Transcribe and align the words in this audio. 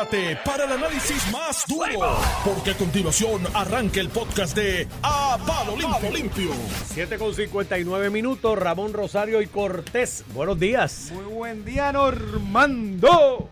prepárate 0.00 0.36
para 0.44 0.64
el 0.64 0.72
análisis 0.72 1.32
más 1.32 1.64
duro, 1.66 2.16
porque 2.44 2.72
a 2.72 2.76
continuación 2.76 3.42
arranca 3.54 3.98
el 4.00 4.10
podcast 4.10 4.54
de 4.54 4.86
A 5.02 5.38
Palo 5.46 5.74
Limpio. 5.76 6.10
Limpio. 6.10 6.50
7 6.86 7.16
con 7.16 7.32
59 7.34 8.10
minutos, 8.10 8.58
Ramón 8.58 8.92
Rosario 8.92 9.40
y 9.40 9.46
Cortés. 9.46 10.22
Buenos 10.34 10.58
días. 10.60 11.10
Muy 11.14 11.24
buen 11.24 11.64
día, 11.64 11.92
Normando. 11.92 13.48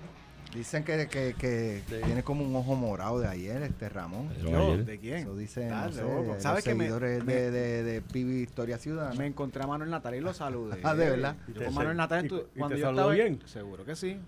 Dicen 0.54 0.84
que, 0.84 1.08
que, 1.08 1.34
que 1.38 1.82
tiene 2.04 2.22
como 2.22 2.44
un 2.44 2.54
ojo 2.54 2.76
morado 2.76 3.18
de 3.20 3.26
ayer, 3.28 3.62
este 3.62 3.88
Ramón. 3.88 4.28
Yo, 4.42 4.76
¿De 4.76 4.98
quién? 4.98 5.18
Eso 5.20 5.34
dicen 5.36 5.72
Ah, 5.72 5.86
no 5.86 5.92
sé, 5.92 6.02
loco. 6.02 6.22
los 6.34 6.42
¿Sabes 6.42 6.62
que 6.62 6.74
me- 6.74 6.84
seguidores 6.84 7.24
me- 7.24 7.32
de, 7.34 7.50
de, 7.50 7.82
de 7.82 8.02
Pibi 8.02 8.42
Historia 8.42 8.76
Ciudadana. 8.78 9.14
Me 9.16 9.26
encontré 9.26 9.64
a 9.64 9.66
Manuel 9.66 9.90
Natal 9.90 10.14
y 10.14 10.20
lo 10.20 10.32
saludé. 10.34 10.78
Ah, 10.84 10.94
¿de 10.94 11.08
verdad? 11.10 11.36
Yo 11.48 11.62
¿Y 11.62 11.64
con 11.64 11.74
Manuel 11.74 11.96
Natal, 11.96 12.26
y- 12.26 12.28
tú- 12.28 12.44
y 12.54 12.58
cuando 12.58 12.76
te 12.76 12.82
yo 12.82 12.90
estaba 12.90 13.12
bien? 13.12 13.40
Seguro 13.46 13.84
que 13.84 13.96
sí. 13.96 14.18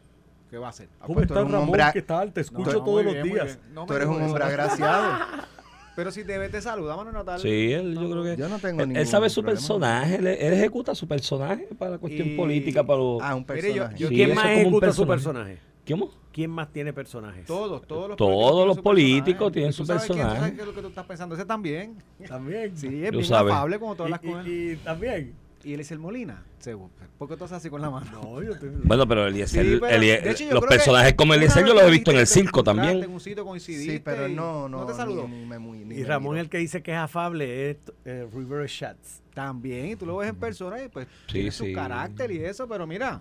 ¿Qué 0.51 0.59
va 0.59 0.67
a 0.69 0.71
hacer? 0.71 0.89
¿Cómo 1.01 1.19
un 1.21 1.29
Ramón? 1.29 1.55
hombre- 1.57 1.85
¿Qué 1.93 2.03
tal? 2.03 2.33
Te 2.33 2.41
escucho 2.43 2.73
no, 2.73 2.85
todos 2.85 3.05
los 3.05 3.23
días. 3.23 3.59
No 3.73 3.87
Tú 3.87 3.95
eres 3.95 4.07
un 4.09 4.23
hombre 4.23 4.45
eso. 4.45 4.53
agraciado. 4.53 5.13
Pero 5.97 6.11
si 6.11 6.23
debe 6.25 6.51
te 6.51 6.61
saluda, 6.61 6.95
Manuel 6.95 7.15
Natal. 7.15 7.41
Sí, 7.41 7.73
él, 7.73 7.95
yo 7.95 8.11
creo 8.11 8.23
que. 8.23 8.37
Yo 8.37 8.49
no 8.51 8.59
tengo 8.59 8.83
él, 8.83 8.89
ningún 8.89 9.01
él 9.01 9.07
sabe 9.09 9.31
su 9.31 9.41
problema. 9.41 9.59
personaje, 9.59 10.17
él, 10.17 10.27
él 10.27 10.53
ejecuta 10.53 10.95
su 10.95 11.09
personaje 11.09 11.69
para 11.79 11.93
la 11.93 11.99
cuestión 11.99 12.29
Y- 12.29 12.37
política, 12.37 12.85
para 12.85 12.99
los. 12.99 13.23
Ah, 13.23 13.35
un 13.35 13.47
Mire, 13.49 13.63
personaje. 13.63 13.97
yo- 13.99 14.09
Sí, 14.09 14.15
¿Quién 14.15 14.35
más 14.35 14.45
como 14.45 14.55
ejecuta 14.57 14.93
su 14.93 15.07
personaje. 15.07 15.55
personaje? 15.55 15.77
¿Cómo? 15.89 16.11
¿Quién 16.33 16.51
más 16.51 16.71
tiene 16.71 16.93
personajes? 16.93 17.47
Todos, 17.47 17.87
todos 17.87 18.09
los 18.11 18.17
Todos 18.19 18.79
políticos 18.81 18.81
los 18.81 18.83
tienen 18.83 18.83
su 18.83 18.83
políticos 18.83 19.51
personaje. 19.51 19.53
tienen 19.53 19.71
¿Tú 19.71 19.77
su 19.79 19.87
sabes 19.87 20.03
quién? 20.03 20.13
¿Tú 20.13 20.23
personaje. 20.23 20.39
sabes 20.41 20.55
qué 20.55 20.61
es 20.61 20.67
lo 20.67 20.75
que 20.75 20.81
tú 20.83 20.89
estás 20.89 21.07
pensando? 21.07 21.35
Ese 21.35 21.45
también. 21.47 22.03
También. 22.29 22.77
Sí, 22.77 22.87
es 23.05 23.11
bien 23.11 23.33
afable 23.35 23.77
y, 23.77 23.79
con 23.79 24.41
él. 24.41 24.49
y- 24.49 24.71
y 24.73 24.77
también. 24.77 25.35
Y 25.67 25.75
él 25.75 25.81
es 25.81 25.91
el 25.91 25.99
Molina. 25.99 26.45
Seguro. 26.61 26.91
¿Por 27.19 27.29
qué 27.29 27.37
tú 27.37 27.43
haces 27.45 27.57
así 27.57 27.71
con 27.71 27.81
la 27.83 27.91
mano? 27.91 28.07
No, 28.13 28.41
yo 28.43 28.57
te... 28.57 28.69
Bueno, 28.69 29.07
pero 29.09 29.27
Eliezer, 29.27 29.65
Sí, 29.65 29.79
pero, 29.81 29.97
Elie- 29.97 30.23
de 30.23 30.31
hecho, 30.31 30.45
yo 30.45 30.51
los 30.53 30.61
creo 30.61 30.69
que 30.71 30.77
personajes 30.77 31.15
como 31.15 31.35
Eliezer 31.35 31.67
yo 31.67 31.75
los 31.75 31.83
he 31.83 31.91
visto 31.91 32.13
en 32.13 32.19
el 32.19 32.27
circo 32.29 32.63
también. 32.63 33.03
En 33.03 33.11
un 33.11 33.19
sitio 33.19 33.45
coincidiste 33.45 33.95
Sí, 33.95 33.99
pero 34.05 34.29
no, 34.29 34.69
no, 34.69 34.81
¿No 34.81 34.87
te 34.87 34.95
saludó? 34.95 35.27
Ni, 35.27 35.45
me 35.45 35.59
muy- 35.59 35.79
ni 35.79 35.97
Y 35.97 36.03
me 36.03 36.05
Ramón 36.07 36.37
el 36.39 36.49
que 36.49 36.59
dice 36.59 36.83
que 36.85 36.93
es 36.93 36.99
afable 36.99 37.71
es 37.71 37.77
eh, 38.05 38.29
Rivera 38.33 38.67
Schatz. 38.69 39.23
También, 39.35 39.87
y 39.87 39.97
tú 39.97 40.07
lo 40.07 40.17
ves 40.19 40.29
en 40.29 40.37
persona 40.37 40.81
y 40.83 40.89
pues 40.89 41.09
Sí, 41.27 41.33
tiene 41.33 41.51
sí. 41.51 41.69
su 41.71 41.73
carácter 41.75 42.31
y 42.31 42.45
eso, 42.45 42.69
pero 42.69 42.87
mira, 42.87 43.21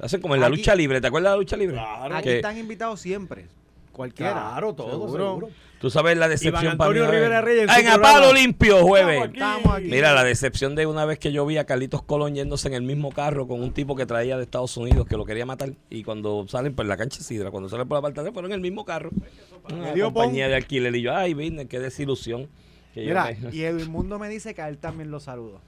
Hacen 0.00 0.20
como 0.22 0.34
en 0.34 0.40
la 0.40 0.46
Aquí- 0.48 0.56
lucha 0.56 0.74
libre, 0.74 1.00
¿te 1.02 1.06
acuerdas 1.06 1.32
de 1.32 1.36
la 1.36 1.40
lucha 1.40 1.56
libre? 1.58 1.76
Claro. 1.76 2.16
aquí 2.16 2.24
Que- 2.24 2.36
están 2.36 2.56
invitados 2.58 2.98
siempre. 3.00 3.46
Cualquiera. 3.92 4.32
Claro, 4.32 4.74
todo 4.74 4.90
Seguro. 4.90 5.24
seguro. 5.24 5.50
Tú 5.84 5.90
sabes 5.90 6.16
la 6.16 6.24
Iván 6.24 6.30
decepción 6.30 6.76
para 6.78 6.90
mí. 6.92 6.98
Rivera 7.00 7.42
Reyes 7.42 7.64
en 7.64 7.68
Ah, 7.70 7.74
su 7.74 7.80
en 7.80 7.86
A 7.88 7.92
programa. 7.92 8.20
Palo 8.20 8.32
Limpio, 8.32 8.78
jueves. 8.86 9.16
Estamos 9.16 9.28
aquí. 9.28 9.36
Estamos 9.38 9.76
aquí. 9.76 9.86
Mira, 9.90 10.14
la 10.14 10.24
decepción 10.24 10.74
de 10.74 10.86
una 10.86 11.04
vez 11.04 11.18
que 11.18 11.30
yo 11.30 11.44
vi 11.44 11.58
a 11.58 11.64
Carlitos 11.66 12.02
Colón 12.02 12.34
yéndose 12.34 12.68
en 12.68 12.74
el 12.74 12.80
mismo 12.84 13.12
carro 13.12 13.46
con 13.46 13.60
un 13.60 13.70
tipo 13.74 13.94
que 13.94 14.06
traía 14.06 14.38
de 14.38 14.44
Estados 14.44 14.74
Unidos 14.78 15.06
que 15.06 15.18
lo 15.18 15.26
quería 15.26 15.44
matar. 15.44 15.72
Y 15.90 16.02
cuando 16.02 16.46
salen 16.48 16.74
por 16.74 16.86
la 16.86 16.96
cancha 16.96 17.18
de 17.18 17.24
Sidra, 17.24 17.50
cuando 17.50 17.68
salen 17.68 17.86
por 17.86 17.96
la 17.96 17.98
apartamento, 17.98 18.32
fueron 18.32 18.52
en 18.52 18.54
el 18.54 18.60
mismo 18.62 18.86
carro. 18.86 19.10
Una 19.70 19.92
dio 19.92 20.06
compañía 20.10 20.48
de 20.48 20.54
alquiler. 20.54 20.96
Y 20.96 21.02
yo, 21.02 21.14
ay, 21.14 21.34
vine, 21.34 21.66
qué 21.66 21.78
desilusión. 21.78 22.48
Que 22.94 23.02
yo 23.02 23.08
Mira, 23.08 23.36
me- 23.42 23.54
y 23.54 23.64
Edwin 23.64 23.90
Mundo 23.90 24.18
me 24.18 24.30
dice 24.30 24.54
que 24.54 24.62
a 24.62 24.70
él 24.70 24.78
también 24.78 25.10
lo 25.10 25.20
saludo. 25.20 25.60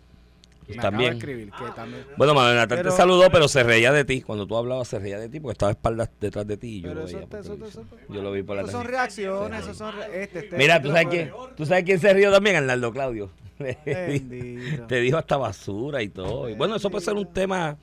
Me 0.68 0.76
También. 0.76 0.84
acaba 0.84 1.10
de 1.10 1.16
escribir 1.18 1.50
que 1.52 1.64
también. 1.76 2.04
Bueno, 2.16 2.34
Manuel 2.34 2.56
Natal 2.56 2.82
te 2.82 2.90
saludó, 2.90 3.30
pero 3.30 3.46
se 3.48 3.62
reía 3.62 3.92
de 3.92 4.04
ti. 4.04 4.20
Cuando 4.22 4.46
tú 4.46 4.56
hablabas, 4.56 4.88
se 4.88 4.98
reía 4.98 5.18
de 5.18 5.28
ti 5.28 5.38
porque 5.40 5.52
estaba 5.52 5.70
espaldas 5.72 6.10
detrás 6.20 6.46
de 6.46 6.56
ti. 6.56 6.78
Y 6.78 6.80
yo 6.82 6.94
lo 6.94 7.04
veía 7.04 7.18
eso, 7.18 7.26
televisión. 7.28 7.62
eso- 7.68 7.84
Yo 8.08 8.22
lo 8.22 8.32
vi 8.32 8.42
por 8.42 8.56
la 8.56 8.62
eso 8.62 8.70
son 8.72 8.84
reacciones, 8.86 9.62
eso 9.62 9.74
son 9.74 9.94
re- 9.94 10.22
este, 10.24 10.38
este, 10.40 10.56
Mira, 10.56 10.82
¿tú 10.82 10.88
sabes, 10.88 11.06
quién, 11.08 11.30
¿tú 11.56 11.66
sabes 11.66 11.84
quién 11.84 12.00
se 12.00 12.12
rió 12.14 12.32
también? 12.32 12.56
Arnaldo 12.56 12.92
Claudio. 12.92 13.30
Te 14.88 15.00
dijo 15.00 15.16
hasta 15.18 15.36
basura 15.36 16.02
y 16.02 16.08
todo. 16.08 16.48
Y 16.48 16.54
bueno, 16.54 16.76
eso 16.76 16.90
puede 16.90 17.04
ser 17.04 17.14
un 17.14 17.32
tema 17.32 17.76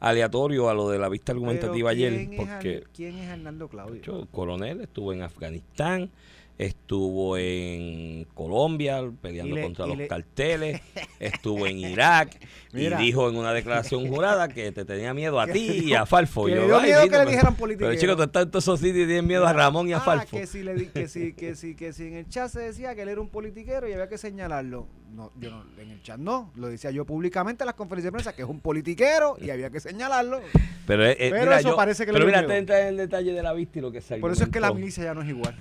aleatorio 0.00 0.68
a 0.68 0.74
lo 0.74 0.88
de 0.90 0.98
la 0.98 1.08
vista 1.08 1.32
argumentativa 1.32 1.90
ayer, 1.90 2.12
¿quién 2.12 2.32
es 2.32 2.38
porque 2.38 2.84
¿Quién 2.94 3.16
es 3.18 3.28
Hernando 3.30 3.68
Claudio? 3.68 4.00
yo, 4.02 4.26
coronel 4.30 4.80
estuvo 4.82 5.12
en 5.12 5.22
Afganistán, 5.22 6.10
estuvo 6.58 7.36
en 7.38 8.24
Colombia 8.34 9.00
peleando 9.22 9.54
le- 9.56 9.62
contra 9.62 9.86
los 9.86 9.96
le- 9.96 10.08
carteles, 10.08 10.80
estuvo 11.20 11.66
en 11.66 11.78
Irak 11.78 12.36
Mira. 12.72 13.00
y 13.00 13.06
dijo 13.06 13.28
en 13.28 13.36
una 13.36 13.52
declaración 13.52 14.08
jurada 14.08 14.48
que 14.48 14.72
te 14.72 14.84
tenía 14.84 15.14
miedo 15.14 15.38
a 15.40 15.46
ti 15.52 15.84
y 15.86 15.94
a 15.94 16.04
Falfo. 16.04 16.46
que 16.46 16.50
Y 16.52 16.54
le 16.54 16.60
yo, 16.62 16.66
dio 16.66 16.76
"Ay, 16.78 16.86
miedo 16.86 17.02
lindo, 17.02 17.12
que 17.12 17.18
le 17.18 17.18
pero- 17.18 17.30
dijeran 17.30 17.54
Pero 17.54 17.60
politiquero. 17.60 17.94
chico, 17.96 18.16
tú 18.16 18.22
estás 18.24 18.42
en 18.44 18.50
todos 18.50 18.64
esos 18.64 18.80
sitios 18.80 19.04
y 19.04 19.06
tienes 19.06 19.24
miedo 19.24 19.46
a 19.46 19.52
Ramón 19.52 19.88
y 19.88 19.92
a 19.92 19.98
Ah, 19.98 20.00
Falfo. 20.00 20.36
que 20.36 20.46
si, 20.46 20.62
le 20.64 20.74
di- 20.74 20.86
que, 20.86 21.08
si, 21.08 21.32
que, 21.32 21.54
si, 21.54 21.74
que 21.76 21.92
si 21.92 22.04
en 22.08 22.14
el 22.14 22.28
chat 22.28 22.50
se 22.50 22.60
decía 22.60 22.94
que 22.94 23.02
él 23.02 23.08
era 23.08 23.20
un 23.20 23.28
politiquero 23.28 23.88
y 23.88 23.92
había 23.92 24.08
que 24.08 24.18
señalarlo. 24.18 24.88
No, 25.14 25.32
yo 25.40 25.50
no, 25.50 25.64
en 25.78 25.90
el 25.90 26.02
chat 26.02 26.18
no. 26.18 26.52
Lo 26.56 26.68
decía 26.68 26.90
yo 26.90 27.04
públicamente 27.04 27.64
en 27.64 27.66
las 27.66 27.74
conferencias 27.74 28.12
de 28.12 28.16
prensa 28.16 28.32
que 28.34 28.42
es 28.42 28.48
un 28.48 28.60
politiquero 28.60 29.36
y 29.40 29.50
había 29.50 29.70
que 29.70 29.80
señalarlo. 29.80 30.40
Pero, 30.86 31.04
eh, 31.06 31.12
eh, 31.12 31.30
Pero 31.30 31.44
mira, 31.44 31.58
eso 31.60 31.70
yo- 31.70 31.76
parece 31.76 32.06
que 32.06 32.12
Pero 32.12 32.24
mira, 32.26 32.46
te 32.46 32.56
entra 32.56 32.80
en 32.82 32.88
el 32.88 32.96
detalle 32.96 33.32
de 33.32 33.42
la 33.42 33.52
vista 33.52 33.78
y 33.78 33.82
lo 33.82 33.90
que 33.92 34.00
se 34.00 34.16
Por 34.18 34.30
eso 34.32 34.44
es 34.44 34.50
que 34.50 34.60
la 34.60 34.72
milicia 34.72 35.04
ya 35.04 35.14
no 35.14 35.22
es 35.22 35.28
igual. 35.28 35.54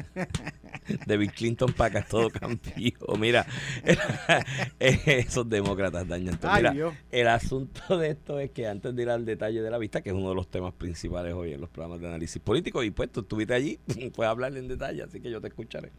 de 1.06 1.16
Bill 1.16 1.32
Clinton 1.32 1.72
para 1.72 2.00
acá 2.00 2.08
todo 2.08 2.30
cambió. 2.30 2.92
Mira, 3.18 3.46
esos 4.78 5.48
demócratas 5.48 6.06
dañan 6.06 6.38
todo. 6.38 6.50
Ay, 6.50 6.62
Mira, 6.62 6.72
Dios. 6.72 6.94
el 7.10 7.28
asunto 7.28 7.98
de 7.98 8.10
esto 8.10 8.38
es 8.40 8.50
que 8.50 8.66
antes 8.66 8.94
de 8.94 9.02
ir 9.02 9.10
al 9.10 9.24
detalle 9.24 9.62
de 9.62 9.70
la 9.70 9.78
vista, 9.78 10.00
que 10.02 10.10
es 10.10 10.14
uno 10.16 10.30
de 10.30 10.34
los 10.34 10.48
temas 10.48 10.72
principales 10.74 11.34
hoy 11.34 11.52
en 11.52 11.60
los 11.60 11.70
programas 11.70 12.00
de 12.00 12.08
análisis 12.08 12.40
político, 12.42 12.82
y 12.82 12.90
pues 12.90 13.10
tú 13.10 13.20
estuviste 13.20 13.54
allí, 13.54 13.78
puedes 14.14 14.30
hablarle 14.30 14.60
en 14.60 14.68
detalle, 14.68 15.02
así 15.02 15.20
que 15.20 15.30
yo 15.30 15.40
te 15.40 15.48
escucharé. 15.48 15.90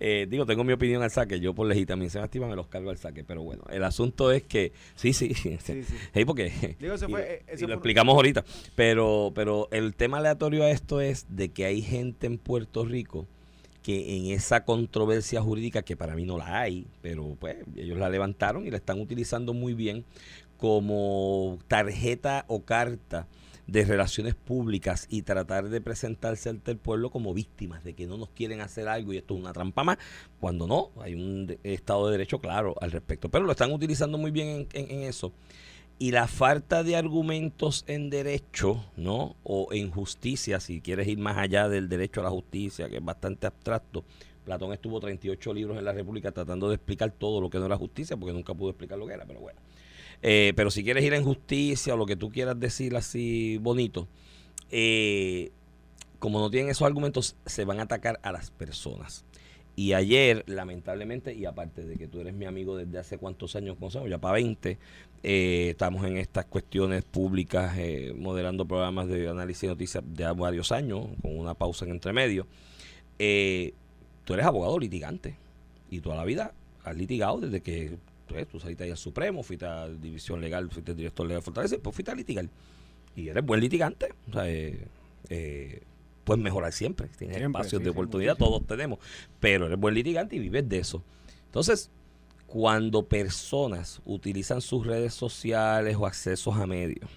Eh, 0.00 0.26
digo, 0.28 0.44
tengo 0.44 0.64
mi 0.64 0.72
opinión 0.72 1.02
al 1.02 1.10
saque, 1.10 1.38
yo 1.40 1.54
por 1.54 1.66
legitimización 1.66 2.24
activa 2.24 2.48
me 2.48 2.56
los 2.56 2.66
cargo 2.66 2.90
al 2.90 2.98
saque, 2.98 3.22
pero 3.24 3.42
bueno, 3.42 3.62
el 3.70 3.84
asunto 3.84 4.32
es 4.32 4.42
que, 4.42 4.72
sí, 4.96 5.12
sí, 5.12 5.32
sí, 5.34 5.56
Sí, 6.14 6.24
porque 6.24 6.76
Digo, 6.80 6.94
eso 6.94 7.06
y- 7.08 7.12
fue- 7.12 7.34
eh, 7.34 7.42
y 7.48 7.50
eso 7.54 7.62
lo 7.62 7.68
fue- 7.68 7.74
explicamos 7.74 8.14
ahorita. 8.16 8.44
Pero, 8.74 9.32
pero 9.34 9.68
el 9.70 9.94
tema 9.94 10.18
aleatorio 10.18 10.64
a 10.64 10.70
esto 10.70 11.00
es 11.00 11.26
de 11.28 11.50
que 11.50 11.64
hay 11.64 11.80
gente 11.82 12.26
en 12.26 12.38
Puerto 12.38 12.84
Rico 12.84 13.26
que 13.82 14.16
en 14.16 14.26
esa 14.32 14.64
controversia 14.64 15.42
jurídica, 15.42 15.82
que 15.82 15.94
para 15.96 16.14
mí 16.16 16.24
no 16.24 16.38
la 16.38 16.60
hay, 16.60 16.86
pero 17.02 17.36
pues 17.38 17.56
ellos 17.76 17.98
la 17.98 18.08
levantaron 18.08 18.66
y 18.66 18.70
la 18.70 18.78
están 18.78 18.98
utilizando 18.98 19.52
muy 19.52 19.74
bien 19.74 20.04
como 20.58 21.58
tarjeta 21.68 22.44
o 22.48 22.62
carta 22.64 23.26
de 23.66 23.84
relaciones 23.84 24.34
públicas 24.34 25.06
y 25.10 25.22
tratar 25.22 25.68
de 25.70 25.80
presentarse 25.80 26.48
ante 26.50 26.70
el 26.70 26.76
pueblo 26.76 27.10
como 27.10 27.32
víctimas 27.32 27.82
de 27.84 27.94
que 27.94 28.06
no 28.06 28.16
nos 28.18 28.28
quieren 28.30 28.60
hacer 28.60 28.88
algo 28.88 29.12
y 29.12 29.16
esto 29.18 29.34
es 29.34 29.40
una 29.40 29.52
trampa 29.52 29.84
más, 29.84 29.98
cuando 30.40 30.66
no, 30.66 30.90
hay 31.00 31.14
un 31.14 31.56
Estado 31.62 32.06
de 32.06 32.12
Derecho 32.12 32.40
claro 32.40 32.74
al 32.80 32.90
respecto. 32.92 33.28
Pero 33.30 33.44
lo 33.44 33.52
están 33.52 33.72
utilizando 33.72 34.18
muy 34.18 34.30
bien 34.30 34.48
en, 34.48 34.68
en- 34.72 34.90
en 34.90 35.02
eso. 35.04 35.32
Y 35.98 36.10
la 36.10 36.26
falta 36.26 36.82
de 36.82 36.96
argumentos 36.96 37.84
en 37.86 38.10
derecho, 38.10 38.84
¿no? 38.96 39.36
O 39.44 39.68
en 39.72 39.90
justicia, 39.92 40.58
si 40.58 40.80
quieres 40.80 41.06
ir 41.06 41.18
más 41.18 41.38
allá 41.38 41.68
del 41.68 41.88
derecho 41.88 42.20
a 42.20 42.24
la 42.24 42.30
justicia, 42.30 42.88
que 42.88 42.96
es 42.96 43.04
bastante 43.04 43.46
abstracto. 43.46 44.04
Platón 44.44 44.72
estuvo 44.72 44.98
38 45.00 45.54
libros 45.54 45.78
en 45.78 45.84
la 45.84 45.92
República 45.92 46.32
tratando 46.32 46.68
de 46.68 46.74
explicar 46.74 47.12
todo 47.12 47.40
lo 47.40 47.48
que 47.48 47.58
no 47.58 47.66
era 47.66 47.76
justicia, 47.76 48.16
porque 48.16 48.32
nunca 48.34 48.52
pudo 48.54 48.70
explicar 48.70 48.98
lo 48.98 49.06
que 49.06 49.14
era, 49.14 49.24
pero 49.24 49.40
bueno. 49.40 49.58
Eh, 50.26 50.54
pero 50.56 50.70
si 50.70 50.82
quieres 50.82 51.04
ir 51.04 51.12
en 51.12 51.22
justicia 51.22 51.92
o 51.92 51.98
lo 51.98 52.06
que 52.06 52.16
tú 52.16 52.30
quieras 52.30 52.58
decir 52.58 52.96
así 52.96 53.58
bonito, 53.58 54.08
eh, 54.70 55.52
como 56.18 56.40
no 56.40 56.50
tienen 56.50 56.70
esos 56.70 56.86
argumentos, 56.86 57.36
se 57.44 57.66
van 57.66 57.78
a 57.78 57.82
atacar 57.82 58.18
a 58.22 58.32
las 58.32 58.50
personas. 58.50 59.26
Y 59.76 59.92
ayer, 59.92 60.42
lamentablemente, 60.46 61.34
y 61.34 61.44
aparte 61.44 61.84
de 61.84 61.96
que 61.96 62.08
tú 62.08 62.20
eres 62.20 62.32
mi 62.32 62.46
amigo 62.46 62.74
desde 62.74 62.98
hace 62.98 63.18
cuántos 63.18 63.54
años 63.54 63.76
conocemos, 63.78 64.08
ya 64.08 64.16
para 64.16 64.34
20, 64.34 64.78
eh, 65.22 65.68
estamos 65.70 66.06
en 66.06 66.16
estas 66.16 66.46
cuestiones 66.46 67.04
públicas, 67.04 67.76
moderando 68.16 68.64
programas 68.64 69.08
de 69.08 69.28
análisis 69.28 69.64
y 69.64 69.66
noticias 69.66 70.02
de 70.06 70.32
varios 70.32 70.72
años, 70.72 71.06
con 71.20 71.38
una 71.38 71.52
pausa 71.52 71.84
en 71.84 71.90
entre 71.90 72.14
medio. 72.14 72.46
Eh, 73.18 73.74
tú 74.24 74.32
eres 74.32 74.46
abogado 74.46 74.78
litigante 74.78 75.36
y 75.90 76.00
toda 76.00 76.16
la 76.16 76.24
vida 76.24 76.54
has 76.82 76.96
litigado 76.96 77.40
desde 77.40 77.60
que 77.60 77.98
pues, 78.34 78.48
tú 78.48 78.60
saliste 78.60 78.84
ahí 78.84 78.90
al 78.90 78.96
Supremo, 78.96 79.42
fuiste 79.42 79.66
a 79.66 79.88
División 79.88 80.40
Legal, 80.40 80.68
fuiste 80.70 80.94
director 80.94 81.26
legal 81.26 81.40
de 81.40 81.44
Fortaleza, 81.44 81.76
pues 81.82 81.94
fuiste 81.94 82.10
a 82.10 82.14
litigar. 82.14 82.48
Y 83.16 83.28
eres 83.28 83.44
buen 83.44 83.60
litigante. 83.60 84.08
O 84.28 84.32
sea, 84.32 84.50
eh, 84.50 84.88
eh, 85.28 85.82
puedes 86.24 86.42
mejorar 86.42 86.72
siempre. 86.72 87.08
Tienes 87.16 87.36
Siempre, 87.36 87.60
espacios 87.60 87.80
sí, 87.80 87.84
de 87.84 87.90
sí, 87.90 87.96
oportunidad, 87.96 88.36
todos 88.36 88.66
tenemos. 88.66 88.98
Pero 89.40 89.66
eres 89.66 89.78
buen 89.78 89.94
litigante 89.94 90.36
y 90.36 90.40
vives 90.40 90.68
de 90.68 90.78
eso. 90.78 91.04
Entonces, 91.46 91.90
cuando 92.46 93.06
personas 93.06 94.02
utilizan 94.04 94.60
sus 94.60 94.86
redes 94.86 95.14
sociales 95.14 95.96
o 95.98 96.06
accesos 96.06 96.56
a 96.56 96.66
medios 96.66 97.08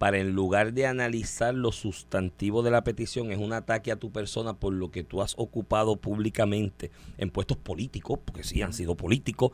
para 0.00 0.16
en 0.16 0.32
lugar 0.32 0.72
de 0.72 0.86
analizar 0.86 1.54
lo 1.54 1.72
sustantivo 1.72 2.62
de 2.62 2.70
la 2.70 2.82
petición, 2.82 3.32
es 3.32 3.38
un 3.38 3.52
ataque 3.52 3.92
a 3.92 3.96
tu 3.96 4.10
persona 4.10 4.54
por 4.54 4.72
lo 4.72 4.90
que 4.90 5.04
tú 5.04 5.20
has 5.20 5.34
ocupado 5.36 5.96
públicamente 5.96 6.90
en 7.18 7.28
puestos 7.28 7.58
políticos, 7.58 8.18
porque 8.24 8.42
sí 8.42 8.62
han 8.62 8.72
sido 8.72 8.96
políticos, 8.96 9.50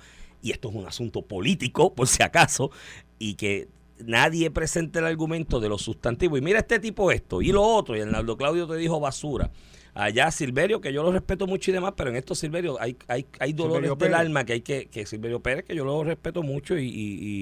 y 0.48 0.50
esto 0.52 0.68
es 0.70 0.74
un 0.74 0.86
asunto 0.86 1.22
político, 1.22 1.92
por 1.94 2.06
si 2.08 2.22
acaso, 2.22 2.70
y 3.18 3.34
que 3.34 3.68
nadie 3.98 4.50
presenta 4.50 4.98
el 4.98 5.06
argumento 5.06 5.58
de 5.60 5.68
los 5.68 5.82
sustantivos. 5.82 6.38
Y 6.38 6.42
mira 6.42 6.58
este 6.60 6.78
tipo 6.78 7.10
esto 7.10 7.40
y 7.42 7.52
lo 7.52 7.62
otro. 7.62 7.96
Y 7.96 8.00
Arnaldo 8.00 8.36
Claudio 8.36 8.66
te 8.66 8.76
dijo 8.76 9.00
basura. 9.00 9.50
Allá 9.98 10.30
Silverio, 10.30 10.82
que 10.82 10.92
yo 10.92 11.02
lo 11.02 11.10
respeto 11.10 11.46
mucho 11.46 11.70
y 11.70 11.74
demás, 11.74 11.94
pero 11.96 12.10
en 12.10 12.16
estos 12.16 12.38
Silverio 12.38 12.76
hay, 12.78 12.98
hay, 13.08 13.24
hay 13.38 13.54
dolores 13.54 13.76
Silverio 13.88 13.90
del 13.96 13.98
Pérez. 14.10 14.16
alma 14.16 14.44
que 14.44 14.52
hay 14.52 14.60
que, 14.60 14.86
que 14.88 15.06
Silverio 15.06 15.40
Pérez, 15.40 15.64
que 15.64 15.74
yo 15.74 15.86
lo 15.86 16.04
respeto 16.04 16.42
mucho 16.42 16.76
y, 16.76 16.84
y- 16.86 16.90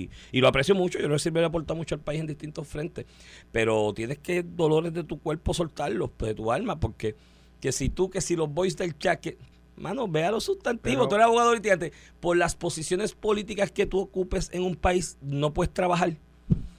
y- 0.04 0.10
y 0.30 0.40
lo 0.40 0.46
aprecio 0.46 0.72
mucho. 0.76 0.98
Yo 1.00 1.06
creo 1.06 1.16
que 1.16 1.22
Silverio 1.24 1.48
aporta 1.48 1.74
mucho 1.74 1.96
al 1.96 2.00
país 2.00 2.20
en 2.20 2.28
distintos 2.28 2.68
frentes. 2.68 3.06
Pero 3.50 3.92
tienes 3.92 4.18
que 4.18 4.44
dolores 4.44 4.94
de 4.94 5.02
tu 5.02 5.18
cuerpo 5.18 5.52
soltarlos, 5.52 6.10
de 6.20 6.34
tu 6.36 6.52
alma, 6.52 6.78
porque 6.78 7.16
que 7.60 7.72
si 7.72 7.88
tú, 7.88 8.08
que 8.08 8.20
si 8.20 8.36
los 8.36 8.48
boys 8.48 8.76
del 8.76 8.96
chat, 8.98 9.18
que, 9.18 9.36
mano, 9.76 10.08
vea 10.08 10.30
los 10.30 10.44
sustantivos, 10.44 10.96
Pero- 10.96 11.08
tú 11.08 11.14
eres 11.16 11.26
abogado 11.26 11.54
litigante, 11.54 11.92
por 12.20 12.36
las 12.36 12.54
posiciones 12.54 13.14
políticas 13.14 13.70
que 13.70 13.86
tú 13.86 14.00
ocupes 14.00 14.50
en 14.52 14.62
un 14.62 14.76
país, 14.76 15.18
no 15.20 15.52
puedes 15.52 15.72
trabajar. 15.72 16.16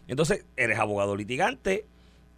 Entonces, 0.08 0.46
eres 0.56 0.80
abogado 0.80 1.16
litigante, 1.16 1.86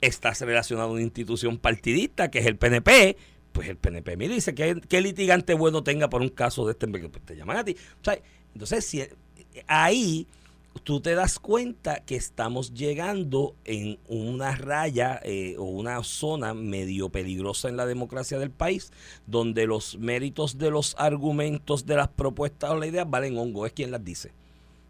estás 0.02 0.42
relacionado 0.42 0.90
a 0.90 0.92
una 0.94 1.02
institución 1.02 1.58
partidista, 1.58 2.32
que 2.32 2.40
es 2.40 2.46
el 2.46 2.58
PNP, 2.58 3.18
pues 3.52 3.68
el 3.70 3.78
PNP 3.78 4.18
me 4.18 4.30
dice 4.30 4.54
que 4.54 4.80
qué 4.88 5.02
litigante 5.02 5.54
bueno 5.54 5.84
tenga 5.84 6.10
por 6.10 6.22
un 6.22 6.30
caso 6.30 6.66
de 6.66 6.74
este, 6.74 6.88
pues 6.88 7.26
te 7.26 7.36
llaman 7.36 7.58
a 7.58 7.64
ti. 7.64 7.76
O 8.02 8.04
sea, 8.04 8.20
entonces, 8.54 8.86
si, 8.86 9.04
ahí 9.68 10.28
tú 10.82 11.02
te 11.02 11.16
das 11.16 11.40
cuenta 11.40 12.00
que 12.06 12.16
estamos 12.16 12.74
llegando 12.74 13.56
en 13.66 13.98
una 14.08 14.56
raya 14.56 15.20
eh, 15.24 15.56
o 15.58 15.64
una 15.64 16.04
zona 16.04 16.54
medio 16.54 17.10
peligrosa 17.10 17.70
en 17.70 17.78
la 17.78 17.86
democracia 17.86 18.40
del 18.40 18.52
país, 18.52 18.92
donde 19.26 19.68
los 19.68 19.98
méritos 19.98 20.58
de 20.58 20.72
los 20.72 20.96
argumentos 20.98 21.86
de 21.86 21.96
las 21.96 22.08
propuestas 22.08 22.72
o 22.72 22.78
las 22.78 22.90
ideas 22.90 23.10
valen 23.10 23.38
hongo, 23.38 23.66
es 23.66 23.74
quien 23.74 23.92
las 23.92 24.04
dice. 24.04 24.32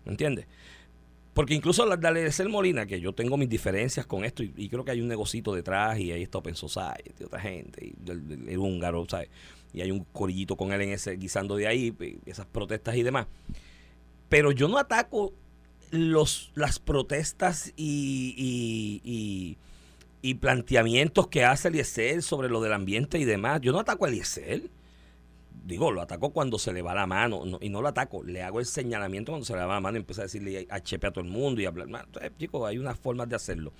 ¿Me 0.05 0.11
entiendes? 0.11 0.45
Porque 1.33 1.53
incluso 1.53 1.85
las 1.85 2.01
de 2.01 2.07
Alexel 2.07 2.49
Molina, 2.49 2.87
que 2.87 2.99
yo 2.99 3.13
tengo 3.13 3.37
mis 3.37 3.47
diferencias 3.47 4.07
con 4.07 4.25
esto, 4.25 4.41
y, 4.41 4.69
creo 4.69 4.83
que 4.83 4.89
hay 4.89 5.01
un 5.01 5.07
negocito 5.07 5.53
detrás, 5.53 5.99
y 5.99 6.11
ahí 6.11 6.23
está 6.23 6.39
Open 6.39 6.55
Society, 6.55 7.23
otra 7.23 7.39
gente, 7.39 7.93
el, 8.07 8.49
el- 8.49 8.57
húngaro, 8.57 9.05
¿sabes? 9.07 9.29
Y 9.71 9.81
hay 9.81 9.91
un 9.91 10.03
corillito 10.11 10.55
con 10.55 10.71
él 10.71 10.81
en 10.81 10.89
ese, 10.93 11.15
guisando 11.15 11.55
de 11.55 11.67
ahí, 11.67 11.95
esas 12.25 12.47
protestas 12.47 12.95
y 12.95 13.03
demás. 13.03 13.27
Pero 14.29 14.51
yo 14.51 14.67
no 14.67 14.79
ataco 14.79 15.31
los, 15.91 16.51
las 16.55 16.79
protestas 16.79 17.73
y, 17.77 19.01
y, 20.21 20.33
planteamientos 20.35 21.27
que 21.27 21.45
hace 21.45 21.69
Eliezer 21.69 22.21
sobre 22.21 22.49
lo 22.49 22.59
del 22.61 22.73
ambiente 22.73 23.17
y 23.17 23.23
demás. 23.23 23.61
Yo 23.61 23.71
no 23.71 23.79
ataco 23.79 24.05
a 24.05 24.09
Eliezer. 24.09 24.69
Digo, 25.65 25.91
lo 25.91 26.01
ataco 26.01 26.31
cuando 26.31 26.59
se 26.59 26.73
le 26.73 26.81
va 26.81 26.93
la 26.93 27.07
mano. 27.07 27.45
no- 27.45 27.59
y 27.61 27.69
no 27.69 27.81
lo 27.81 27.87
ataco, 27.87 28.23
le 28.23 28.41
hago 28.43 28.59
el 28.59 28.65
señalamiento 28.65 29.31
cuando 29.31 29.45
se 29.45 29.53
le 29.53 29.59
va 29.59 29.75
la 29.75 29.79
mano 29.79 29.97
y 29.97 30.01
empieza 30.01 30.21
a 30.21 30.25
decirle 30.25 30.67
a 30.69 30.81
chepe 30.81 31.07
a 31.07 31.11
todo 31.11 31.23
el 31.23 31.29
mundo 31.29 31.61
y 31.61 31.65
hablar. 31.65 31.87
más. 31.87 32.03
Entonces, 32.05 32.31
chicos, 32.37 32.67
hay 32.67 32.77
unas 32.77 32.99
formas 32.99 33.29
de 33.29 33.35
hacerlo. 33.35 33.71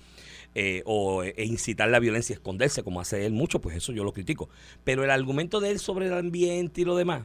Eh, 0.54 0.82
o 0.86 1.22
eh, 1.22 1.34
incitar 1.44 1.88
la 1.90 1.98
violencia 1.98 2.32
esconderse, 2.34 2.82
como 2.82 3.00
hace 3.00 3.26
él 3.26 3.32
mucho, 3.32 3.60
pues 3.60 3.76
eso 3.76 3.92
yo 3.92 4.04
lo 4.04 4.12
critico. 4.12 4.48
Pero 4.84 5.04
el 5.04 5.10
argumento 5.10 5.60
de 5.60 5.70
él 5.70 5.78
sobre 5.78 6.06
el 6.06 6.14
ambiente 6.14 6.80
y 6.80 6.84
lo 6.84 6.96
demás, 6.96 7.24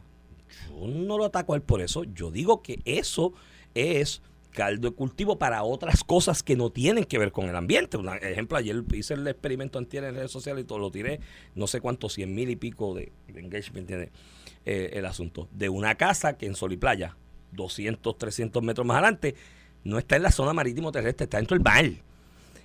yo 0.70 0.88
no 0.88 1.18
lo 1.18 1.26
ataco 1.26 1.54
a 1.54 1.56
él 1.56 1.62
por 1.62 1.82
eso. 1.82 2.04
Yo 2.04 2.30
digo 2.32 2.62
que 2.62 2.82
eso 2.86 3.34
es 3.74 4.22
caldo 4.54 4.90
de 4.90 4.96
cultivo 4.96 5.38
para 5.38 5.64
otras 5.64 6.04
cosas 6.04 6.44
que 6.44 6.56
no 6.56 6.70
tienen 6.70 7.04
que 7.04 7.18
ver 7.18 7.32
con 7.32 7.46
el 7.50 7.56
ambiente. 7.56 7.98
Un 7.98 8.08
ejemplo, 8.10 8.58
ayer 8.58 8.84
hice 8.94 9.16
el 9.16 9.28
experimento 9.28 9.80
antier 9.80 10.06
en 10.06 10.16
redes 10.16 10.32
sociales 10.32 10.64
y 10.64 10.68
todo 10.68 10.80
lo 10.80 10.92
tiré, 10.92 11.20
no 11.56 11.68
sé 11.68 11.82
cuántos, 11.82 12.14
cien 12.14 12.34
mil 12.34 12.50
y 12.50 12.56
pico 12.56 12.94
de, 12.94 13.12
de 13.28 13.40
engagement 13.40 13.88
tiene 13.88 14.12
eh, 14.66 14.92
el 14.94 15.06
asunto. 15.06 15.50
De 15.52 15.68
una 15.68 15.96
casa 15.96 16.38
que 16.38 16.46
en 16.46 16.56
Sol 16.56 16.72
y 16.72 16.78
Playa, 16.78 17.18
200, 17.52 18.18
300 18.18 18.64
metros 18.64 18.88
más 18.88 18.96
adelante, 18.96 19.36
no 19.84 19.98
está 19.98 20.16
en 20.16 20.24
la 20.24 20.32
zona 20.32 20.54
marítimo 20.54 20.92
terrestre, 20.92 21.26
está 21.26 21.38
dentro 21.38 21.58
del 21.58 21.64
mar. 21.64 21.86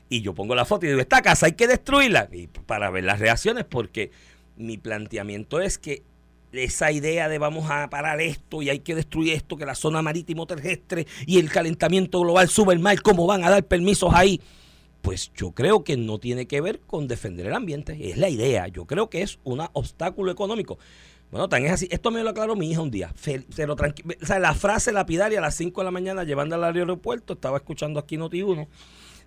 Y 0.08 0.22
yo 0.22 0.34
pongo 0.34 0.54
la 0.54 0.64
foto 0.64 0.86
y 0.86 0.90
digo, 0.90 1.00
esta 1.00 1.22
casa 1.22 1.46
hay 1.46 1.52
que 1.52 1.66
destruirla. 1.66 2.28
Y 2.32 2.46
para 2.46 2.90
ver 2.90 3.04
las 3.04 3.18
reacciones, 3.18 3.64
porque 3.64 4.10
mi 4.56 4.78
planteamiento 4.78 5.60
es 5.60 5.78
que 5.78 6.02
esa 6.52 6.92
idea 6.92 7.28
de 7.28 7.38
vamos 7.38 7.70
a 7.70 7.90
parar 7.90 8.20
esto 8.20 8.62
y 8.62 8.70
hay 8.70 8.80
que 8.80 8.94
destruir 8.94 9.34
esto, 9.34 9.56
que 9.56 9.66
la 9.66 9.74
zona 9.74 10.02
marítimo 10.02 10.46
terrestre 10.46 11.06
y 11.26 11.38
el 11.38 11.50
calentamiento 11.50 12.20
global 12.20 12.48
sube 12.48 12.72
el 12.72 12.80
mar, 12.80 13.00
¿cómo 13.02 13.26
van 13.26 13.44
a 13.44 13.50
dar 13.50 13.64
permisos 13.64 14.12
ahí? 14.14 14.40
Pues 15.02 15.32
yo 15.34 15.52
creo 15.52 15.84
que 15.84 15.96
no 15.96 16.18
tiene 16.18 16.46
que 16.46 16.60
ver 16.60 16.80
con 16.80 17.06
defender 17.06 17.46
el 17.46 17.54
ambiente, 17.54 18.10
es 18.10 18.16
la 18.16 18.28
idea. 18.28 18.66
Yo 18.68 18.84
creo 18.84 19.08
que 19.08 19.22
es 19.22 19.38
un 19.44 19.60
obstáculo 19.72 20.32
económico. 20.32 20.78
Bueno, 21.30 21.48
tan 21.48 21.64
es 21.64 21.72
así. 21.72 21.88
Esto 21.90 22.10
me 22.10 22.22
lo 22.22 22.30
aclaró 22.30 22.56
mi 22.56 22.70
hija 22.70 22.80
un 22.80 22.90
día. 22.90 23.12
Se 23.16 23.44
la 24.40 24.54
frase 24.54 24.92
lapidaria 24.92 25.38
a 25.38 25.42
las 25.42 25.54
5 25.54 25.80
de 25.80 25.84
la 25.84 25.90
mañana 25.90 26.24
llevando 26.24 26.56
al 26.56 26.64
aeropuerto, 26.64 27.34
estaba 27.34 27.58
escuchando 27.58 28.00
aquí 28.00 28.16
Noti1, 28.16 28.66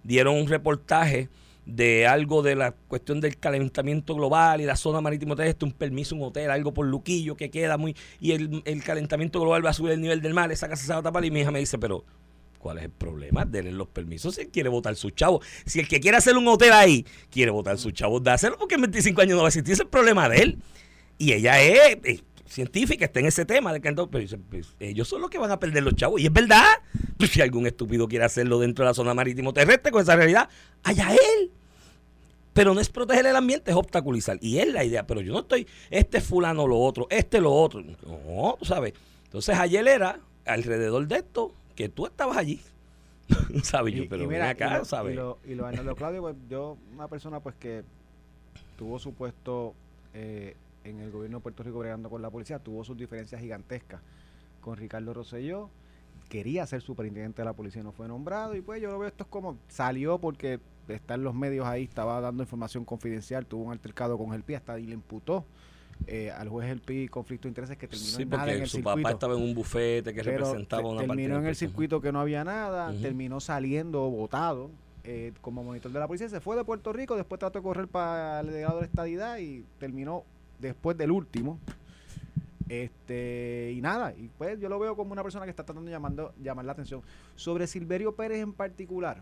dieron 0.03 0.35
un 0.35 0.47
reportaje 0.47 1.29
de 1.65 2.07
algo 2.07 2.41
de 2.41 2.55
la 2.55 2.71
cuestión 2.71 3.21
del 3.21 3.37
calentamiento 3.37 4.15
global 4.15 4.61
y 4.61 4.65
la 4.65 4.75
zona 4.75 5.01
marítimo 5.01 5.35
terrestre, 5.35 5.67
un 5.67 5.73
permiso, 5.73 6.15
un 6.15 6.23
hotel, 6.23 6.49
algo 6.51 6.73
por 6.73 6.85
Luquillo 6.85 7.35
que 7.35 7.49
queda 7.49 7.77
muy... 7.77 7.95
Y 8.19 8.31
el, 8.31 8.61
el 8.65 8.83
calentamiento 8.83 9.39
global 9.39 9.65
va 9.65 9.69
a 9.69 9.73
subir 9.73 9.93
el 9.93 10.01
nivel 10.01 10.21
del 10.21 10.33
mar, 10.33 10.51
esa 10.51 10.67
casa 10.67 10.85
se 10.85 10.93
va 10.93 10.99
a 10.99 11.03
tapar 11.03 11.23
y 11.25 11.31
mi 11.31 11.41
hija 11.41 11.51
me 11.51 11.59
dice, 11.59 11.77
pero 11.77 12.03
¿cuál 12.57 12.77
es 12.79 12.85
el 12.85 12.91
problema? 12.91 13.45
Denle 13.45 13.71
los 13.71 13.87
permisos 13.87 14.35
si 14.35 14.41
él 14.41 14.49
quiere 14.49 14.69
votar 14.69 14.95
sus 14.95 15.13
chavos. 15.13 15.45
Si 15.65 15.79
el 15.79 15.87
que 15.87 15.99
quiere 15.99 16.17
hacer 16.17 16.35
un 16.37 16.47
hotel 16.47 16.73
ahí 16.73 17.05
quiere 17.29 17.51
votar 17.51 17.77
sus 17.77 17.93
chavos, 17.93 18.25
hacerlo 18.27 18.57
porque 18.57 18.75
en 18.75 18.81
25 18.81 19.21
años 19.21 19.35
no 19.35 19.41
va 19.41 19.47
a 19.47 19.49
existir, 19.49 19.73
ese 19.73 19.83
es 19.83 19.85
el 19.85 19.91
problema 19.91 20.29
de 20.29 20.37
él. 20.37 20.57
Y 21.17 21.33
ella 21.33 21.61
es 21.61 22.23
científica, 22.51 23.05
está 23.05 23.19
en 23.19 23.27
ese 23.27 23.45
tema 23.45 23.73
de 23.73 23.79
pero 23.79 24.19
dice, 24.19 24.37
pues, 24.37 24.75
ellos 24.79 25.07
son 25.07 25.21
los 25.21 25.29
que 25.29 25.37
van 25.37 25.51
a 25.51 25.59
perder 25.59 25.83
los 25.83 25.95
chavos. 25.95 26.19
Y 26.21 26.25
es 26.25 26.33
verdad, 26.33 26.65
pues, 27.17 27.31
si 27.31 27.41
algún 27.41 27.65
estúpido 27.65 28.07
quiere 28.07 28.25
hacerlo 28.25 28.59
dentro 28.59 28.83
de 28.83 28.89
la 28.89 28.93
zona 28.93 29.13
marítimo 29.13 29.53
terrestre 29.53 29.91
con 29.91 30.01
esa 30.01 30.15
realidad, 30.15 30.49
allá 30.83 31.11
él. 31.11 31.51
Pero 32.53 32.73
no 32.73 32.81
es 32.81 32.89
proteger 32.89 33.25
el 33.25 33.35
ambiente, 33.35 33.71
es 33.71 33.77
obstaculizar. 33.77 34.37
Y 34.41 34.57
es 34.57 34.67
la 34.67 34.83
idea, 34.83 35.07
pero 35.07 35.21
yo 35.21 35.31
no 35.31 35.39
estoy, 35.39 35.65
este 35.89 36.19
fulano 36.19 36.67
lo 36.67 36.77
otro, 36.77 37.07
este 37.09 37.39
lo 37.39 37.53
otro. 37.53 37.81
No, 37.81 38.57
tú 38.59 38.65
sabes. 38.65 38.93
Entonces 39.25 39.57
ayer 39.57 39.87
era 39.87 40.19
alrededor 40.45 41.07
de 41.07 41.15
esto 41.15 41.53
que 41.75 41.87
tú 41.87 42.05
estabas 42.05 42.35
allí. 42.35 42.59
¿Sabes? 43.63 43.95
Yo, 43.95 44.03
pero 44.09 44.23
y 44.23 44.27
mira, 44.27 44.49
acá, 44.49 44.75
y 44.75 44.79
lo, 44.79 44.85
¿sabes? 44.85 45.13
Y 45.13 45.15
lo, 45.15 45.37
y 45.47 45.55
lo 45.55 45.95
Claudio, 45.95 46.21
pues 46.21 46.35
yo, 46.49 46.77
una 46.93 47.07
persona 47.07 47.39
pues 47.39 47.55
que 47.55 47.83
tuvo 48.77 48.99
su 48.99 49.13
puesto 49.13 49.73
eh, 50.13 50.55
en 50.83 50.99
el 50.99 51.11
gobierno 51.11 51.37
de 51.37 51.43
Puerto 51.43 51.63
Rico 51.63 51.79
bregando 51.79 52.09
con 52.09 52.21
la 52.21 52.29
policía, 52.29 52.59
tuvo 52.59 52.83
sus 52.83 52.97
diferencias 52.97 53.41
gigantescas 53.41 54.01
con 54.61 54.77
Ricardo 54.77 55.13
Rosselló, 55.13 55.69
quería 56.29 56.65
ser 56.65 56.81
superintendente 56.81 57.41
de 57.41 57.45
la 57.45 57.53
policía 57.53 57.81
y 57.81 57.83
no 57.83 57.91
fue 57.91 58.07
nombrado, 58.07 58.55
y 58.55 58.61
pues 58.61 58.81
yo 58.81 58.91
lo 58.91 58.99
veo 58.99 59.07
esto 59.07 59.23
es 59.23 59.29
como, 59.29 59.57
salió 59.67 60.19
porque 60.19 60.59
está 60.87 61.15
en 61.15 61.23
los 61.23 61.33
medios 61.35 61.65
ahí, 61.65 61.83
estaba 61.83 62.19
dando 62.21 62.43
información 62.43 62.85
confidencial, 62.85 63.45
tuvo 63.45 63.63
un 63.65 63.71
altercado 63.71 64.17
con 64.17 64.33
el 64.33 64.43
PI, 64.43 64.55
hasta 64.55 64.73
ahí 64.73 64.85
le 64.85 64.93
imputó 64.93 65.45
eh, 66.07 66.31
al 66.31 66.49
juez 66.49 66.69
el 66.69 66.79
PI 66.81 67.07
conflicto 67.09 67.43
de 67.47 67.49
intereses 67.49 67.77
que 67.77 67.87
terminó 67.87 68.11
Sí, 68.17 68.23
en 68.23 68.29
nada 68.29 68.43
en 68.43 68.49
porque 68.49 68.63
el 68.63 68.69
su 68.69 68.77
circuito. 68.77 68.97
papá 69.03 69.11
estaba 69.11 69.35
en 69.35 69.41
un 69.43 69.53
bufete 69.53 70.13
que 70.13 70.23
Pero 70.23 70.37
representaba 70.37 70.87
una 70.89 71.05
terminó 71.05 71.37
en 71.37 71.45
el 71.45 71.55
circuito 71.55 72.01
que 72.01 72.11
no 72.11 72.19
había 72.19 72.43
nada, 72.43 72.91
Ujú. 72.91 73.01
terminó 73.01 73.39
saliendo 73.39 74.09
votado 74.09 74.71
eh, 75.03 75.33
como 75.41 75.63
monitor 75.63 75.91
de 75.91 75.99
la 75.99 76.07
policía, 76.07 76.29
se 76.29 76.39
fue 76.39 76.55
de 76.55 76.63
Puerto 76.63 76.91
Rico, 76.93 77.15
después 77.15 77.39
trató 77.39 77.59
de 77.59 77.63
correr 77.63 77.87
para 77.87 78.39
el 78.41 78.47
delegado 78.47 78.75
de 78.75 78.81
la 78.81 78.87
estadidad 78.87 79.37
y 79.39 79.63
terminó 79.79 80.23
después 80.61 80.97
del 80.97 81.11
último. 81.11 81.59
Este, 82.69 83.73
y 83.75 83.81
nada, 83.81 84.13
y 84.17 84.29
pues 84.37 84.57
yo 84.59 84.69
lo 84.69 84.79
veo 84.79 84.95
como 84.95 85.11
una 85.11 85.23
persona 85.23 85.43
que 85.45 85.49
está 85.49 85.63
tratando 85.65 85.89
de 85.89 85.93
llamando, 85.95 86.33
llamar 86.41 86.63
la 86.65 86.71
atención. 86.71 87.01
Sobre 87.35 87.67
Silverio 87.67 88.15
Pérez 88.15 88.39
en 88.41 88.53
particular, 88.53 89.21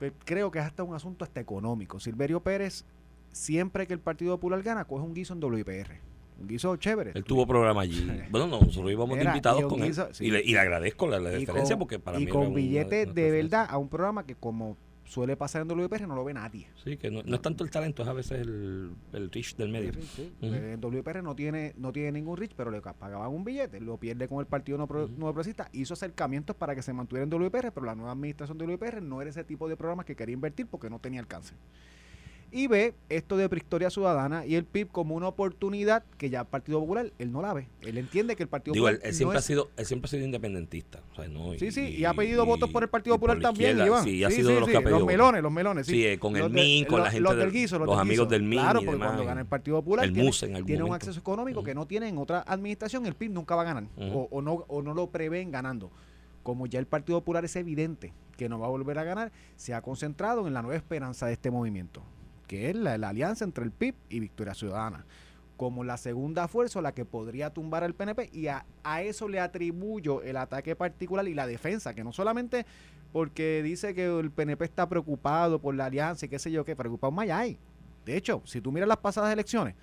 pues 0.00 0.12
creo 0.24 0.50
que 0.50 0.58
es 0.58 0.64
hasta 0.64 0.82
un 0.82 0.94
asunto 0.94 1.24
hasta 1.24 1.40
económico. 1.40 2.00
Silverio 2.00 2.40
Pérez, 2.40 2.84
siempre 3.30 3.86
que 3.86 3.92
el 3.92 4.00
Partido 4.00 4.34
Popular 4.36 4.60
gana, 4.62 4.84
coge 4.86 5.04
un 5.04 5.14
guiso 5.14 5.34
en 5.34 5.44
WIPR. 5.44 6.00
Un 6.40 6.48
guiso 6.48 6.74
chévere. 6.76 7.12
Él 7.14 7.22
tuvo 7.22 7.46
programa 7.46 7.82
allí. 7.82 8.10
Bueno, 8.30 8.48
no, 8.48 8.60
nosotros 8.60 8.90
íbamos 8.90 9.16
de 9.16 9.24
invitados 9.24 9.60
y 9.60 9.64
con 9.68 9.80
él. 9.84 9.90
guiso- 9.92 10.08
sí. 10.12 10.24
Y, 10.26 10.30
le, 10.32 10.42
y 10.42 10.50
le 10.52 10.58
agradezco 10.58 11.06
la, 11.06 11.20
la 11.20 11.38
Y 11.38 11.46
con- 11.46 11.78
porque 11.78 12.00
para 12.00 12.18
y 12.18 12.24
mí 12.24 12.30
con 12.32 12.40
era 12.40 12.48
una- 12.50 12.56
billetes 12.56 13.14
de 13.14 13.30
verdad 13.30 13.66
a 13.70 13.78
un 13.78 13.88
programa 13.88 14.26
que 14.26 14.34
como 14.34 14.76
suele 15.04 15.36
pasar 15.36 15.62
en 15.62 15.68
WPR 15.68 16.06
no 16.06 16.14
lo 16.14 16.24
ve 16.24 16.34
nadie. 16.34 16.68
Sí, 16.82 16.96
que 16.96 17.10
no, 17.10 17.22
no 17.22 17.36
es 17.36 17.42
tanto 17.42 17.64
el 17.64 17.70
talento, 17.70 18.02
es 18.02 18.08
a 18.08 18.12
veces 18.12 18.40
el, 18.40 18.92
el 19.12 19.30
reach 19.30 19.56
del 19.56 19.68
medio. 19.68 19.92
Sí, 19.92 20.02
sí. 20.02 20.32
Ujú. 20.40 20.54
En 20.54 20.80
WPR 20.80 21.22
no 21.22 21.34
tiene 21.34 21.74
no 21.76 21.92
tiene 21.92 22.12
ningún 22.12 22.36
rich, 22.36 22.52
pero 22.56 22.70
le 22.70 22.80
pagaban 22.80 23.30
un 23.30 23.44
billete, 23.44 23.80
lo 23.80 23.98
pierde 23.98 24.28
con 24.28 24.40
el 24.40 24.46
Partido 24.46 24.78
No, 24.78 24.86
Pro-. 24.86 25.08
Nuevo 25.08 25.32
Progresista, 25.32 25.68
hizo 25.72 25.94
acercamientos 25.94 26.56
para 26.56 26.74
que 26.74 26.82
se 26.82 26.92
mantuviera 26.92 27.24
en 27.24 27.30
WPR, 27.30 27.72
pero 27.72 27.86
la 27.86 27.94
nueva 27.94 28.12
administración 28.12 28.58
de 28.58 28.66
WPR 28.66 29.02
no 29.02 29.20
era 29.20 29.30
ese 29.30 29.44
tipo 29.44 29.68
de 29.68 29.76
programas 29.76 30.06
que 30.06 30.16
quería 30.16 30.34
invertir 30.34 30.66
porque 30.66 30.90
no 30.90 30.98
tenía 30.98 31.20
alcance. 31.20 31.54
Y 32.56 32.68
ve 32.68 32.94
esto 33.08 33.36
de 33.36 33.48
Prehistoria 33.48 33.90
Ciudadana 33.90 34.46
y 34.46 34.54
el 34.54 34.64
PIB 34.64 34.86
como 34.92 35.16
una 35.16 35.26
oportunidad 35.26 36.04
que 36.16 36.30
ya 36.30 36.42
el 36.42 36.46
Partido 36.46 36.78
Popular, 36.78 37.12
él 37.18 37.32
no 37.32 37.42
la 37.42 37.52
ve. 37.52 37.66
Él 37.82 37.98
entiende 37.98 38.36
que 38.36 38.44
el 38.44 38.48
Partido 38.48 38.74
Digo, 38.74 38.88
él, 38.88 38.94
Popular 38.94 39.08
él 39.08 39.12
no 39.12 39.16
siempre, 39.16 39.36
ha 39.36 39.40
es- 39.40 39.44
sido, 39.44 39.70
él 39.76 39.84
siempre 39.86 40.06
ha 40.06 40.10
sido 40.10 40.24
independentista. 40.24 41.00
o 41.10 41.16
sea, 41.16 41.26
no, 41.26 41.52
Sí, 41.54 41.72
sí, 41.72 41.80
y, 41.96 42.04
ha 42.04 42.14
pedido 42.14 42.46
votos 42.46 42.70
por 42.70 42.84
el 42.84 42.88
Partido 42.88 43.16
y 43.16 43.18
Popular 43.18 43.38
la 43.38 43.42
también, 43.42 43.76
Iván. 43.84 44.04
Sí, 44.04 44.22
ha 44.22 44.30
sido 44.30 44.48
sí, 44.50 44.54
de 44.54 44.60
los 44.60 44.68
sí, 44.68 44.70
que 44.70 44.76
ha 44.78 44.80
pedido 44.82 44.98
Los 45.00 45.06
melones, 45.08 45.42
los 45.42 45.50
melones, 45.50 45.86
sí. 45.88 45.94
Sí, 45.94 46.06
eh, 46.06 46.16
con 46.20 46.36
el 46.36 46.42
Los 46.42 46.52
MIN, 46.52 46.84
con 46.84 47.00
la 47.00 47.06
gente 47.10 47.20
los 47.22 47.36
del- 47.36 47.50
guiso, 47.50 47.76
los, 47.80 47.98
amigos 47.98 48.28
del 48.28 48.42
MIN 48.44 48.60
Claro, 48.60 48.80
y 48.82 48.84
porque 48.84 48.92
demás, 48.98 49.08
cuando 49.08 49.22
y 49.24 49.26
gana 49.26 49.40
el 49.40 49.46
Partido 49.48 49.76
Popular 49.78 50.04
el 50.04 50.12
tiene, 50.12 50.28
MUS 50.28 50.42
en 50.44 50.54
algún 50.54 50.66
tiene 50.68 50.82
un 50.84 50.94
acceso 50.94 51.18
económico 51.18 51.64
que 51.64 51.74
no 51.74 51.86
tiene 51.88 52.06
en 52.06 52.18
otra 52.18 52.44
administración, 52.46 53.04
el 53.06 53.14
PIB 53.16 53.32
nunca 53.32 53.56
va 53.56 53.62
a 53.62 53.64
ganar 53.64 53.84
o 54.30 54.40
no, 54.40 54.64
o 54.68 54.80
no 54.80 54.94
lo 54.94 55.08
prevén 55.08 55.50
ganando. 55.50 55.90
como 56.44 56.66
ya 56.66 56.78
el 56.78 56.86
Partido 56.86 57.18
Popular 57.18 57.44
es 57.46 57.56
evidente 57.56 58.12
que 58.36 58.48
no 58.48 58.60
va 58.60 58.66
a 58.66 58.70
volver 58.70 58.96
a 58.98 59.02
ganar, 59.02 59.32
se 59.56 59.74
ha 59.74 59.80
concentrado 59.82 60.46
en 60.46 60.52
la 60.54 60.60
nueva 60.62 60.76
esperanza 60.76 61.24
de 61.26 61.32
este 61.32 61.50
movimiento, 61.50 62.02
que 62.54 62.70
es 62.70 62.76
la, 62.76 62.94
alianza 62.94 63.44
entre 63.44 63.64
el 63.64 63.72
PIB 63.72 63.96
y 64.08 64.20
Victoria 64.20 64.54
Ciudadana 64.54 65.04
como 65.56 65.82
la 65.84 65.96
segunda 65.96 66.48
fuerza, 66.48 66.80
la 66.80 66.94
que 66.94 67.04
podría 67.04 67.50
tumbar 67.50 67.84
al 67.84 67.94
PNP, 67.94 68.30
y 68.32 68.48
a, 68.48 68.66
a, 68.82 69.02
eso 69.02 69.28
le 69.28 69.38
atribuyo 69.38 70.20
el 70.22 70.36
ataque 70.36 70.74
particular 70.74 71.26
y 71.28 71.34
la 71.34 71.46
defensa, 71.46 71.94
que 71.94 72.02
no 72.02 72.12
solamente 72.12 72.66
porque 73.12 73.62
dice 73.62 73.94
que 73.94 74.06
el 74.06 74.32
PNP 74.32 74.64
está 74.64 74.88
preocupado 74.88 75.60
por 75.60 75.74
la 75.76 75.86
alianza 75.86 76.26
y 76.26 76.28
qué 76.28 76.40
sé 76.40 76.50
yo 76.50 76.64
qué, 76.64 76.74
preocupado 76.74 77.12
más 77.12 77.30
hay. 77.30 77.56
De 78.04 78.16
hecho, 78.16 78.42
si 78.44 78.60
tú 78.60 78.72
miras 78.72 78.88
las 78.88 78.98
pasadas 78.98 79.32
elecciones, 79.32 79.76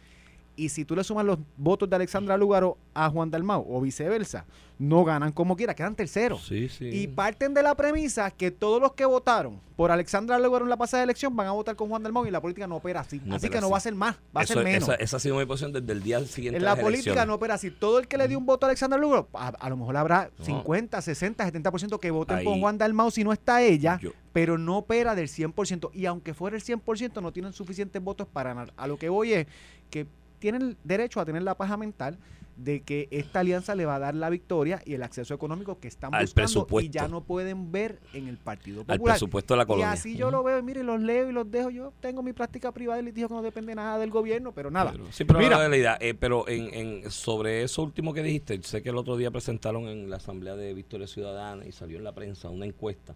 y 0.55 0.69
si 0.69 0.85
tú 0.85 0.95
le 0.95 1.03
sumas 1.03 1.25
los 1.25 1.39
votos 1.57 1.89
de 1.89 1.95
Alexandra 1.95 2.37
Lúgaro 2.37 2.77
a 2.93 3.09
Juan 3.09 3.31
Dalmau 3.31 3.65
o 3.69 3.81
viceversa, 3.81 4.45
no 4.77 5.03
ganan 5.05 5.31
como 5.31 5.55
quiera, 5.55 5.75
quedan 5.75 5.95
terceros. 5.95 6.43
Sí, 6.45 6.67
sí. 6.67 6.85
Y 6.91 7.07
parten 7.07 7.53
de 7.53 7.61
la 7.61 7.75
premisa 7.75 8.31
que 8.31 8.49
todos 8.51 8.81
los 8.81 8.93
que 8.93 9.05
votaron 9.05 9.59
por 9.75 9.91
Alexandra 9.91 10.37
Lúgaro 10.39 10.65
en 10.65 10.69
la 10.69 10.77
pasada 10.77 11.03
elección 11.03 11.35
van 11.35 11.47
a 11.47 11.51
votar 11.51 11.75
con 11.75 11.87
Juan 11.89 12.01
Dalmau 12.03 12.25
y 12.25 12.31
la 12.31 12.41
política 12.41 12.65
no 12.67 12.77
opera 12.77 12.99
así. 13.01 13.21
No 13.23 13.35
así 13.35 13.45
opera 13.45 13.59
que 13.59 13.61
no 13.61 13.69
va 13.69 13.77
a 13.77 13.81
ser 13.81 13.93
más, 13.95 14.15
va 14.35 14.41
Eso- 14.43 14.53
a 14.53 14.55
ser 14.55 14.63
menos. 14.63 14.83
Esa, 14.89 14.95
esa 14.95 15.17
ha 15.17 15.19
sido 15.19 15.37
mi 15.37 15.45
posición 15.45 15.71
desde 15.71 15.91
el 15.91 16.01
día 16.03 16.19
siguiente. 16.25 16.57
En 16.57 16.63
la 16.65 16.71
política 16.75 17.11
elecciones. 17.11 17.27
no 17.27 17.33
opera 17.35 17.53
así. 17.55 17.69
Todo 17.71 17.99
el 17.99 18.07
que 18.07 18.17
le 18.17 18.27
dio 18.27 18.37
un 18.39 18.45
voto 18.45 18.65
a 18.65 18.69
Alexandra 18.69 18.97
Lúgaro, 18.99 19.29
a, 19.33 19.49
a 19.49 19.69
lo 19.69 19.77
mejor 19.77 19.97
habrá 19.97 20.31
No. 20.39 20.45
50, 20.45 20.99
60, 21.01 21.45
70% 21.51 21.99
que 21.99 22.11
voten 22.11 22.37
Ahí. 22.37 22.45
con 22.45 22.59
Juan 22.59 22.77
Dalmau 22.77 23.11
si 23.11 23.23
no 23.23 23.31
está 23.33 23.61
ella, 23.61 23.99
Yo- 24.01 24.11
pero 24.33 24.57
no 24.57 24.79
opera 24.79 25.13
del 25.15 25.27
100%. 25.27 25.91
Y 25.93 26.05
aunque 26.07 26.33
fuera 26.33 26.55
el 26.57 26.63
100%, 26.63 27.21
no 27.21 27.31
tienen 27.31 27.53
suficientes 27.53 28.01
votos 28.03 28.27
para 28.27 28.49
ganar. 28.53 28.73
A 28.77 28.87
lo 28.87 28.97
que 28.97 29.09
voy 29.09 29.33
es 29.33 29.47
que 29.91 30.07
tienen 30.41 30.75
derecho 30.83 31.21
a 31.21 31.25
tener 31.25 31.43
la 31.43 31.55
paja 31.55 31.77
mental 31.77 32.17
de 32.57 32.81
que 32.81 33.07
esta 33.11 33.39
alianza 33.39 33.73
le 33.75 33.85
va 33.85 33.95
a 33.95 33.99
dar 33.99 34.13
la 34.13 34.29
victoria 34.29 34.81
y 34.85 34.93
el 34.93 35.01
acceso 35.03 35.33
económico 35.33 35.79
que 35.79 35.87
están 35.87 36.13
Al 36.13 36.25
buscando 36.25 36.81
y 36.81 36.89
ya 36.89 37.07
no 37.07 37.21
pueden 37.23 37.71
ver 37.71 37.99
en 38.13 38.27
el 38.27 38.37
Partido 38.37 38.81
Al 38.81 38.85
Popular. 38.97 39.15
presupuesto 39.15 39.53
de 39.53 39.57
la 39.59 39.63
Y 39.63 39.67
colonia. 39.67 39.91
así 39.93 40.15
yo 40.15 40.29
lo 40.29 40.43
veo, 40.43 40.59
y 40.59 40.61
mire, 40.61 40.83
los 40.83 40.99
leo 41.01 41.29
y 41.29 41.31
los 41.31 41.49
dejo. 41.49 41.69
Yo 41.71 41.93
tengo 42.01 42.21
mi 42.21 42.33
práctica 42.33 42.71
privada 42.71 42.99
y 42.99 43.05
litigio 43.05 43.29
que 43.29 43.33
no 43.35 43.41
depende 43.41 43.73
nada 43.73 43.97
del 43.97 44.11
gobierno, 44.11 44.51
pero 44.51 44.69
nada. 44.69 44.91
Pero- 44.91 45.11
sí, 45.11 45.23
pero 45.23 45.39
Mira. 45.39 45.67
la. 45.69 45.97
Eh, 46.01 46.13
pero 46.13 46.47
en, 46.47 46.73
en- 46.73 47.09
sobre 47.11 47.63
eso 47.63 47.81
último 47.83 48.13
que 48.13 48.21
dijiste, 48.21 48.61
sé 48.63 48.83
que 48.83 48.89
el 48.89 48.97
otro 48.97 49.17
día 49.17 49.31
presentaron 49.31 49.87
en 49.87 50.09
la 50.09 50.17
Asamblea 50.17 50.55
de 50.55 50.73
Victoria 50.75 51.07
Ciudadana 51.07 51.65
y 51.65 51.71
salió 51.71 51.97
en 51.97 52.03
la 52.03 52.13
prensa 52.13 52.49
una 52.49 52.65
encuesta 52.65 53.15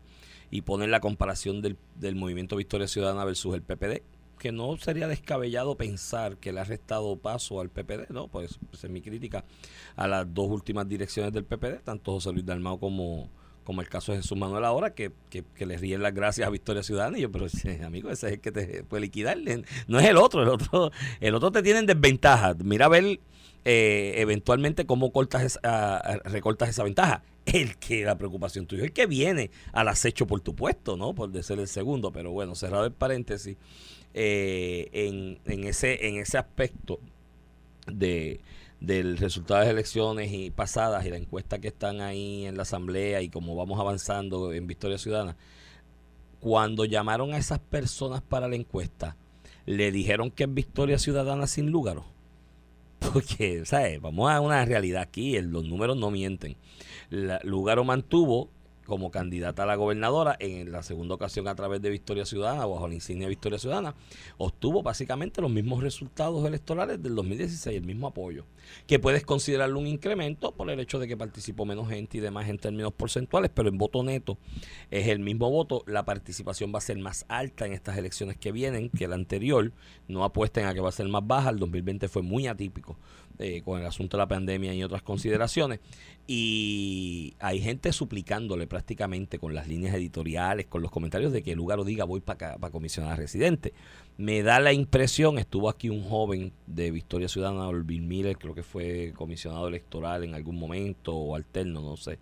y 0.49 0.61
ponen 0.61 0.89
la 0.89 1.01
comparación 1.01 1.61
del, 1.61 1.77
del 1.99 2.15
movimiento 2.15 2.55
Victoria 2.55 2.87
Ciudadana 2.87 3.25
versus 3.25 3.53
el 3.53 3.61
PPD, 3.61 4.01
que 4.39 4.51
no 4.51 4.77
sería 4.77 5.07
descabellado 5.07 5.75
pensar 5.75 6.37
que 6.37 6.51
le 6.53 6.59
ha 6.59 6.63
restado 6.63 7.15
paso 7.17 7.59
al 7.61 7.69
PPD, 7.69 8.09
¿no? 8.09 8.27
Pues 8.27 8.59
esa 8.73 8.87
es 8.87 8.93
mi 8.93 9.01
crítica 9.01 9.45
a 9.95 10.07
las 10.07 10.31
dos 10.33 10.49
últimas 10.49 10.87
direcciones 10.87 11.33
del 11.33 11.45
PPD, 11.45 11.83
tanto 11.83 12.13
José 12.13 12.31
Luis 12.31 12.45
Dalmao 12.45 12.79
como 12.79 13.29
como 13.63 13.81
el 13.81 13.89
caso 13.89 14.11
de 14.11 14.19
Jesús 14.19 14.37
Manuel 14.37 14.63
ahora, 14.63 14.93
que, 14.93 15.11
que, 15.31 15.43
que 15.55 15.65
le 15.65 15.75
ríen 15.75 16.03
las 16.03 16.13
gracias 16.13 16.47
a 16.47 16.51
Victoria 16.51 16.83
Ciudadana. 16.83 17.17
Y 17.17 17.21
yo, 17.21 17.31
pero 17.31 17.47
amigo, 17.83 18.11
ese 18.11 18.27
es 18.27 18.33
el 18.33 18.39
que 18.39 18.51
te 18.51 18.83
puede 18.83 19.01
liquidar. 19.01 19.39
No 19.87 19.97
es 19.99 20.05
el 20.07 20.17
otro, 20.17 20.43
el 20.43 20.49
otro, 20.49 20.91
el 21.19 21.33
otro 21.33 21.51
te 21.51 21.63
tiene 21.63 21.79
en 21.79 21.87
desventaja. 21.87 22.53
Mira 22.63 22.85
a 22.85 22.89
ver 22.89 23.19
eh, 23.65 24.13
eventualmente 24.17 24.85
cómo 24.85 25.11
cortas 25.11 25.41
esa- 25.41 25.99
recortas 26.25 26.69
esa 26.69 26.83
ventaja. 26.83 27.23
El 27.45 27.77
que 27.77 28.03
la 28.05 28.17
preocupación 28.17 28.67
tuya, 28.67 28.83
el 28.83 28.91
que 28.93 29.07
viene 29.07 29.49
al 29.71 29.87
acecho 29.87 30.27
por 30.27 30.41
tu 30.41 30.55
puesto, 30.55 30.95
¿no? 30.95 31.13
Por 31.15 31.31
de 31.31 31.41
ser 31.41 31.57
el 31.59 31.67
segundo. 31.67 32.11
Pero 32.11 32.31
bueno, 32.31 32.53
cerrado 32.53 32.85
el 32.85 32.91
paréntesis, 32.91 33.57
eh, 34.17 34.89
en, 34.93 35.63
ese, 35.65 36.07
en 36.07 36.15
ese 36.15 36.37
aspecto 36.37 37.01
de, 37.85 38.39
del 38.79 39.17
resultado 39.17 39.59
de 39.59 39.65
las 39.65 39.73
elecciones 39.73 40.31
y 40.31 40.51
pasadas 40.51 41.05
y 41.05 41.09
la 41.09 41.17
encuesta 41.17 41.59
que 41.59 41.67
están 41.67 41.99
ahí 41.99 42.45
en 42.45 42.55
la 42.55 42.63
asamblea 42.63 43.21
y 43.21 43.27
cómo 43.27 43.57
vamos 43.57 43.77
avanzando 43.77 44.53
en 44.53 44.67
Victoria 44.67 44.97
Ciudadana, 44.97 45.35
cuando 46.39 46.85
llamaron 46.85 47.33
a 47.33 47.37
esas 47.37 47.59
personas 47.59 48.21
para 48.21 48.47
la 48.47 48.55
encuesta, 48.55 49.17
le 49.65 49.91
dijeron 49.91 50.31
que 50.31 50.45
es 50.45 50.53
Victoria 50.53 50.97
Ciudadana 50.97 51.45
sin 51.45 51.69
lugar. 51.69 52.01
Porque, 52.99 53.65
¿sabes? 53.65 53.99
Vamos 53.99 54.31
a 54.31 54.39
una 54.39 54.63
realidad 54.63 55.01
aquí, 55.01 55.37
los 55.41 55.65
números 55.65 55.97
no 55.97 56.09
mienten. 56.09 56.55
La, 57.09 57.41
Lugaro 57.43 57.83
mantuvo 57.83 58.49
como 58.85 59.11
candidata 59.11 59.63
a 59.63 59.65
la 59.65 59.75
gobernadora 59.75 60.35
en 60.39 60.71
la 60.71 60.83
segunda 60.83 61.15
ocasión 61.15 61.47
a 61.47 61.55
través 61.55 61.81
de 61.81 61.89
Victoria 61.89 62.25
Ciudadana, 62.25 62.65
bajo 62.65 62.87
la 62.87 62.93
insignia 62.93 63.25
de 63.25 63.29
Victoria 63.29 63.59
Ciudadana, 63.59 63.95
obtuvo 64.37 64.83
básicamente 64.83 65.41
los 65.41 65.51
mismos 65.51 65.83
resultados 65.83 66.45
electorales 66.45 67.01
del 67.01 67.15
2016, 67.15 67.77
el 67.77 67.85
mismo 67.85 68.07
apoyo, 68.07 68.45
que 68.87 68.99
puedes 68.99 69.23
considerarlo 69.23 69.79
un 69.79 69.87
incremento 69.87 70.51
por 70.53 70.69
el 70.69 70.79
hecho 70.79 70.99
de 70.99 71.07
que 71.07 71.17
participó 71.17 71.65
menos 71.65 71.89
gente 71.89 72.17
y 72.17 72.21
demás 72.21 72.47
en 72.47 72.57
términos 72.57 72.93
porcentuales, 72.93 73.51
pero 73.53 73.69
en 73.69 73.77
voto 73.77 74.03
neto 74.03 74.37
es 74.91 75.07
el 75.07 75.19
mismo 75.19 75.49
voto, 75.49 75.83
la 75.87 76.05
participación 76.05 76.73
va 76.73 76.77
a 76.77 76.81
ser 76.81 76.97
más 76.99 77.25
alta 77.27 77.65
en 77.65 77.73
estas 77.73 77.97
elecciones 77.97 78.37
que 78.37 78.51
vienen 78.51 78.89
que 78.89 79.07
la 79.07 79.15
anterior, 79.15 79.71
no 80.07 80.23
apuesten 80.23 80.65
a 80.65 80.73
que 80.73 80.79
va 80.79 80.89
a 80.89 80.93
ser 80.93 81.07
más 81.07 81.25
baja, 81.25 81.49
el 81.49 81.59
2020 81.59 82.07
fue 82.07 82.21
muy 82.21 82.47
atípico 82.47 82.97
eh, 83.39 83.61
con 83.63 83.79
el 83.79 83.85
asunto 83.85 84.17
de 84.17 84.21
la 84.21 84.27
pandemia 84.27 84.73
y 84.73 84.83
otras 84.83 85.01
consideraciones, 85.01 85.79
y 86.27 87.35
hay 87.39 87.61
gente 87.61 87.91
suplicándole 87.93 88.67
prácticamente 88.67 89.37
con 89.39 89.53
las 89.53 89.67
líneas 89.67 89.95
editoriales, 89.95 90.65
con 90.65 90.81
los 90.81 90.91
comentarios 90.91 91.31
de 91.31 91.43
que 91.43 91.51
el 91.51 91.57
lugar 91.57 91.83
diga 91.83 92.05
voy 92.05 92.21
para 92.21 92.57
para 92.57 92.71
comisionar 92.71 93.17
residente. 93.17 93.73
Me 94.17 94.43
da 94.43 94.59
la 94.59 94.73
impresión, 94.73 95.37
estuvo 95.37 95.69
aquí 95.69 95.89
un 95.89 96.03
joven 96.03 96.53
de 96.67 96.91
Victoria 96.91 97.27
Ciudadana, 97.27 97.67
Olvin 97.67 98.07
Miller, 98.07 98.37
creo 98.37 98.55
que 98.55 98.63
fue 98.63 99.13
comisionado 99.15 99.67
electoral 99.67 100.23
en 100.23 100.33
algún 100.33 100.57
momento 100.57 101.15
o 101.15 101.35
alterno, 101.35 101.81
no 101.81 101.97
sé. 101.97 102.19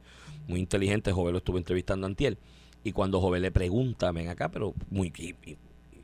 Muy 0.48 0.60
inteligente, 0.60 1.12
Joven 1.12 1.34
lo 1.34 1.38
estuvo 1.38 1.58
entrevistando 1.58 2.08
antier. 2.08 2.38
Y 2.84 2.91
cuando 2.91 3.22
Joven 3.22 3.41
le 3.41 3.51
pregunta, 3.51 4.12
ven 4.12 4.27
acá, 4.27 4.50
pero 4.50 4.74
muy 4.89 5.12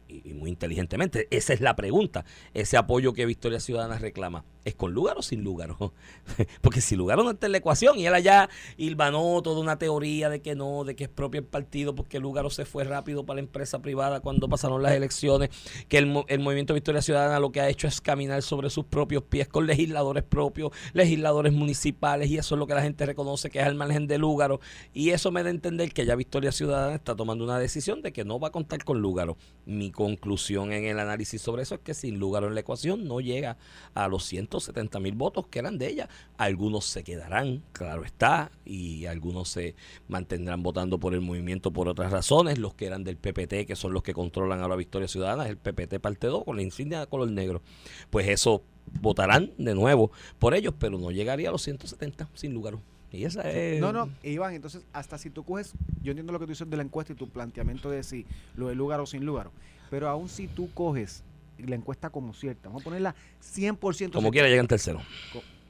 y 0.07 0.33
muy 0.33 0.49
inteligentemente, 0.49 1.27
esa 1.29 1.53
es 1.53 1.61
la 1.61 1.75
pregunta. 1.75 2.25
Ese 2.53 2.77
apoyo 2.77 3.13
que 3.13 3.25
Victoria 3.25 3.59
Ciudadana 3.59 3.99
reclama, 3.99 4.43
¿es 4.65 4.75
con 4.75 4.93
lugar 4.93 5.17
o 5.17 5.21
sin 5.21 5.43
lugar? 5.43 5.75
Porque 6.61 6.81
si 6.81 6.95
lugar 6.95 7.17
no 7.17 7.29
está 7.31 7.45
en 7.45 7.53
la 7.53 7.57
ecuación 7.59 7.97
y 7.97 8.05
él 8.05 8.13
allá 8.13 8.49
hilvanó 8.77 9.41
toda 9.41 9.59
una 9.59 9.77
teoría 9.77 10.29
de 10.29 10.41
que 10.41 10.55
no, 10.55 10.83
de 10.83 10.95
que 10.95 11.05
es 11.05 11.09
propio 11.09 11.39
el 11.39 11.47
partido 11.47 11.95
porque 11.95 12.19
Lugaro 12.19 12.49
se 12.49 12.65
fue 12.65 12.83
rápido 12.83 13.25
para 13.25 13.35
la 13.35 13.41
empresa 13.41 13.79
privada 13.79 14.19
cuando 14.19 14.49
pasaron 14.49 14.81
las 14.81 14.93
elecciones, 14.93 15.49
que 15.87 15.97
el, 15.97 16.23
el 16.27 16.39
movimiento 16.39 16.73
Victoria 16.73 17.01
Ciudadana 17.01 17.39
lo 17.39 17.51
que 17.51 17.61
ha 17.61 17.69
hecho 17.69 17.87
es 17.87 18.01
caminar 18.01 18.41
sobre 18.41 18.69
sus 18.69 18.85
propios 18.85 19.23
pies 19.23 19.47
con 19.47 19.67
legisladores 19.67 20.23
propios, 20.23 20.71
legisladores 20.93 21.53
municipales 21.53 22.29
y 22.29 22.37
eso 22.37 22.55
es 22.55 22.59
lo 22.59 22.67
que 22.67 22.73
la 22.73 22.81
gente 22.81 23.05
reconoce 23.05 23.49
que 23.49 23.59
es 23.59 23.65
al 23.65 23.75
margen 23.75 24.07
de 24.07 24.17
Lúgaro 24.17 24.59
y 24.93 25.09
eso 25.11 25.31
me 25.31 25.43
da 25.43 25.49
a 25.49 25.51
entender 25.51 25.93
que 25.93 26.05
ya 26.05 26.15
Victoria 26.15 26.51
Ciudadana 26.51 26.95
está 26.95 27.15
tomando 27.15 27.43
una 27.43 27.59
decisión 27.59 28.01
de 28.01 28.11
que 28.11 28.25
no 28.25 28.39
va 28.39 28.49
a 28.49 28.51
contar 28.51 28.83
con 28.83 29.01
Lúgaro. 29.01 29.37
Mi 29.65 29.91
conclusión 29.91 30.71
en 30.71 30.85
el 30.85 30.99
análisis 30.99 31.41
sobre 31.41 31.63
eso 31.63 31.75
es 31.75 31.81
que 31.81 31.93
sin 31.93 32.19
Lúgaro 32.19 32.47
en 32.47 32.55
la 32.55 32.61
ecuación 32.61 33.07
no 33.07 33.19
llega 33.21 33.57
a 33.93 34.07
los 34.07 34.25
170 34.49 34.99
mil 34.99 35.15
votos 35.15 35.47
que 35.47 35.59
eran 35.59 35.77
de 35.77 35.87
ella. 35.87 36.09
Algunos 36.37 36.85
se 36.85 37.03
quedarán, 37.03 37.63
claro 37.71 38.03
está, 38.03 38.51
y 38.65 39.05
algunos 39.05 39.49
se 39.49 39.75
mantendrán 40.07 40.63
votando 40.63 40.99
por 40.99 41.13
el 41.13 41.21
movimiento 41.21 41.71
por 41.71 41.87
otras 41.87 42.11
razones. 42.11 42.57
Los 42.57 42.73
que 42.73 42.87
eran 42.87 43.03
del 43.03 43.17
PPT, 43.17 43.65
que 43.67 43.75
son 43.75 43.93
los 43.93 44.03
que 44.03 44.13
controlan 44.13 44.61
ahora 44.61 44.75
Victoria 44.75 45.07
Ciudadana, 45.07 45.45
es 45.45 45.51
el 45.51 45.57
PPT 45.57 45.99
parte 45.99 46.27
2 46.27 46.43
con 46.43 46.55
la 46.55 46.63
insignia 46.63 46.99
de 46.99 47.07
color 47.07 47.31
negro. 47.31 47.61
Pues 48.09 48.27
eso 48.27 48.63
votarán 49.01 49.51
de 49.57 49.75
nuevo 49.75 50.11
por 50.39 50.53
ellos, 50.53 50.73
pero 50.79 50.97
no 50.97 51.11
llegaría 51.11 51.49
a 51.49 51.51
los 51.51 51.61
170 51.61 52.29
sin 52.33 52.53
lugar. 52.53 52.75
Y 53.11 53.23
esa 53.23 53.49
es. 53.49 53.79
No, 53.79 53.91
no, 53.91 54.09
Iván, 54.23 54.53
entonces 54.53 54.85
hasta 54.93 55.17
si 55.17 55.29
tú 55.29 55.43
coges, 55.43 55.73
yo 56.03 56.11
entiendo 56.11 56.31
lo 56.31 56.39
que 56.39 56.45
tú 56.45 56.51
dices 56.51 56.69
de 56.69 56.77
la 56.77 56.83
encuesta 56.83 57.13
y 57.13 57.15
tu 57.15 57.29
planteamiento 57.29 57.89
de 57.89 58.03
si 58.03 58.25
lo 58.55 58.67
de 58.67 58.75
lugar 58.75 58.99
o 58.99 59.05
sin 59.05 59.25
lugar, 59.25 59.49
pero 59.89 60.09
aún 60.09 60.29
si 60.29 60.47
tú 60.47 60.69
coges 60.73 61.23
la 61.67 61.75
encuesta 61.75 62.09
como 62.09 62.33
cierta, 62.33 62.69
vamos 62.69 62.81
a 62.81 62.85
ponerla 62.85 63.15
100% 63.41 64.13
Como 64.13 64.31
quiera 64.31 64.47
llegan 64.47 64.67
tercero. 64.67 65.01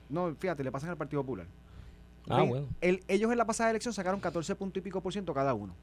No, 0.10 0.34
fíjate, 0.36 0.64
le 0.64 0.72
pasan 0.72 0.90
al 0.90 0.98
Partido 0.98 1.22
Popular. 1.22 1.48
Ah, 2.28 2.44
bueno. 2.44 2.68
el- 2.82 3.04
ellos 3.08 3.32
en 3.32 3.38
la 3.38 3.46
pasada 3.46 3.70
elección 3.72 3.94
sacaron 3.94 4.20
14 4.20 4.56
puntos 4.56 4.78
y 4.80 4.82
pico 4.84 5.02
por 5.02 5.12
ciento 5.12 5.34
cada 5.34 5.54
uno. 5.54 5.74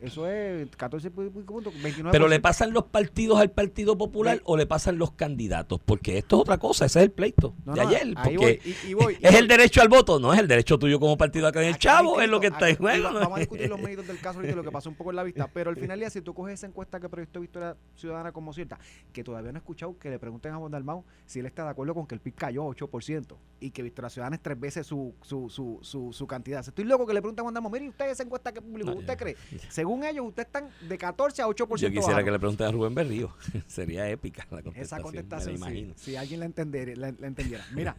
Eso 0.00 0.26
es 0.28 0.68
14 0.76 1.10
pu- 1.10 1.32
pico 1.32 1.54
puntos, 1.54 1.72
29 1.82 2.12
Pero 2.12 2.28
le 2.28 2.38
pasan 2.38 2.72
los 2.72 2.84
partidos 2.84 3.40
al 3.40 3.50
Partido 3.50 3.96
Popular 3.96 4.40
o 4.44 4.56
le 4.56 4.66
pasan 4.66 4.98
los 4.98 5.12
candidatos, 5.12 5.80
porque 5.84 6.18
esto 6.18 6.36
es 6.36 6.42
otra 6.42 6.58
cosa, 6.58 6.84
ese 6.84 6.98
es 6.98 7.04
el 7.06 7.10
pleito 7.12 7.54
No, 7.64 7.72
de 7.74 7.82
no, 7.82 7.88
ayer, 7.88 8.02
ahí 8.16 8.36
porque 8.36 8.36
voy, 8.36 8.60
y- 8.64 8.90
y 8.90 8.94
voy, 8.94 9.16
es 9.20 9.34
el 9.34 9.48
derecho 9.48 9.80
al 9.80 9.88
voto, 9.88 10.18
no 10.20 10.34
es 10.34 10.38
el 10.40 10.48
derecho 10.48 10.78
tuyo 10.78 11.00
como 11.00 11.16
partido 11.16 11.46
acá 11.46 11.62
en 11.62 11.68
el 11.68 11.78
chavo, 11.78 12.20
es 12.20 12.28
lo 12.28 12.40
que 12.40 12.48
está 12.48 12.68
en 12.68 12.76
juego. 12.76 13.10
Vamos 13.12 13.36
a 13.36 13.38
discutir 13.40 13.68
los 13.70 13.80
méritos 13.80 14.06
del 14.06 14.18
caso 14.20 14.38
ahorita 14.38 14.52
y 14.52 14.56
lo 14.56 14.62
que 14.62 14.70
pasó 14.70 14.90
un 14.90 14.96
poco 14.96 15.10
en 15.10 15.16
la 15.16 15.22
vista. 15.22 15.48
Pero 15.52 15.70
al 15.70 15.76
final, 15.76 15.98
ya 15.98 16.10
si 16.10 16.20
tú 16.20 16.34
coges 16.34 16.54
esa 16.54 16.66
encuesta 16.66 17.00
que 17.00 17.08
proyectó 17.08 17.40
Victoria 17.40 17.74
Ciudadana 17.96 18.32
como 18.32 18.52
cierta, 18.52 18.78
que 19.14 19.24
todavía 19.24 19.50
no 19.52 19.56
he 19.58 19.60
escuchado 19.60 19.98
que 19.98 20.10
le 20.10 20.18
pregunten 20.18 20.52
a 20.52 20.56
Juan 20.58 20.70
Dalmau 20.72 21.04
si 21.24 21.40
él 21.40 21.46
está 21.46 21.64
de 21.64 21.70
acuerdo 21.70 21.94
con 21.94 22.06
que 22.06 22.14
el 22.14 22.20
PIB 22.20 22.34
cayó 22.34 22.64
8% 22.66 23.36
y 23.60 23.70
que 23.70 23.82
Victoria 23.82 24.10
Ciudadana 24.10 24.36
es 24.36 24.42
tres 24.42 24.60
veces 24.60 24.86
su, 24.86 25.14
su, 25.22 25.48
su, 25.48 25.78
su, 25.80 26.12
su 26.12 26.26
cantidad. 26.26 26.60
Estoy 26.66 26.84
loco 26.84 27.06
que 27.06 27.14
le 27.14 27.22
pregunten 27.22 27.40
a 27.40 27.44
Juan 27.44 27.54
Dalmau, 27.54 27.72
mire 27.72 27.88
usted 27.88 28.10
esa 28.10 28.22
encuesta 28.22 28.52
que 28.52 28.60
publicó, 28.60 28.92
¿usted 28.92 29.16
cree? 29.16 29.36
Según 29.86 30.02
ellos, 30.02 30.26
ustedes 30.26 30.46
están 30.46 30.68
de 30.88 30.98
14 30.98 31.42
a 31.42 31.46
8% 31.46 31.58
Yo 31.58 31.66
quisiera 31.90 32.14
bajo. 32.14 32.24
que 32.24 32.30
le 32.32 32.38
pregunten 32.40 32.66
a 32.66 32.72
Rubén 32.72 32.92
Berrío, 32.92 33.30
sería 33.68 34.10
épica 34.10 34.44
la 34.50 34.60
contestación, 34.60 34.84
Esa 34.84 34.96
me 34.96 35.02
contestación, 35.02 35.54
sí, 35.54 35.62
imagino. 35.62 35.94
si 35.96 36.16
alguien 36.16 36.40
la, 36.40 36.46
entender, 36.46 36.98
la, 36.98 37.12
la 37.12 37.26
entendiera. 37.28 37.64
Mira, 37.72 37.94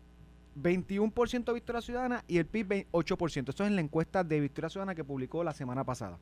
21% 0.58 1.52
Victoria 1.52 1.82
Ciudadana 1.82 2.24
y 2.26 2.38
el 2.38 2.46
PIB 2.46 2.86
8%. 2.90 3.50
Esto 3.50 3.64
es 3.64 3.68
en 3.68 3.74
la 3.74 3.82
encuesta 3.82 4.24
de 4.24 4.40
Victoria 4.40 4.70
Ciudadana 4.70 4.94
que 4.94 5.04
publicó 5.04 5.44
la 5.44 5.52
semana 5.52 5.84
pasada. 5.84 6.18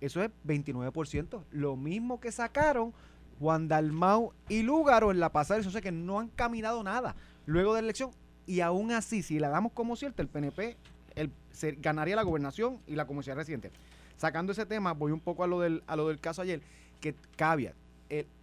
Eso 0.00 0.24
es 0.24 0.30
29%. 0.44 1.44
Lo 1.52 1.76
mismo 1.76 2.18
que 2.18 2.32
sacaron 2.32 2.92
Juan 3.38 3.68
Dalmau 3.68 4.32
y 4.48 4.62
Lúgaro 4.62 5.12
en 5.12 5.20
la 5.20 5.30
pasada 5.30 5.60
Eso 5.60 5.70
sé 5.70 5.80
que 5.80 5.92
no 5.92 6.18
han 6.18 6.30
caminado 6.30 6.82
nada 6.82 7.14
luego 7.46 7.74
de 7.74 7.82
la 7.82 7.86
elección. 7.86 8.10
Y 8.44 8.58
aún 8.58 8.90
así, 8.90 9.22
si 9.22 9.38
la 9.38 9.50
damos 9.50 9.70
como 9.70 9.94
cierta, 9.94 10.20
el 10.20 10.26
PNP 10.28 10.76
el, 11.18 11.30
ganaría 11.78 12.16
la 12.16 12.22
gobernación 12.22 12.80
y 12.86 12.94
la 12.94 13.06
comunidad 13.06 13.36
residente. 13.36 13.70
Sacando 14.18 14.52
ese 14.52 14.66
tema, 14.66 14.92
voy 14.92 15.12
un 15.12 15.20
poco 15.20 15.42
a 15.42 15.46
lo 15.46 15.60
del, 15.60 15.82
a 15.86 15.96
lo 15.96 16.08
del 16.08 16.20
caso 16.20 16.42
ayer, 16.42 16.60
que 17.00 17.14
cabia 17.36 17.74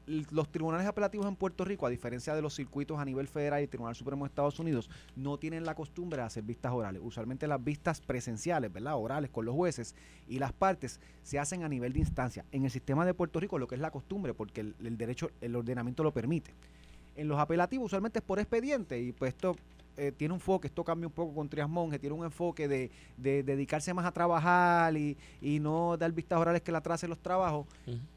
los 0.07 0.51
tribunales 0.51 0.85
apelativos 0.85 1.25
en 1.25 1.35
Puerto 1.35 1.65
Rico, 1.65 1.85
a 1.85 1.89
diferencia 1.89 2.35
de 2.35 2.41
los 2.41 2.53
circuitos 2.53 2.99
a 2.99 3.05
nivel 3.05 3.27
federal 3.27 3.59
y 3.59 3.63
el 3.63 3.69
Tribunal 3.69 3.95
Supremo 3.95 4.25
de 4.25 4.29
Estados 4.29 4.59
Unidos, 4.59 4.89
no 5.15 5.37
tienen 5.37 5.65
la 5.65 5.73
costumbre 5.73 6.17
de 6.17 6.27
hacer 6.27 6.43
vistas 6.43 6.71
orales. 6.71 7.01
Usualmente 7.03 7.47
las 7.47 7.63
vistas 7.63 8.01
presenciales, 8.01 8.71
¿verdad? 8.71 8.95
Orales 8.97 9.31
con 9.31 9.45
los 9.45 9.55
jueces 9.55 9.95
y 10.27 10.39
las 10.39 10.53
partes 10.53 10.99
se 11.23 11.39
hacen 11.39 11.63
a 11.63 11.69
nivel 11.69 11.93
de 11.93 11.99
instancia. 11.99 12.45
En 12.51 12.65
el 12.65 12.71
sistema 12.71 13.05
de 13.05 13.13
Puerto 13.13 13.39
Rico, 13.39 13.57
lo 13.57 13.67
que 13.67 13.75
es 13.75 13.81
la 13.81 13.91
costumbre, 13.91 14.33
porque 14.33 14.61
el, 14.61 14.97
derecho, 14.97 15.31
el 15.41 15.55
ordenamiento 15.55 16.03
lo 16.03 16.13
permite. 16.13 16.53
En 17.15 17.27
los 17.27 17.39
apelativos 17.39 17.87
usualmente 17.87 18.19
es 18.19 18.25
por 18.25 18.39
expediente 18.39 18.99
y 18.99 19.11
pues 19.11 19.29
esto 19.29 19.55
eh, 19.97 20.11
tiene 20.11 20.33
un 20.33 20.37
enfoque, 20.37 20.67
esto 20.67 20.83
cambia 20.83 21.07
un 21.07 21.13
poco 21.13 21.33
con 21.33 21.47
Trias 21.47 21.69
Monge, 21.69 21.99
tiene 21.99 22.15
un 22.15 22.25
enfoque 22.25 22.67
de, 22.67 22.91
dedicarse 23.17 23.93
más 23.93 24.05
a 24.05 24.11
trabajar 24.11 24.95
y, 24.97 25.17
no 25.59 25.97
dar 25.97 26.11
vistas 26.11 26.39
orales 26.39 26.61
que 26.61 26.71
la 26.71 26.79
atrase 26.79 27.07
los 27.07 27.19
trabajos. 27.19 27.65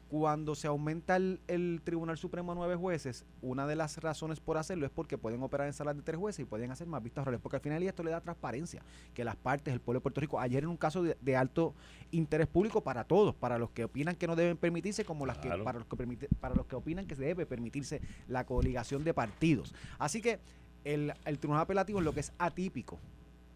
Cuando 0.09 0.55
se 0.55 0.67
aumenta 0.67 1.15
el, 1.15 1.81
Tribunal 1.83 2.17
Supremo 2.17 2.51
a 2.51 2.55
nueve 2.55 2.75
jueces, 2.75 3.25
una 3.41 3.67
de 3.67 3.75
las 3.75 3.97
razones 3.99 4.39
por 4.39 4.57
hacerlo 4.57 4.85
es 4.85 4.91
porque 4.91 5.17
pueden 5.17 5.41
operar 5.43 5.67
en 5.67 5.73
salas 5.73 5.95
de 5.95 6.01
tres 6.01 6.17
jueces 6.17 6.41
y 6.41 6.45
pueden 6.45 6.71
hacer 6.71 6.87
más 6.87 7.01
vistas 7.01 7.21
orales, 7.21 7.39
porque 7.41 7.57
al 7.57 7.61
final 7.61 7.81
esto 7.83 8.03
le 8.03 8.11
da 8.11 8.19
transparencia, 8.19 8.83
que 9.13 9.23
las 9.23 9.35
partes, 9.35 9.73
el 9.73 9.79
pueblo 9.79 9.99
de 9.99 10.03
Puerto 10.03 10.19
Rico, 10.19 10.39
ayer 10.39 10.63
en 10.63 10.69
un 10.69 10.77
caso 10.77 11.03
de, 11.03 11.37
alto 11.37 11.75
interés 12.11 12.47
público 12.47 12.81
para 12.81 13.03
todos, 13.03 13.35
para 13.35 13.57
los 13.57 13.69
que 13.69 13.85
opinan 13.85 14.15
que 14.15 14.27
no 14.27 14.35
deben 14.35 14.57
permitirse, 14.57 15.05
como 15.05 15.25
las 15.25 15.37
que, 15.37 15.49
para, 15.49 15.79
los 15.79 15.87
que 15.87 15.95
permite, 15.95 16.27
para 16.39 16.55
los 16.55 16.65
que 16.65 16.75
opinan 16.75 17.05
que 17.05 17.15
se 17.15 17.23
debe 17.23 17.45
permitirse 17.45 18.01
la 18.27 18.45
coligación 18.45 19.03
de 19.03 19.13
partidos. 19.13 19.73
Así 19.99 20.21
que 20.21 20.39
el, 20.83 21.13
Tribunal 21.39 21.63
Apelativo 21.63 21.99
es 21.99 22.05
lo 22.05 22.13
que 22.13 22.21
es 22.21 22.31
atípico. 22.37 22.99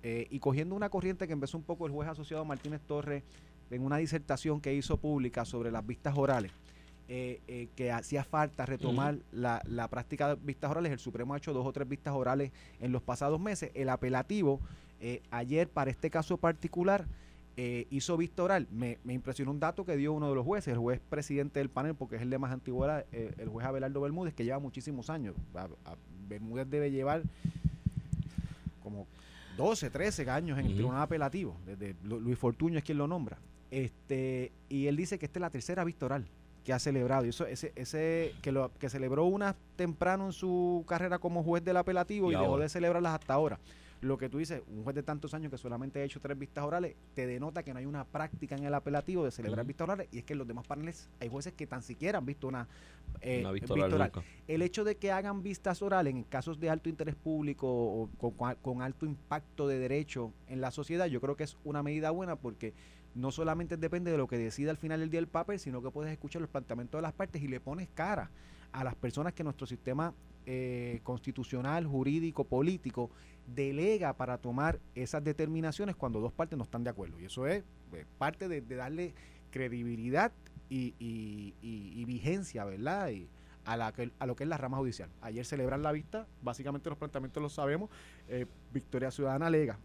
Eh, 0.02 0.28
y 0.30 0.40
cogiendo 0.40 0.76
una 0.76 0.90
corriente 0.90 1.28
que 1.28 1.34
empezó 1.34 1.58
un 1.58 1.64
poco 1.64 1.86
el 1.86 1.92
juez 1.94 2.10
asociado 2.10 2.44
Martínez 2.44 2.82
Torres 2.82 3.24
en 3.72 3.82
una 3.84 3.98
disertación 3.98 4.60
que 4.60 4.74
hizo 4.74 4.98
pública 4.98 5.46
sobre 5.46 5.72
las 5.72 5.86
vistas 5.86 6.18
orales, 6.18 6.52
eh, 7.08 7.42
eh, 7.48 7.70
que 7.76 7.92
hacía 7.92 8.24
falta 8.24 8.66
retomar 8.66 9.18
la, 9.32 9.62
la, 9.66 9.88
práctica 9.88 10.36
de 10.36 10.36
vistas 10.44 10.70
orales. 10.70 10.92
El 10.92 11.00
Supremo 11.00 11.34
ha 11.34 11.38
hecho 11.38 11.54
dos 11.54 11.66
o 11.66 11.72
tres 11.72 11.88
vistas 11.88 12.14
orales 12.14 12.52
en 12.82 12.92
los 12.92 13.02
pasados 13.02 13.40
meses. 13.40 13.72
El 13.74 13.90
apelativo, 13.90 14.60
ayer 15.32 15.70
para 15.70 15.92
este 15.92 16.10
caso 16.10 16.38
particular, 16.38 17.06
hizo 17.56 18.18
vista 18.18 18.44
oral. 18.44 18.68
Me, 18.72 18.98
impresionó 19.08 19.52
un 19.52 19.60
dato 19.60 19.86
que 19.86 19.96
dio 19.96 20.14
uno 20.14 20.30
de 20.30 20.36
los 20.36 20.46
jueces, 20.46 20.74
el 20.74 20.80
juez 20.80 21.00
presidente 21.10 21.60
del 21.60 21.70
panel, 21.70 21.96
porque 21.96 22.16
es 22.16 22.22
el 22.22 22.30
de 22.30 22.40
más 22.40 22.52
antigüedad, 22.52 23.06
el 23.12 23.50
juez 23.50 23.66
Abelardo 23.66 24.02
Bermúdez, 24.02 24.34
que 24.34 24.44
lleva 24.44 24.60
muchísimos 24.60 25.10
años. 25.10 25.36
Bermúdez 26.28 26.70
debe 26.70 26.92
llevar 26.92 27.24
como 28.82 29.08
12, 29.58 29.90
13 29.90 30.30
años 30.30 30.60
en 30.60 30.66
el 30.66 30.74
tribunal 30.74 31.02
apelativo. 31.02 31.56
Desde 31.66 31.96
Luis 32.04 32.38
Fortuño 32.38 32.78
es 32.78 32.84
quien 32.84 32.98
lo 32.98 33.08
nombra. 33.08 33.38
Este, 33.72 34.52
y 34.70 34.88
él 34.88 34.96
dice 34.96 35.18
que 35.18 35.26
esta 35.26 35.40
es 35.40 35.42
la 35.42 35.50
tercera 35.50 35.84
vista 35.84 36.06
oral 36.06 36.26
que 36.64 36.74
ha 36.74 36.80
celebrado. 36.80 37.26
Y 37.26 37.30
eso, 37.30 37.46
ese, 37.46 37.72
ese, 37.76 38.34
que 38.42 38.52
lo 38.52 38.72
que 38.80 38.90
celebró 38.90 39.26
una 39.26 39.56
temprano 39.76 40.28
en 40.28 40.34
su 40.34 40.86
carrera 40.88 41.20
como 41.20 41.44
juez 41.44 41.64
del 41.64 41.78
apelativo 41.78 42.32
y, 42.32 42.36
y 42.36 42.38
dejó 42.38 42.58
de 42.58 42.70
celebrarlas 42.70 43.14
hasta 43.16 43.34
ahora 43.34 43.60
lo 44.04 44.18
que 44.18 44.30
tú 44.30 44.38
dices, 44.38 44.62
un 44.68 44.84
juez 44.84 44.96
de 44.96 45.04
tantos 45.04 45.34
años 45.34 45.50
que 45.50 45.58
solamente 45.58 46.00
ha 46.00 46.04
hecho 46.04 46.20
tres 46.20 46.38
vistas 46.38 46.64
orales, 46.64 46.96
te 47.14 47.26
denota 47.26 47.64
que 47.64 47.74
no 47.74 47.80
hay 47.80 47.86
una 47.86 48.04
práctica 48.04 48.56
en 48.56 48.66
el 48.66 48.74
apelativo 48.74 49.24
de 49.24 49.32
celebrar 49.32 49.66
vistas 49.66 49.86
orales. 49.86 50.08
Y 50.12 50.20
es 50.20 50.24
que 50.26 50.34
en 50.34 50.40
los 50.40 50.48
demás 50.48 50.68
paneles 50.68 51.10
hay 51.20 51.30
jueces 51.30 51.54
que 51.54 51.66
tan 51.66 51.82
siquiera 51.82 52.18
han 52.18 52.26
visto 52.26 52.48
una, 52.48 52.68
eh, 53.22 53.46
vista 53.54 53.74
oral. 53.74 54.12
El 54.48 54.62
hecho 54.62 54.84
de 54.84 54.98
que 54.98 55.12
hagan 55.12 55.42
vistas 55.42 55.82
orales 55.82 56.14
en 56.14 56.24
casos 56.24 56.60
de 56.60 56.70
alto 56.70 56.90
interés 56.90 57.16
público 57.16 57.68
o 57.68 58.10
con, 58.62 58.82
alto 58.82 59.06
impacto 59.06 59.68
de 59.68 59.80
derecho 59.80 60.34
en 60.48 60.62
la 60.62 60.72
sociedad, 60.72 61.06
yo 61.08 61.22
creo 61.22 61.36
que 61.36 61.46
es 61.46 61.58
una 61.64 61.82
medida 61.82 62.12
buena 62.12 62.36
porque 62.36 62.74
no 63.16 63.32
solamente 63.32 63.78
depende 63.78 64.12
de 64.12 64.18
lo 64.18 64.28
que 64.28 64.38
decida 64.38 64.72
al 64.72 64.78
final 64.78 65.00
del 65.00 65.10
día 65.10 65.20
el 65.20 65.28
papel, 65.28 65.60
sino 65.60 65.82
que 65.82 65.92
puedes 65.92 66.12
escuchar 66.12 66.42
los 66.42 66.50
planteamientos 66.50 66.98
de 66.98 67.04
las 67.04 67.14
partes 67.14 67.42
y 67.42 67.48
le 67.48 67.60
pones 67.60 67.88
cara 67.94 68.32
a 68.72 68.84
las 68.84 68.96
personas 68.96 69.34
que 69.34 69.44
nuestro 69.44 69.68
sistema 69.68 70.14
eh, 70.46 71.00
constitucional, 71.04 71.86
jurídico, 71.86 72.44
político 72.44 73.10
delega 73.48 74.14
para 74.14 74.38
tomar 74.38 74.80
esas 74.96 75.24
determinaciones 75.24 75.96
cuando 75.96 76.20
dos 76.20 76.34
partes 76.34 76.58
no 76.58 76.64
están 76.64 76.84
de 76.84 76.90
acuerdo. 76.90 77.20
Y 77.20 77.26
eso 77.26 77.48
es 77.48 77.64
pues, 77.90 78.06
parte 78.18 78.48
de, 78.48 78.62
darle 78.62 79.14
credibilidad 79.52 80.32
y, 80.70 81.54
vigencia, 82.06 82.66
¿verdad? 82.66 83.10
Y 83.12 83.30
a, 83.66 83.78
la 83.78 83.94
a 84.20 84.26
lo 84.26 84.36
que 84.36 84.44
es 84.44 84.50
la 84.50 84.58
rama 84.58 84.78
judicial. 84.78 85.10
Ayer 85.22 85.46
celebran 85.46 85.82
la 85.82 85.92
vista, 85.92 86.28
básicamente 86.42 86.90
los 86.90 86.98
planteamientos 86.98 87.42
los 87.42 87.54
sabemos. 87.54 87.90
Eh, 88.28 88.46
Victoria 88.74 89.12
Ciudadana 89.12 89.48
alega 89.48 89.80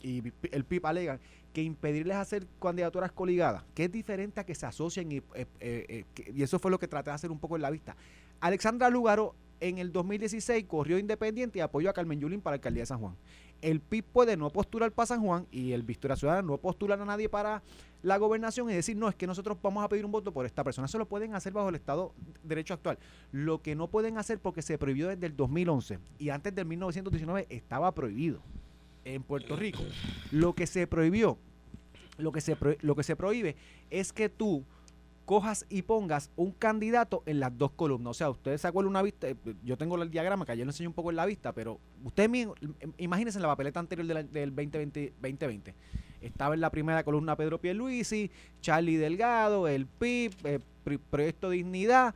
y 0.00 0.22
el 0.52 0.64
PIP 0.64 0.84
alega 0.84 1.18
que 1.52 1.62
impedirles 1.62 2.18
hacer 2.18 2.46
candidaturas 2.60 3.10
coligadas, 3.12 3.64
que 3.74 3.84
es 3.84 3.92
diferente 3.92 4.40
a 4.40 4.44
que 4.44 4.54
se 4.54 4.66
asocien 4.66 5.10
y, 5.10 5.22
eh, 5.58 6.04
y 6.32 6.42
eso 6.42 6.58
fue 6.58 6.70
lo 6.70 6.78
que 6.78 6.86
traté 6.86 7.10
de 7.10 7.14
hacer 7.14 7.30
un 7.30 7.40
poco 7.40 7.56
en 7.56 7.62
la 7.62 7.70
vista. 7.70 7.96
Alexandra 8.40 8.90
Lugaro 8.90 9.34
en 9.60 9.78
el 9.78 9.92
2016 9.92 10.64
corrió 10.66 10.98
independiente 10.98 11.58
y 11.58 11.62
apoyó 11.62 11.90
a 11.90 11.92
Carmen 11.92 12.20
Yulín 12.20 12.40
para 12.40 12.54
la 12.54 12.56
alcaldía 12.56 12.82
de 12.82 12.86
San 12.86 12.98
Juan. 13.00 13.16
El 13.62 13.80
PIB 13.80 14.04
puede 14.04 14.36
no 14.36 14.50
postular 14.50 14.92
para 14.92 15.06
San 15.06 15.22
Juan 15.22 15.46
y 15.50 15.72
el 15.72 15.82
Victoria 15.82 16.16
Ciudadana 16.16 16.46
no 16.46 16.58
postular 16.58 17.00
a 17.00 17.04
nadie 17.04 17.28
para 17.28 17.62
la 18.02 18.18
gobernación 18.18 18.70
y 18.70 18.74
decir, 18.74 18.96
no, 18.96 19.08
es 19.08 19.14
que 19.14 19.26
nosotros 19.26 19.56
vamos 19.62 19.82
a 19.82 19.88
pedir 19.88 20.04
un 20.04 20.12
voto 20.12 20.32
por 20.32 20.44
esta 20.46 20.62
persona. 20.62 20.86
Eso 20.86 20.98
lo 20.98 21.06
pueden 21.06 21.34
hacer 21.34 21.52
bajo 21.52 21.70
el 21.70 21.74
Estado 21.74 22.12
de 22.42 22.48
Derecho 22.50 22.74
actual. 22.74 22.98
Lo 23.32 23.62
que 23.62 23.74
no 23.74 23.88
pueden 23.88 24.18
hacer 24.18 24.38
porque 24.38 24.62
se 24.62 24.78
prohibió 24.78 25.08
desde 25.08 25.26
el 25.26 25.36
2011 25.36 25.98
y 26.18 26.28
antes 26.28 26.54
del 26.54 26.66
1919 26.66 27.46
estaba 27.48 27.92
prohibido 27.92 28.40
en 29.04 29.22
Puerto 29.22 29.56
Rico. 29.56 29.82
Lo 30.30 30.54
que 30.54 30.66
se 30.66 30.86
prohibió, 30.86 31.38
lo 32.18 32.32
que 32.32 32.40
se, 32.40 32.56
lo 32.80 32.94
que 32.94 33.02
se 33.02 33.16
prohíbe 33.16 33.56
es 33.90 34.12
que 34.12 34.28
tú 34.28 34.64
cojas 35.26 35.66
y 35.68 35.82
pongas 35.82 36.30
un 36.36 36.52
candidato 36.52 37.22
en 37.26 37.40
las 37.40 37.56
dos 37.58 37.72
columnas. 37.72 38.12
O 38.12 38.14
sea, 38.14 38.30
ustedes 38.30 38.64
acuerdan 38.64 38.90
una 38.90 39.02
vista, 39.02 39.28
eh, 39.28 39.36
yo 39.64 39.76
tengo 39.76 40.00
el 40.00 40.10
diagrama 40.10 40.46
que 40.46 40.52
ayer 40.52 40.64
lo 40.64 40.70
enseñé 40.70 40.86
un 40.86 40.94
poco 40.94 41.10
en 41.10 41.16
la 41.16 41.26
vista, 41.26 41.52
pero 41.52 41.78
ustedes 42.04 42.30
imagínense 42.96 43.38
en 43.38 43.42
la 43.42 43.48
papeleta 43.48 43.80
anterior 43.80 44.06
del 44.06 44.54
2020, 44.54 45.12
2020. 45.20 45.74
Estaba 46.22 46.54
en 46.54 46.60
la 46.60 46.70
primera 46.70 47.04
columna 47.04 47.36
Pedro 47.36 47.60
Pierluisi, 47.60 48.30
Charlie 48.62 48.96
Delgado, 48.96 49.68
el 49.68 49.86
PIB, 49.86 50.32
el 50.44 50.62
eh, 50.86 50.98
Proyecto 51.10 51.50
Dignidad 51.50 52.14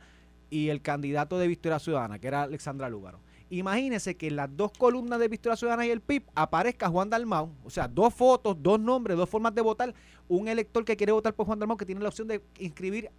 y 0.49 0.69
el 0.69 0.81
candidato 0.81 1.37
de 1.37 1.47
Victoria 1.47 1.79
Ciudadana, 1.79 2.17
que 2.17 2.27
era 2.27 2.43
Alexandra 2.43 2.89
Lúgaro. 2.89 3.19
Imagínense 3.51 4.15
que 4.15 4.27
en 4.27 4.37
las 4.37 4.55
dos 4.55 4.71
columnas 4.71 5.19
de 5.19 5.27
Victoria 5.27 5.57
Ciudadana 5.57 5.85
y 5.85 5.89
el 5.89 5.99
PIB 5.99 6.23
aparezca 6.35 6.87
Juan 6.87 7.09
Dalmau, 7.09 7.51
o 7.65 7.69
sea, 7.69 7.85
dos 7.85 8.13
fotos, 8.13 8.55
dos 8.57 8.79
nombres, 8.79 9.17
dos 9.17 9.29
formas 9.29 9.53
de 9.53 9.59
votar. 9.59 9.93
Un 10.29 10.47
elector 10.47 10.85
que 10.85 10.95
quiere 10.95 11.11
votar 11.11 11.33
por 11.33 11.45
Juan 11.45 11.59
Dalmau 11.59 11.75
que 11.75 11.85
tiene 11.85 11.99
la 12.01 12.07
opción 12.07 12.29
de 12.29 12.41
inscribir 12.59 13.11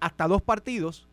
hasta 0.00 0.26
dos 0.26 0.40
partidos. 0.40 1.06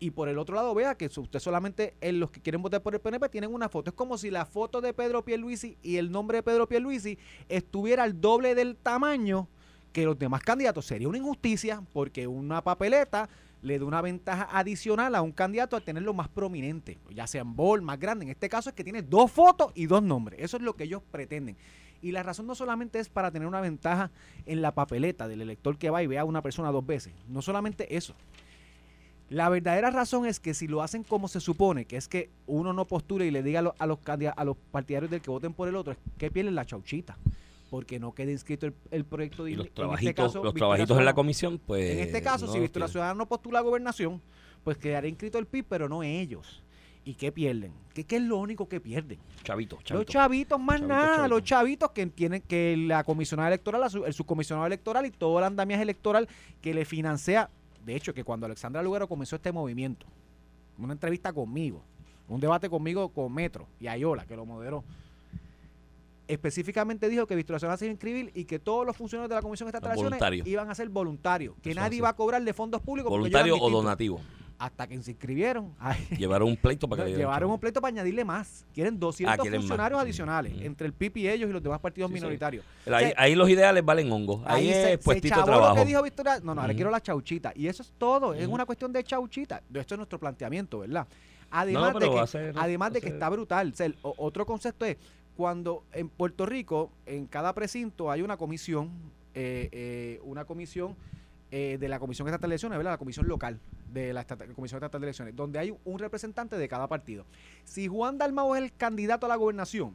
Y 0.00 0.12
por 0.12 0.30
el 0.30 0.38
otro 0.38 0.54
lado, 0.54 0.74
vea 0.74 0.94
que 0.94 1.10
usted 1.14 1.38
solamente 1.40 1.92
en 2.00 2.20
los 2.20 2.30
que 2.30 2.40
quieren 2.40 2.62
votar 2.62 2.82
por 2.82 2.94
el 2.94 3.02
PNP 3.02 3.28
tienen 3.28 3.52
una 3.52 3.68
foto. 3.68 3.90
Es 3.90 3.94
como 3.94 4.16
si 4.16 4.30
la 4.30 4.46
foto 4.46 4.80
de 4.80 4.94
Pedro 4.94 5.22
Pierluisi 5.22 5.76
y 5.82 5.96
el 5.96 6.10
nombre 6.10 6.38
de 6.38 6.42
Pedro 6.42 6.66
Pierluisi 6.66 7.18
estuviera 7.50 8.04
al 8.04 8.18
doble 8.18 8.54
del 8.54 8.76
tamaño 8.76 9.46
que 9.92 10.06
los 10.06 10.18
demás 10.18 10.42
candidatos. 10.42 10.86
Sería 10.86 11.08
una 11.08 11.18
injusticia 11.18 11.82
porque 11.92 12.26
una 12.26 12.64
papeleta 12.64 13.28
le 13.62 13.78
da 13.78 13.84
una 13.84 14.00
ventaja 14.00 14.48
adicional 14.52 15.14
a 15.14 15.22
un 15.22 15.32
candidato 15.32 15.76
al 15.76 15.82
tenerlo 15.82 16.14
más 16.14 16.28
prominente, 16.28 16.98
ya 17.10 17.26
sea 17.26 17.42
en 17.42 17.56
bol, 17.56 17.82
más 17.82 17.98
grande. 17.98 18.24
En 18.24 18.30
este 18.30 18.48
caso 18.48 18.70
es 18.70 18.74
que 18.74 18.84
tiene 18.84 19.02
dos 19.02 19.30
fotos 19.30 19.72
y 19.74 19.86
dos 19.86 20.02
nombres. 20.02 20.40
Eso 20.40 20.56
es 20.56 20.62
lo 20.62 20.74
que 20.74 20.84
ellos 20.84 21.02
pretenden. 21.10 21.56
Y 22.00 22.12
la 22.12 22.22
razón 22.22 22.46
no 22.46 22.54
solamente 22.54 23.00
es 23.00 23.08
para 23.08 23.30
tener 23.32 23.48
una 23.48 23.60
ventaja 23.60 24.10
en 24.46 24.62
la 24.62 24.72
papeleta 24.72 25.26
del 25.26 25.42
elector 25.42 25.78
que 25.78 25.90
va 25.90 26.02
y 26.02 26.06
ve 26.06 26.18
a 26.18 26.24
una 26.24 26.42
persona 26.42 26.70
dos 26.70 26.86
veces. 26.86 27.12
No 27.28 27.42
solamente 27.42 27.96
eso. 27.96 28.14
La 29.30 29.48
verdadera 29.48 29.90
razón 29.90 30.24
es 30.24 30.40
que 30.40 30.54
si 30.54 30.68
lo 30.68 30.82
hacen 30.82 31.02
como 31.02 31.28
se 31.28 31.40
supone, 31.40 31.84
que 31.84 31.96
es 31.96 32.08
que 32.08 32.30
uno 32.46 32.72
no 32.72 32.86
postule 32.86 33.26
y 33.26 33.30
le 33.30 33.42
diga 33.42 33.74
a 33.78 33.86
los, 33.86 33.98
partidarios 33.98 35.10
del 35.10 35.20
que 35.20 35.30
voten 35.30 35.52
por 35.52 35.68
el 35.68 35.76
otro, 35.76 35.92
es 35.92 35.98
que 36.16 36.30
pierden 36.30 36.54
la 36.54 36.64
chauchita 36.64 37.18
porque 37.70 37.98
no 37.98 38.14
quede 38.14 38.32
inscrito 38.32 38.66
el, 38.90 39.04
proyecto 39.04 39.44
de 39.44 39.56
los 39.56 39.66
este 39.66 39.76
trabajitos, 39.76 40.34
los 40.34 40.54
trabajitos 40.54 40.98
en 40.98 41.04
la 41.04 41.14
comisión, 41.14 41.58
pues. 41.58 41.90
En 41.90 41.98
este 42.00 42.22
caso, 42.22 42.50
si 42.52 42.58
Victoria 42.58 42.88
Ciudadana 42.88 43.16
no 43.16 43.26
postula 43.26 43.58
a 43.58 43.62
gobernación, 43.62 44.22
pues 44.64 44.78
quedaría 44.78 45.10
inscrito 45.10 45.38
el 45.38 45.46
PIB, 45.46 45.66
pero 45.68 45.88
no 45.88 46.02
ellos. 46.02 46.62
¿Y 47.04 47.14
qué 47.14 47.32
pierden? 47.32 47.72
¿Qué, 47.94 48.04
es 48.06 48.22
lo 48.22 48.36
único 48.36 48.68
que 48.68 48.80
pierden? 48.80 49.18
Chavitos, 49.42 49.78
Los 49.90 50.04
chavitos, 50.04 50.60
más 50.60 50.82
nada. 50.82 51.26
Los 51.26 51.42
chavitos 51.42 51.90
que 51.92 52.06
tienen 52.06 52.42
que 52.42 52.76
la 52.76 53.02
comisionada 53.02 53.48
electoral, 53.48 53.82
el 54.04 54.12
subcomisionado 54.12 54.66
electoral 54.66 55.06
y 55.06 55.10
todo 55.10 55.38
el 55.38 55.44
andamiaje 55.44 55.82
electoral 55.82 56.28
que 56.60 56.74
le 56.74 56.84
financia. 56.84 57.48
De 57.84 57.96
hecho, 57.96 58.12
que 58.12 58.24
cuando 58.24 58.44
Alexandra 58.44 58.82
Lugaro 58.82 59.08
comenzó 59.08 59.36
este 59.36 59.52
movimiento, 59.52 60.06
una 60.76 60.92
entrevista 60.92 61.32
conmigo, 61.32 61.82
un 62.28 62.40
debate 62.40 62.68
conmigo 62.68 63.08
con 63.08 63.32
Metro 63.32 63.66
y 63.80 63.86
Ayola, 63.86 64.26
que 64.26 64.36
lo 64.36 64.44
moderó. 64.44 64.84
Específicamente 66.28 67.08
dijo 67.08 67.26
que 67.26 67.34
Victoria 67.34 67.66
va 67.68 67.74
a 67.74 67.78
ser 67.78 67.90
inscribir 67.90 68.30
y 68.34 68.44
que 68.44 68.58
todos 68.58 68.86
los 68.86 68.96
funcionarios 68.96 69.30
de 69.30 69.34
la 69.34 69.42
Comisión 69.42 69.70
de 69.72 69.80
Voluntarios. 69.96 70.46
iban 70.46 70.70
a 70.70 70.74
ser 70.74 70.88
voluntarios, 70.90 71.54
que 71.62 71.70
Eso 71.70 71.80
nadie 71.80 71.98
iba 71.98 72.08
a 72.10 72.12
cobrar 72.16 72.42
de 72.44 72.52
fondos 72.52 72.80
públicos. 72.82 73.10
Voluntario 73.10 73.56
o 73.58 73.70
donativo. 73.70 74.20
Hasta 74.60 74.88
que 74.88 75.00
se 75.02 75.12
inscribieron. 75.12 75.72
ay, 75.78 76.04
Llevaron 76.18 76.48
un 76.48 76.56
pleito 76.56 76.88
para 76.88 77.04
que 77.04 77.12
llevaron 77.14 77.48
un 77.50 77.60
pleito 77.60 77.80
para 77.80 77.90
añadirle 77.92 78.24
más. 78.24 78.66
Quieren 78.74 78.98
200 78.98 79.32
Ah, 79.38 79.40
quieren 79.40 79.60
funcionarios 79.60 79.98
Mm. 79.98 80.02
adicionales 80.02 80.52
Mm. 80.56 80.62
entre 80.64 80.86
el 80.88 80.92
PIB 80.92 81.16
y 81.18 81.28
ellos 81.28 81.48
y 81.48 81.52
los 81.52 81.62
demás 81.62 81.78
partidos 81.78 82.08
Sí, 82.10 82.14
sí. 82.16 82.20
minoritarios. 82.20 82.64
Pero 82.84 82.96
Ahí, 82.96 83.04
O 83.04 83.08
sea, 83.08 83.14
ahí 83.18 83.34
los 83.36 83.48
ideales 83.48 83.84
valen 83.84 84.10
hongo. 84.10 84.42
Ahí, 84.44 84.66
Ahí 84.66 84.72
se, 84.74 84.92
es 84.94 84.98
puestito 84.98 85.34
se 85.36 85.40
de 85.40 85.46
chavó 85.46 85.52
lo 85.52 85.58
trabajo. 85.58 85.76
que 85.76 85.84
dijo 85.88 86.02
Victoria. 86.02 86.40
No, 86.40 86.54
no, 86.56 86.60
ahora 86.60 86.72
Ujú. 86.72 86.76
quiero 86.76 86.90
la 86.90 87.00
chauchita. 87.00 87.52
Y 87.54 87.68
eso 87.68 87.82
es 87.84 87.92
todo. 87.96 88.34
Es 88.34 88.46
Ujú. 88.46 88.54
una 88.56 88.66
cuestión 88.66 88.92
de 88.92 89.04
chauchita. 89.04 89.62
Esto 89.72 89.94
es 89.94 89.98
nuestro 89.98 90.18
planteamiento, 90.18 90.80
¿verdad? 90.80 91.06
No, 91.08 91.56
Además, 91.56 91.94
de, 91.94 92.10
que, 92.10 92.18
a 92.18 92.26
ser- 92.26 92.54
además 92.58 92.92
de 92.92 92.98
a 92.98 93.02
que 93.02 93.08
está 93.08 93.28
brutal. 93.30 93.70
O 93.72 93.76
sea, 93.76 93.86
el- 93.86 93.96
o- 94.02 94.12
otro 94.18 94.44
concepto 94.44 94.84
es 94.84 94.96
cuando 95.38 95.84
en 95.92 96.08
Puerto 96.08 96.46
Rico, 96.46 96.90
en 97.06 97.28
cada 97.28 97.54
precinto, 97.54 98.10
hay 98.10 98.22
una 98.22 98.36
comisión, 98.36 98.90
eh, 99.34 99.68
eh, 99.70 100.20
una 100.24 100.44
comisión 100.44 100.96
eh, 101.52 101.78
de 101.78 101.88
la 101.88 102.00
Comisión 102.00 102.26
Estatal 102.26 102.50
de 102.50 102.54
Elecciones, 102.54 102.76
¿verdad? 102.76 102.90
La 102.90 102.98
comisión 102.98 103.28
local 103.28 103.60
de 103.92 104.12
la 104.12 104.24
Comisión 104.26 104.78
Estatal 104.78 105.00
de 105.00 105.06
Elecciones, 105.06 105.36
donde 105.36 105.60
hay 105.60 105.72
un 105.84 105.98
representante 106.00 106.58
de 106.58 106.66
cada 106.66 106.88
partido. 106.88 107.24
Si 107.62 107.86
Juan 107.86 108.18
Dalmau 108.18 108.56
es 108.56 108.64
el 108.64 108.72
candidato 108.72 109.26
a 109.26 109.28
la 109.28 109.36
gobernación 109.36 109.92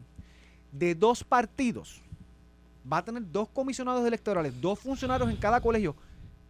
de 0.71 0.95
dos 0.95 1.25
partidos, 1.25 2.01
va 2.89 2.99
a 2.99 3.03
tener 3.03 3.29
dos 3.29 3.49
comisionados 3.49 4.07
electorales, 4.07 4.61
dos 4.61 4.79
funcionarios 4.79 5.29
en 5.29 5.35
cada 5.35 5.59
colegio 5.59 5.93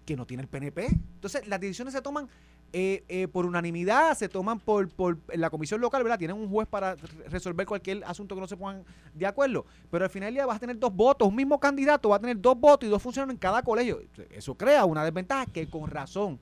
que 0.06 0.16
no 0.16 0.28
tiene 0.28 0.44
el 0.44 0.50
PNP. 0.50 0.86
Entonces, 0.86 1.48
las 1.48 1.60
decisiones 1.60 1.96
se 1.96 2.02
toman 2.04 2.30
eh, 2.76 3.04
eh, 3.08 3.28
por 3.28 3.46
unanimidad, 3.46 4.18
se 4.18 4.28
toman 4.28 4.60
por, 4.60 4.90
la 5.34 5.52
comisión 5.52 5.80
local, 5.80 6.02
¿verdad? 6.02 6.18
Tienen 6.18 6.36
un 6.36 6.50
juez 6.50 6.68
para 6.68 6.96
re- 6.96 7.30
resolver 7.30 7.68
cualquier 7.68 8.04
asunto 8.04 8.34
que 8.34 8.42
no 8.42 8.48
se 8.48 8.58
pongan 8.58 8.84
de 9.14 9.28
acuerdo. 9.28 9.66
Pero 9.92 10.06
al 10.06 10.10
final 10.10 10.34
día 10.34 10.46
vas 10.48 10.58
a 10.58 10.60
tener 10.60 10.80
dos 10.80 10.94
votos, 10.94 11.28
un 11.28 11.36
mismo 11.36 11.60
candidato 11.60 12.10
va 12.10 12.16
a 12.16 12.20
tener 12.20 12.42
dos 12.42 12.60
votos 12.60 12.88
y 12.88 12.90
dos 12.90 13.02
funcionarios 13.02 13.36
en 13.36 13.40
cada 13.40 13.62
colegio. 13.62 14.02
Eso 14.32 14.56
crea 14.56 14.86
una 14.86 15.06
desventaja 15.06 15.46
que 15.46 15.70
con 15.70 15.88
razón 15.88 16.40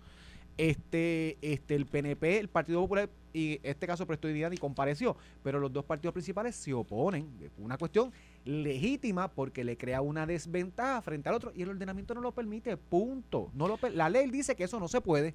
este, 0.58 1.38
este, 1.42 1.76
el 1.76 1.86
PNP, 1.86 2.40
el 2.40 2.48
Partido 2.48 2.82
Popular 2.82 3.10
y 3.34 3.60
este 3.64 3.88
caso 3.88 4.06
prestó 4.06 4.30
y 4.30 4.58
compareció, 4.58 5.16
pero 5.44 5.60
los 5.60 5.72
dos 5.72 5.86
partidos 5.86 6.14
principales 6.14 6.56
se 6.56 6.74
oponen. 6.74 7.28
Una 7.58 7.78
cuestión 7.78 8.12
legítima 8.46 9.30
porque 9.30 9.64
le 9.64 9.78
crea 9.78 10.02
una 10.02 10.26
desventaja 10.26 11.02
frente 11.02 11.30
al 11.30 11.36
otro 11.36 11.52
y 11.56 11.62
el 11.62 11.70
ordenamiento 11.70 12.14
no 12.14 12.22
lo 12.22 12.32
permite, 12.32 12.76
punto. 12.78 13.50
No 13.54 13.68
lo, 13.68 13.80
la 13.94 14.10
ley 14.10 14.30
dice 14.30 14.56
que 14.56 14.66
eso 14.66 14.80
no 14.80 14.88
se 14.88 15.02
puede. 15.02 15.34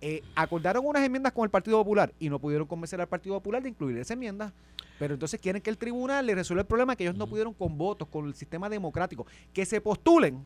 Eh, 0.00 0.22
acordaron 0.34 0.84
unas 0.86 1.02
enmiendas 1.04 1.32
con 1.32 1.44
el 1.44 1.50
Partido 1.50 1.78
Popular 1.78 2.12
y 2.20 2.28
no 2.28 2.38
pudieron 2.38 2.66
convencer 2.66 3.00
al 3.00 3.08
Partido 3.08 3.36
Popular 3.36 3.62
de 3.62 3.70
incluir 3.70 3.96
esa 3.98 4.12
enmienda. 4.14 4.52
Pero 4.98 5.14
entonces 5.14 5.40
quieren 5.40 5.60
que 5.62 5.70
el 5.70 5.78
tribunal 5.78 6.24
le 6.26 6.34
resuelva 6.34 6.62
el 6.62 6.66
problema 6.66 6.96
que 6.96 7.04
ellos 7.04 7.16
no 7.16 7.26
pudieron 7.26 7.52
con 7.54 7.76
votos, 7.78 8.08
con 8.08 8.26
el 8.26 8.34
sistema 8.34 8.68
democrático. 8.68 9.26
Que 9.52 9.64
se 9.66 9.80
postulen, 9.80 10.44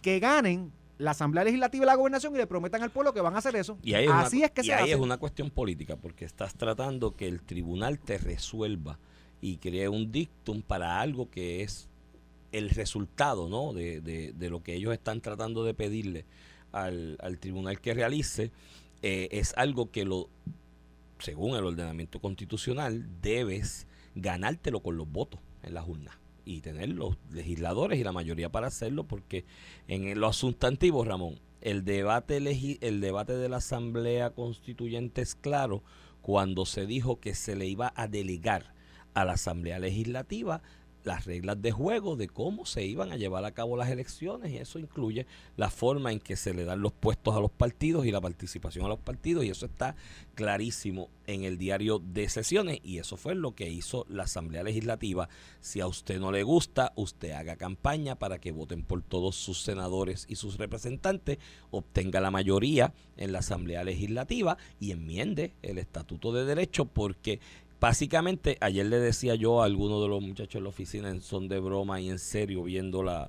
que 0.00 0.18
ganen 0.18 0.72
la 0.98 1.12
Asamblea 1.12 1.44
Legislativa 1.44 1.84
y 1.84 1.86
la 1.86 1.94
Gobernación 1.96 2.34
y 2.34 2.38
le 2.38 2.46
prometan 2.46 2.82
al 2.82 2.90
pueblo 2.90 3.12
que 3.12 3.20
van 3.20 3.34
a 3.34 3.38
hacer 3.38 3.56
eso. 3.56 3.78
Y 3.82 3.94
ahí 3.94 4.04
es 4.04 4.10
Así 4.10 4.36
una, 4.38 4.46
es 4.46 4.52
que 4.52 4.60
y 4.60 4.64
se 4.64 4.74
ahí 4.74 4.82
hace. 4.84 4.92
es 4.92 4.98
una 5.00 5.16
cuestión 5.18 5.50
política, 5.50 5.96
porque 5.96 6.24
estás 6.24 6.54
tratando 6.54 7.16
que 7.16 7.26
el 7.28 7.42
tribunal 7.42 7.98
te 7.98 8.18
resuelva 8.18 8.98
y 9.40 9.56
cree 9.56 9.88
un 9.88 10.12
dictum 10.12 10.62
para 10.62 11.00
algo 11.00 11.28
que 11.30 11.62
es 11.62 11.88
el 12.52 12.70
resultado 12.70 13.48
¿no? 13.48 13.72
de, 13.72 14.00
de- 14.00 14.32
de 14.32 14.50
lo 14.50 14.62
que 14.62 14.74
ellos 14.74 14.92
están 14.92 15.20
tratando 15.20 15.64
de 15.64 15.74
pedirle 15.74 16.24
al, 16.72 17.16
al 17.20 17.38
tribunal 17.38 17.80
que 17.80 17.94
realice. 17.94 18.50
eh, 19.02 19.28
es 19.32 19.54
algo 19.56 19.90
que 19.90 20.04
lo, 20.04 20.28
según 21.18 21.56
el 21.56 21.64
ordenamiento 21.64 22.20
constitucional, 22.20 23.06
debes 23.20 23.86
ganártelo 24.14 24.80
con 24.80 24.96
los 24.96 25.10
votos 25.10 25.40
en 25.62 25.74
las 25.74 25.86
urnas 25.88 26.16
y 26.44 26.60
tener 26.60 26.88
los 26.88 27.16
legisladores 27.30 27.98
y 27.98 28.04
la 28.04 28.12
mayoría 28.12 28.50
para 28.50 28.66
hacerlo, 28.66 29.04
porque 29.04 29.44
en 29.88 30.18
los 30.18 30.36
sustantivos, 30.36 31.06
Ramón, 31.06 31.38
el 31.60 31.84
debate, 31.84 32.38
el 32.80 33.00
debate 33.00 33.36
de 33.36 33.48
la 33.48 33.58
Asamblea 33.58 34.30
Constituyente 34.30 35.22
es 35.22 35.34
claro 35.36 35.82
cuando 36.20 36.66
se 36.66 36.86
dijo 36.86 37.20
que 37.20 37.34
se 37.34 37.54
le 37.54 37.66
iba 37.66 37.92
a 37.96 38.08
delegar 38.08 38.74
a 39.14 39.24
la 39.24 39.34
Asamblea 39.34 39.78
Legislativa 39.78 40.62
las 41.04 41.24
reglas 41.24 41.60
de 41.60 41.72
juego 41.72 42.16
de 42.16 42.28
cómo 42.28 42.66
se 42.66 42.84
iban 42.84 43.12
a 43.12 43.16
llevar 43.16 43.44
a 43.44 43.52
cabo 43.52 43.76
las 43.76 43.90
elecciones 43.90 44.52
y 44.52 44.56
eso 44.56 44.78
incluye 44.78 45.26
la 45.56 45.70
forma 45.70 46.12
en 46.12 46.20
que 46.20 46.36
se 46.36 46.54
le 46.54 46.64
dan 46.64 46.80
los 46.80 46.92
puestos 46.92 47.34
a 47.36 47.40
los 47.40 47.50
partidos 47.50 48.06
y 48.06 48.10
la 48.10 48.20
participación 48.20 48.84
a 48.84 48.88
los 48.88 48.98
partidos 48.98 49.44
y 49.44 49.50
eso 49.50 49.66
está 49.66 49.96
clarísimo 50.34 51.10
en 51.26 51.44
el 51.44 51.58
diario 51.58 51.98
de 51.98 52.28
sesiones 52.28 52.80
y 52.82 52.98
eso 52.98 53.16
fue 53.16 53.34
lo 53.34 53.54
que 53.54 53.70
hizo 53.70 54.06
la 54.08 54.24
Asamblea 54.24 54.62
Legislativa. 54.62 55.28
Si 55.60 55.80
a 55.80 55.86
usted 55.86 56.18
no 56.18 56.32
le 56.32 56.42
gusta, 56.42 56.92
usted 56.96 57.32
haga 57.32 57.56
campaña 57.56 58.16
para 58.16 58.38
que 58.38 58.52
voten 58.52 58.82
por 58.82 59.02
todos 59.02 59.36
sus 59.36 59.62
senadores 59.62 60.26
y 60.28 60.36
sus 60.36 60.58
representantes, 60.58 61.38
obtenga 61.70 62.20
la 62.20 62.30
mayoría 62.30 62.92
en 63.16 63.32
la 63.32 63.40
Asamblea 63.40 63.84
Legislativa 63.84 64.56
y 64.80 64.92
enmiende 64.92 65.54
el 65.62 65.78
Estatuto 65.78 66.32
de 66.32 66.44
Derecho 66.44 66.86
porque 66.86 67.40
básicamente 67.82 68.58
ayer 68.60 68.86
le 68.86 69.00
decía 69.00 69.34
yo 69.34 69.60
a 69.60 69.64
alguno 69.64 70.00
de 70.00 70.06
los 70.06 70.22
muchachos 70.22 70.54
en 70.54 70.62
la 70.62 70.68
oficina 70.68 71.10
en 71.10 71.20
son 71.20 71.48
de 71.48 71.58
broma 71.58 72.00
y 72.00 72.10
en 72.10 72.20
serio 72.20 72.62
viendo 72.62 73.02
la, 73.02 73.28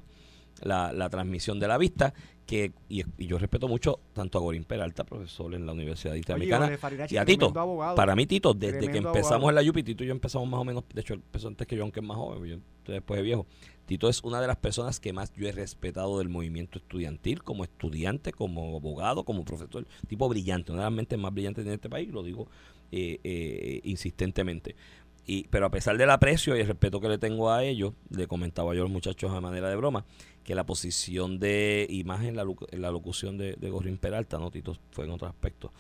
la, 0.62 0.94
la 0.94 1.10
transmisión 1.10 1.60
de 1.60 1.68
la 1.68 1.80
vista 1.80 2.14
que 2.46 2.72
y, 2.88 3.04
y 3.18 3.26
yo 3.26 3.40
respeto 3.40 3.68
mucho 3.68 4.00
tanto 4.14 4.38
a 4.38 4.42
Gorín 4.42 4.64
Peralta, 4.64 5.06
profesor 5.06 5.56
en 5.56 5.66
la 5.66 5.72
Universidad 5.72 6.14
Interamericana, 6.14 6.78
y 7.10 7.18
a 7.18 7.26
Tito. 7.26 7.52
abogado. 7.56 7.96
Para 7.96 8.16
mí, 8.16 8.28
Tito, 8.28 8.54
desde 8.54 8.92
que 8.92 8.98
empezamos 9.00 9.32
abogado. 9.32 9.50
en 9.50 9.56
la 9.56 9.62
Yupi, 9.64 9.82
Tito 9.82 10.04
y 10.04 10.08
yo 10.08 10.12
empezamos 10.12 10.48
más 10.48 10.60
o 10.60 10.64
menos, 10.64 10.84
de 10.94 11.02
hecho, 11.02 11.16
empezó 11.16 11.48
antes 11.48 11.66
que 11.66 11.76
yo, 11.76 11.82
aunque 11.82 12.02
es 12.02 12.06
más 12.06 12.18
joven, 12.18 12.62
yo 12.86 12.94
después 12.94 13.18
de 13.18 13.24
viejo. 13.24 13.48
Tito 13.88 14.08
es 14.08 14.24
una 14.24 14.40
de 14.40 14.48
las 14.48 14.58
personas 14.58 15.00
que 15.00 15.14
más 15.14 15.34
yo 15.34 15.48
he 15.48 15.52
respetado 15.52 16.20
del 16.20 16.30
movimiento 16.30 16.78
estudiantil, 16.78 17.42
como 17.42 17.64
estudiante, 17.64 18.34
como 18.34 18.78
abogado, 18.78 19.24
como 19.24 19.46
profesor. 19.46 19.88
Tipo 20.08 20.30
brillante, 20.30 20.74
una 20.74 20.82
de 20.82 20.86
las 20.88 20.94
mentes 20.94 21.18
más 21.18 21.34
brillantes 21.34 21.66
de 21.66 21.74
este 21.74 21.90
país, 21.90 22.10
lo 22.10 22.24
digo 22.24 22.48
eh, 22.96 23.20
eh, 23.24 23.82
insistentemente. 23.86 24.76
Y, 25.26 25.48
pero 25.48 25.66
a 25.66 25.72
pesar 25.72 25.98
del 25.98 26.12
aprecio 26.12 26.56
y 26.56 26.60
el 26.60 26.68
respeto 26.68 27.02
que 27.02 27.10
le 27.10 27.18
tengo 27.18 27.50
a 27.50 27.64
ellos, 27.64 27.94
le 28.10 28.28
comentaba 28.28 28.76
yo 28.76 28.82
a 28.82 28.84
los 28.84 28.92
muchachos 28.92 29.32
a 29.32 29.42
manera 29.42 29.68
de 29.68 29.76
broma, 29.76 30.06
que 30.44 30.54
la 30.54 30.66
posición 30.66 31.40
de, 31.40 31.88
y 31.90 32.04
más 32.04 32.24
en 32.24 32.36
la, 32.36 32.44
en 32.44 32.82
la 32.82 32.92
locución 32.92 33.38
de, 33.38 33.56
de 33.56 33.70
Gorrín 33.72 33.98
Peralta, 33.98 34.38
¿no? 34.38 34.52
Tito 34.52 34.78
fue 34.92 35.06
en 35.06 35.12
otro 35.12 35.28
aspecto, 35.28 35.72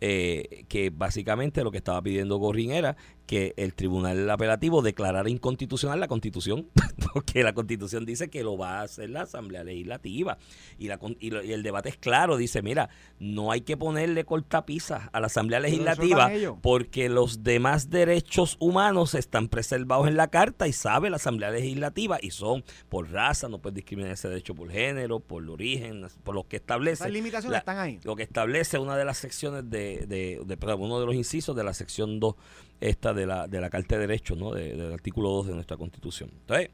eh, 0.00 0.64
que 0.68 0.90
básicamente 0.90 1.64
lo 1.64 1.72
que 1.72 1.78
estaba 1.78 2.00
pidiendo 2.00 2.36
Gorrín 2.36 2.70
era 2.70 2.96
que 3.26 3.54
el 3.56 3.74
tribunal 3.74 4.28
apelativo 4.30 4.82
declarara 4.82 5.28
inconstitucional 5.30 6.00
la 6.00 6.08
constitución, 6.08 6.68
porque 7.14 7.42
la 7.42 7.52
constitución 7.54 8.04
dice 8.04 8.28
que 8.30 8.42
lo 8.42 8.56
va 8.58 8.80
a 8.80 8.82
hacer 8.82 9.10
la 9.10 9.22
Asamblea 9.22 9.64
Legislativa. 9.64 10.38
Y, 10.78 10.88
la, 10.88 10.98
con- 10.98 11.16
y, 11.20 11.30
lo- 11.30 11.42
y 11.42 11.52
el 11.52 11.62
debate 11.62 11.88
es 11.88 11.96
claro, 11.96 12.36
dice, 12.36 12.62
mira, 12.62 12.90
no 13.18 13.52
hay 13.52 13.60
que 13.62 13.76
ponerle 13.76 14.24
cortapisas 14.24 15.08
a 15.12 15.20
la 15.20 15.26
Asamblea 15.26 15.60
Legislativa 15.60 16.26
porque 16.60 17.08
los 17.08 17.42
demás 17.42 17.90
derechos 17.90 18.56
humanos 18.58 19.14
están 19.14 19.48
preservados 19.48 20.08
en 20.08 20.16
la 20.16 20.28
Carta 20.28 20.66
y 20.68 20.72
sabe 20.72 21.08
la 21.10 21.16
Asamblea 21.16 21.50
Legislativa 21.50 22.18
y 22.20 22.30
son 22.32 22.64
por 22.88 23.10
raza, 23.10 23.48
no 23.48 23.58
puede 23.58 23.76
discriminar 23.76 24.12
ese 24.12 24.28
derecho 24.28 24.54
por 24.54 24.70
género, 24.70 25.20
por 25.20 25.48
origen, 25.48 26.06
por 26.24 26.34
lo 26.34 26.46
que 26.48 26.56
establece 26.56 27.04
Esas 27.04 27.12
limitaciones 27.12 27.52
la- 27.52 27.58
están 27.58 27.78
ahí. 27.78 28.00
lo 28.04 28.16
que 28.16 28.22
establece 28.24 28.78
una 28.78 28.96
de 28.96 29.04
las 29.04 29.18
secciones 29.18 29.70
de, 29.70 30.06
de, 30.06 30.40
de- 30.44 30.56
perdón, 30.56 30.82
uno 30.82 31.00
de 31.00 31.06
los 31.06 31.14
incisos 31.14 31.54
de 31.56 31.64
la 31.64 31.72
sección 31.74 32.20
2 32.20 32.34
esta 32.82 33.14
de 33.14 33.26
la, 33.26 33.46
de 33.48 33.60
la 33.60 33.70
Carta 33.70 33.94
de 33.96 34.02
Derechos, 34.06 34.36
¿no? 34.36 34.52
De- 34.52 34.74
del 34.76 34.92
artículo 34.92 35.30
2 35.30 35.46
de 35.48 35.54
nuestra 35.54 35.76
Constitución. 35.76 36.30
Entonces, 36.32 36.70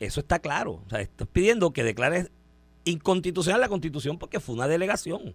eso 0.00 0.20
está 0.20 0.38
claro. 0.38 0.82
O 0.86 0.90
sea, 0.90 1.00
estás 1.00 1.28
pidiendo 1.28 1.72
que 1.72 1.82
declares 1.84 2.30
inconstitucional 2.84 3.60
la 3.60 3.68
Constitución 3.68 4.18
porque 4.18 4.40
fue 4.40 4.54
una 4.54 4.68
delegación. 4.68 5.34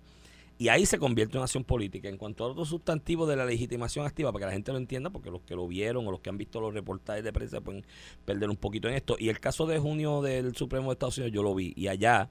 Y 0.59 0.67
ahí 0.69 0.85
se 0.85 0.99
convierte 0.99 1.33
en 1.33 1.39
una 1.39 1.45
acción 1.45 1.63
política. 1.63 2.07
En 2.09 2.17
cuanto 2.17 2.43
a 2.45 2.47
otro 2.47 2.63
sustantivo 2.63 3.25
de 3.25 3.35
la 3.35 3.43
legitimación 3.45 4.05
activa, 4.05 4.31
para 4.31 4.43
que 4.43 4.45
la 4.47 4.53
gente 4.53 4.71
lo 4.71 4.77
entienda, 4.77 5.09
porque 5.09 5.31
los 5.31 5.41
que 5.41 5.55
lo 5.55 5.67
vieron 5.67 6.07
o 6.07 6.11
los 6.11 6.21
que 6.21 6.29
han 6.29 6.37
visto 6.37 6.61
los 6.61 6.73
reportajes 6.73 7.23
de 7.23 7.33
prensa 7.33 7.59
pueden 7.61 7.83
perder 8.23 8.49
un 8.49 8.55
poquito 8.55 8.87
en 8.87 8.93
esto. 8.93 9.15
Y 9.19 9.29
el 9.29 9.39
caso 9.39 9.65
de 9.65 9.79
junio 9.79 10.21
del 10.21 10.55
Supremo 10.55 10.89
de 10.89 10.93
Estados 10.93 11.17
Unidos, 11.17 11.33
yo 11.33 11.41
lo 11.43 11.55
vi. 11.55 11.73
Y 11.75 11.87
allá, 11.87 12.29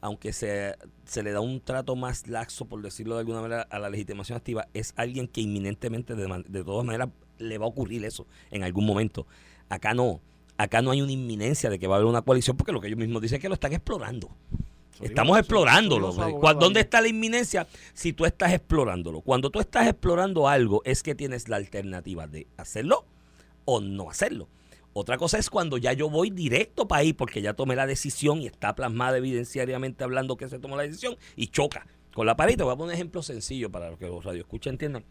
aunque 0.00 0.32
se, 0.32 0.76
se 1.04 1.22
le 1.22 1.30
da 1.32 1.40
un 1.40 1.60
trato 1.60 1.94
más 1.94 2.26
laxo, 2.26 2.64
por 2.64 2.80
decirlo 2.82 3.14
de 3.14 3.20
alguna 3.20 3.42
manera, 3.42 3.62
a 3.70 3.78
la 3.78 3.90
legitimación 3.90 4.36
activa, 4.38 4.66
es 4.72 4.94
alguien 4.96 5.28
que 5.28 5.42
inminentemente, 5.42 6.14
de, 6.16 6.44
de 6.48 6.64
todas 6.64 6.86
maneras, 6.86 7.10
le 7.38 7.58
va 7.58 7.66
a 7.66 7.68
ocurrir 7.68 8.04
eso 8.04 8.26
en 8.50 8.62
algún 8.64 8.86
momento. 8.86 9.26
Acá 9.68 9.94
no. 9.94 10.20
Acá 10.56 10.82
no 10.82 10.90
hay 10.90 11.02
una 11.02 11.12
inminencia 11.12 11.70
de 11.70 11.78
que 11.78 11.86
va 11.86 11.94
a 11.94 11.98
haber 11.98 12.08
una 12.08 12.22
coalición 12.22 12.56
porque 12.56 12.72
lo 12.72 12.80
que 12.80 12.88
ellos 12.88 12.98
mismos 12.98 13.22
dicen 13.22 13.36
es 13.36 13.42
que 13.42 13.48
lo 13.48 13.54
están 13.54 13.72
explorando. 13.72 14.28
Estamos 15.00 15.38
explorándolo. 15.38 16.08
eso 16.10 16.16
dijo 16.16 16.26
su 16.26 16.30
¿Cu- 16.40 16.46
abogado 16.48 16.58
¿Dónde 16.66 16.80
está 16.80 17.00
la 17.00 17.06
inminencia? 17.08 17.68
Si 17.94 18.12
tú 18.12 18.24
estás 18.26 18.52
explorándolo. 18.52 19.20
Cuando 19.20 19.50
tú 19.50 19.60
estás 19.60 19.86
explorando 19.86 20.48
algo, 20.48 20.82
es 20.84 21.04
que 21.04 21.14
tienes 21.14 21.48
la 21.48 21.56
alternativa 21.56 22.26
de 22.26 22.48
hacerlo 22.56 23.04
o 23.64 23.80
no 23.80 24.10
hacerlo. 24.10 24.48
Otra 24.94 25.16
cosa 25.16 25.38
es 25.38 25.48
cuando 25.50 25.78
ya 25.78 25.92
yo 25.92 26.10
voy 26.10 26.30
directo 26.30 26.88
para 26.88 27.02
ahí 27.02 27.12
porque 27.12 27.40
ya 27.40 27.54
tomé 27.54 27.76
la 27.76 27.86
decisión 27.86 28.40
y 28.42 28.46
está 28.46 28.74
plasmada 28.74 29.18
evidenciariamente 29.18 30.02
hablando 30.02 30.36
que 30.36 30.48
se 30.48 30.58
tomó 30.58 30.76
la 30.76 30.82
decisión 30.82 31.16
y 31.36 31.46
choca 31.48 31.86
con 32.12 32.26
la 32.26 32.36
pared. 32.36 32.56
Te 32.56 32.64
voy 32.64 32.72
a 32.72 32.76
poner 32.76 32.88
un 32.88 32.94
ejemplo 32.94 33.22
sencillo 33.22 33.70
para 33.70 33.94
que 33.96 34.06
los 34.08 34.24
radioescuchas 34.24 34.72
entiendan 34.72 35.04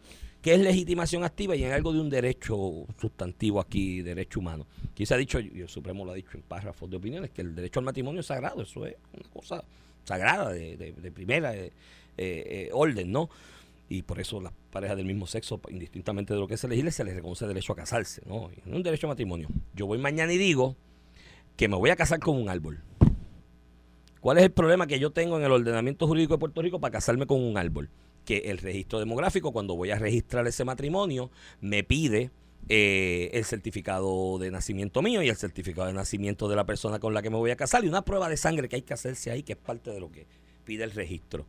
es 0.50 0.60
legitimación 0.60 1.24
activa 1.24 1.56
y 1.56 1.64
en 1.64 1.72
algo 1.72 1.92
de 1.92 2.00
un 2.00 2.10
derecho 2.10 2.86
sustantivo 3.00 3.60
aquí, 3.60 4.02
derecho 4.02 4.40
humano. 4.40 4.66
Aquí 4.92 5.06
se 5.06 5.14
ha 5.14 5.16
dicho, 5.16 5.40
y 5.40 5.60
el 5.60 5.68
Supremo 5.68 6.04
lo 6.04 6.12
ha 6.12 6.14
dicho 6.14 6.30
en 6.34 6.42
párrafos 6.42 6.90
de 6.90 6.96
opiniones, 6.96 7.30
que 7.30 7.42
el 7.42 7.54
derecho 7.54 7.80
al 7.80 7.86
matrimonio 7.86 8.20
es 8.20 8.26
sagrado, 8.26 8.62
eso 8.62 8.86
es 8.86 8.96
una 9.12 9.28
cosa 9.30 9.64
sagrada 10.04 10.52
de, 10.52 11.12
primera 11.14 11.54
eh, 11.56 11.72
eh, 12.16 12.70
orden, 12.72 13.12
¿no? 13.12 13.28
y 13.88 14.02
por 14.02 14.20
eso 14.20 14.40
las 14.40 14.52
parejas 14.70 14.96
del 14.96 15.06
mismo 15.06 15.26
sexo, 15.26 15.60
indistintamente 15.70 16.34
de 16.34 16.40
lo 16.40 16.46
que 16.46 16.56
se 16.56 16.66
elegirle, 16.66 16.92
se 16.92 17.04
les 17.04 17.14
reconoce 17.14 17.46
derecho 17.46 17.72
a 17.72 17.76
casarse, 17.76 18.22
¿no? 18.26 18.50
no 18.66 18.76
un 18.76 18.82
derecho 18.82 19.06
a 19.06 19.10
matrimonio. 19.10 19.48
Yo 19.74 19.86
voy 19.86 19.98
mañana 19.98 20.32
y 20.32 20.38
digo 20.38 20.76
que 21.56 21.68
me 21.68 21.76
voy 21.76 21.90
a 21.90 21.96
casar 21.96 22.20
con 22.20 22.36
un 22.36 22.48
árbol. 22.48 22.80
¿Cuál 24.20 24.38
es 24.38 24.44
el 24.44 24.50
problema 24.50 24.86
que 24.86 24.98
yo 24.98 25.10
tengo 25.10 25.38
en 25.38 25.44
el 25.44 25.52
ordenamiento 25.52 26.06
jurídico 26.06 26.34
de 26.34 26.38
Puerto 26.38 26.60
Rico 26.60 26.80
para 26.80 26.92
casarme 26.92 27.26
con 27.26 27.42
un 27.42 27.56
árbol? 27.56 27.88
Que 28.28 28.50
el 28.50 28.58
registro 28.58 28.98
demográfico, 28.98 29.52
cuando 29.52 29.74
voy 29.74 29.90
a 29.90 29.98
registrar 29.98 30.46
ese 30.46 30.62
matrimonio, 30.62 31.30
me 31.62 31.82
pide 31.82 32.30
eh, 32.68 33.30
el 33.32 33.46
certificado 33.46 34.38
de 34.38 34.50
nacimiento 34.50 35.00
mío 35.00 35.22
y 35.22 35.30
el 35.30 35.36
certificado 35.36 35.86
de 35.86 35.94
nacimiento 35.94 36.46
de 36.46 36.54
la 36.54 36.66
persona 36.66 36.98
con 36.98 37.14
la 37.14 37.22
que 37.22 37.30
me 37.30 37.38
voy 37.38 37.52
a 37.52 37.56
casar 37.56 37.86
y 37.86 37.88
una 37.88 38.02
prueba 38.02 38.28
de 38.28 38.36
sangre 38.36 38.68
que 38.68 38.76
hay 38.76 38.82
que 38.82 38.92
hacerse 38.92 39.30
ahí, 39.30 39.42
que 39.42 39.54
es 39.54 39.58
parte 39.58 39.90
de 39.90 40.00
lo 40.00 40.12
que 40.12 40.26
pide 40.66 40.84
el 40.84 40.90
registro. 40.90 41.46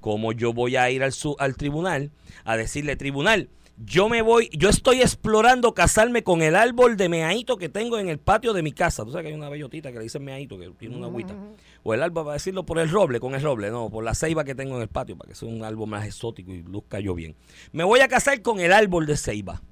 Como 0.00 0.32
yo 0.32 0.54
voy 0.54 0.76
a 0.76 0.90
ir 0.90 1.02
al, 1.02 1.12
al 1.38 1.56
tribunal 1.56 2.10
a 2.44 2.56
decirle, 2.56 2.96
tribunal, 2.96 3.50
yo 3.78 4.08
me 4.08 4.22
voy, 4.22 4.50
yo 4.52 4.68
estoy 4.68 5.00
explorando 5.00 5.74
casarme 5.74 6.22
con 6.22 6.42
el 6.42 6.56
árbol 6.56 6.96
de 6.96 7.08
meaito 7.08 7.56
que 7.56 7.68
tengo 7.68 7.98
en 7.98 8.08
el 8.08 8.18
patio 8.18 8.52
de 8.52 8.62
mi 8.62 8.72
casa. 8.72 9.04
Tú 9.04 9.10
sabes 9.10 9.24
que 9.24 9.28
hay 9.28 9.34
una 9.34 9.48
bellotita 9.48 9.90
que 9.90 9.98
le 9.98 10.04
dicen 10.04 10.24
meaito, 10.24 10.58
que 10.58 10.70
tiene 10.78 10.96
una 10.96 11.06
agüita. 11.06 11.34
O 11.82 11.94
el 11.94 12.02
árbol, 12.02 12.24
para 12.24 12.34
decirlo 12.34 12.64
por 12.64 12.78
el 12.78 12.90
roble, 12.90 13.18
con 13.18 13.34
el 13.34 13.42
roble, 13.42 13.70
no, 13.70 13.90
por 13.90 14.04
la 14.04 14.14
ceiba 14.14 14.44
que 14.44 14.54
tengo 14.54 14.76
en 14.76 14.82
el 14.82 14.88
patio, 14.88 15.16
para 15.16 15.28
que 15.28 15.34
sea 15.34 15.48
un 15.48 15.64
árbol 15.64 15.88
más 15.88 16.06
exótico 16.06 16.52
y 16.52 16.62
luzca 16.62 17.00
yo 17.00 17.14
bien. 17.14 17.34
Me 17.72 17.84
voy 17.84 18.00
a 18.00 18.08
casar 18.08 18.42
con 18.42 18.60
el 18.60 18.72
árbol 18.72 19.06
de 19.06 19.16
ceiba. 19.16 19.62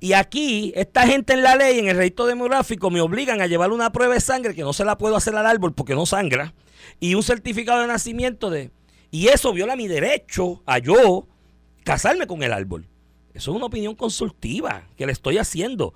Y 0.00 0.12
aquí, 0.12 0.72
esta 0.76 1.06
gente 1.06 1.32
en 1.32 1.42
la 1.42 1.56
ley, 1.56 1.78
en 1.78 1.88
el 1.88 1.96
registro 1.96 2.26
demográfico, 2.26 2.90
me 2.90 3.00
obligan 3.00 3.40
a 3.40 3.46
llevar 3.46 3.72
una 3.72 3.90
prueba 3.90 4.14
de 4.14 4.20
sangre 4.20 4.54
que 4.54 4.62
no 4.62 4.72
se 4.72 4.84
la 4.84 4.96
puedo 4.96 5.16
hacer 5.16 5.34
al 5.34 5.46
árbol 5.46 5.74
porque 5.74 5.94
no 5.94 6.06
sangra 6.06 6.54
y 7.00 7.14
un 7.14 7.22
certificado 7.22 7.80
de 7.80 7.88
nacimiento 7.88 8.50
de... 8.50 8.70
Y 9.10 9.28
eso 9.28 9.52
viola 9.52 9.74
mi 9.74 9.88
derecho 9.88 10.62
a 10.66 10.78
yo 10.78 11.26
casarme 11.82 12.26
con 12.26 12.42
el 12.42 12.52
árbol. 12.52 12.86
Eso 13.38 13.52
es 13.52 13.56
una 13.56 13.66
opinión 13.66 13.94
consultiva 13.94 14.82
que 14.96 15.06
le 15.06 15.12
estoy 15.12 15.38
haciendo. 15.38 15.94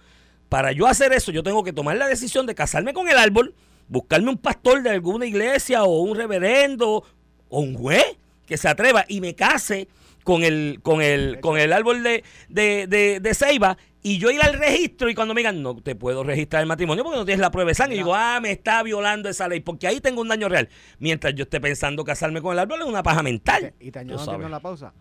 Para 0.48 0.70
yo 0.70 0.86
hacer 0.86 1.12
eso, 1.12 1.32
yo 1.32 1.42
tengo 1.42 1.64
que 1.64 1.72
tomar 1.72 1.96
la 1.96 2.06
decisión 2.06 2.46
de 2.46 2.54
casarme 2.54 2.92
con 2.92 3.08
el 3.08 3.18
árbol, 3.18 3.52
buscarme 3.88 4.30
un 4.30 4.38
pastor 4.38 4.80
de 4.84 4.90
alguna 4.90 5.26
iglesia 5.26 5.82
o 5.82 6.02
un 6.02 6.16
reverendo 6.16 7.04
o 7.48 7.60
un 7.60 7.74
juez 7.74 8.16
que 8.46 8.56
se 8.56 8.68
atreva 8.68 9.04
y 9.08 9.20
me 9.20 9.34
case 9.34 9.88
con 10.22 10.44
el, 10.44 10.78
con 10.84 11.02
el, 11.02 11.40
con 11.40 11.58
el 11.58 11.72
árbol 11.72 12.04
de, 12.04 12.22
de, 12.48 12.86
de, 12.86 13.18
de 13.18 13.34
ceiba 13.34 13.76
y 14.04 14.18
yo 14.18 14.30
ir 14.30 14.40
al 14.40 14.54
registro 14.54 15.10
y 15.10 15.16
cuando 15.16 15.34
me 15.34 15.40
digan, 15.40 15.62
no 15.62 15.74
te 15.74 15.96
puedo 15.96 16.22
registrar 16.22 16.62
el 16.62 16.68
matrimonio 16.68 17.02
porque 17.02 17.18
no 17.18 17.24
tienes 17.24 17.40
la 17.40 17.50
prueba 17.50 17.70
de 17.70 17.74
sangre, 17.74 17.96
y 17.96 17.98
digo, 17.98 18.14
ah, 18.14 18.38
me 18.40 18.52
está 18.52 18.84
violando 18.84 19.28
esa 19.28 19.48
ley, 19.48 19.58
porque 19.58 19.88
ahí 19.88 20.00
tengo 20.00 20.20
un 20.20 20.28
daño 20.28 20.48
real. 20.48 20.68
Mientras 21.00 21.34
yo 21.34 21.42
esté 21.42 21.60
pensando 21.60 22.04
casarme 22.04 22.40
con 22.40 22.52
el 22.52 22.60
árbol, 22.60 22.80
es 22.82 22.86
una 22.86 23.02
paja 23.02 23.22
mental. 23.24 23.74
Y 23.80 23.90
te 23.90 23.98
añado 23.98 24.48
la 24.48 24.60
pausa. 24.60 24.92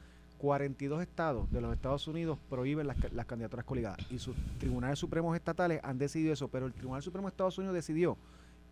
42 0.41 1.03
estados 1.03 1.51
de 1.51 1.61
los 1.61 1.71
Estados 1.71 2.07
Unidos 2.07 2.39
prohíben 2.49 2.87
las, 2.87 2.97
las 3.13 3.27
candidaturas 3.27 3.63
coligadas. 3.63 3.99
Y 4.09 4.17
sus 4.17 4.35
tribunales 4.57 4.97
supremos 4.97 5.35
estatales 5.35 5.79
han 5.83 5.99
decidido 5.99 6.33
eso, 6.33 6.47
pero 6.47 6.65
el 6.65 6.73
Tribunal 6.73 7.03
Supremo 7.03 7.27
de 7.27 7.29
Estados 7.29 7.59
Unidos 7.59 7.75
decidió 7.75 8.17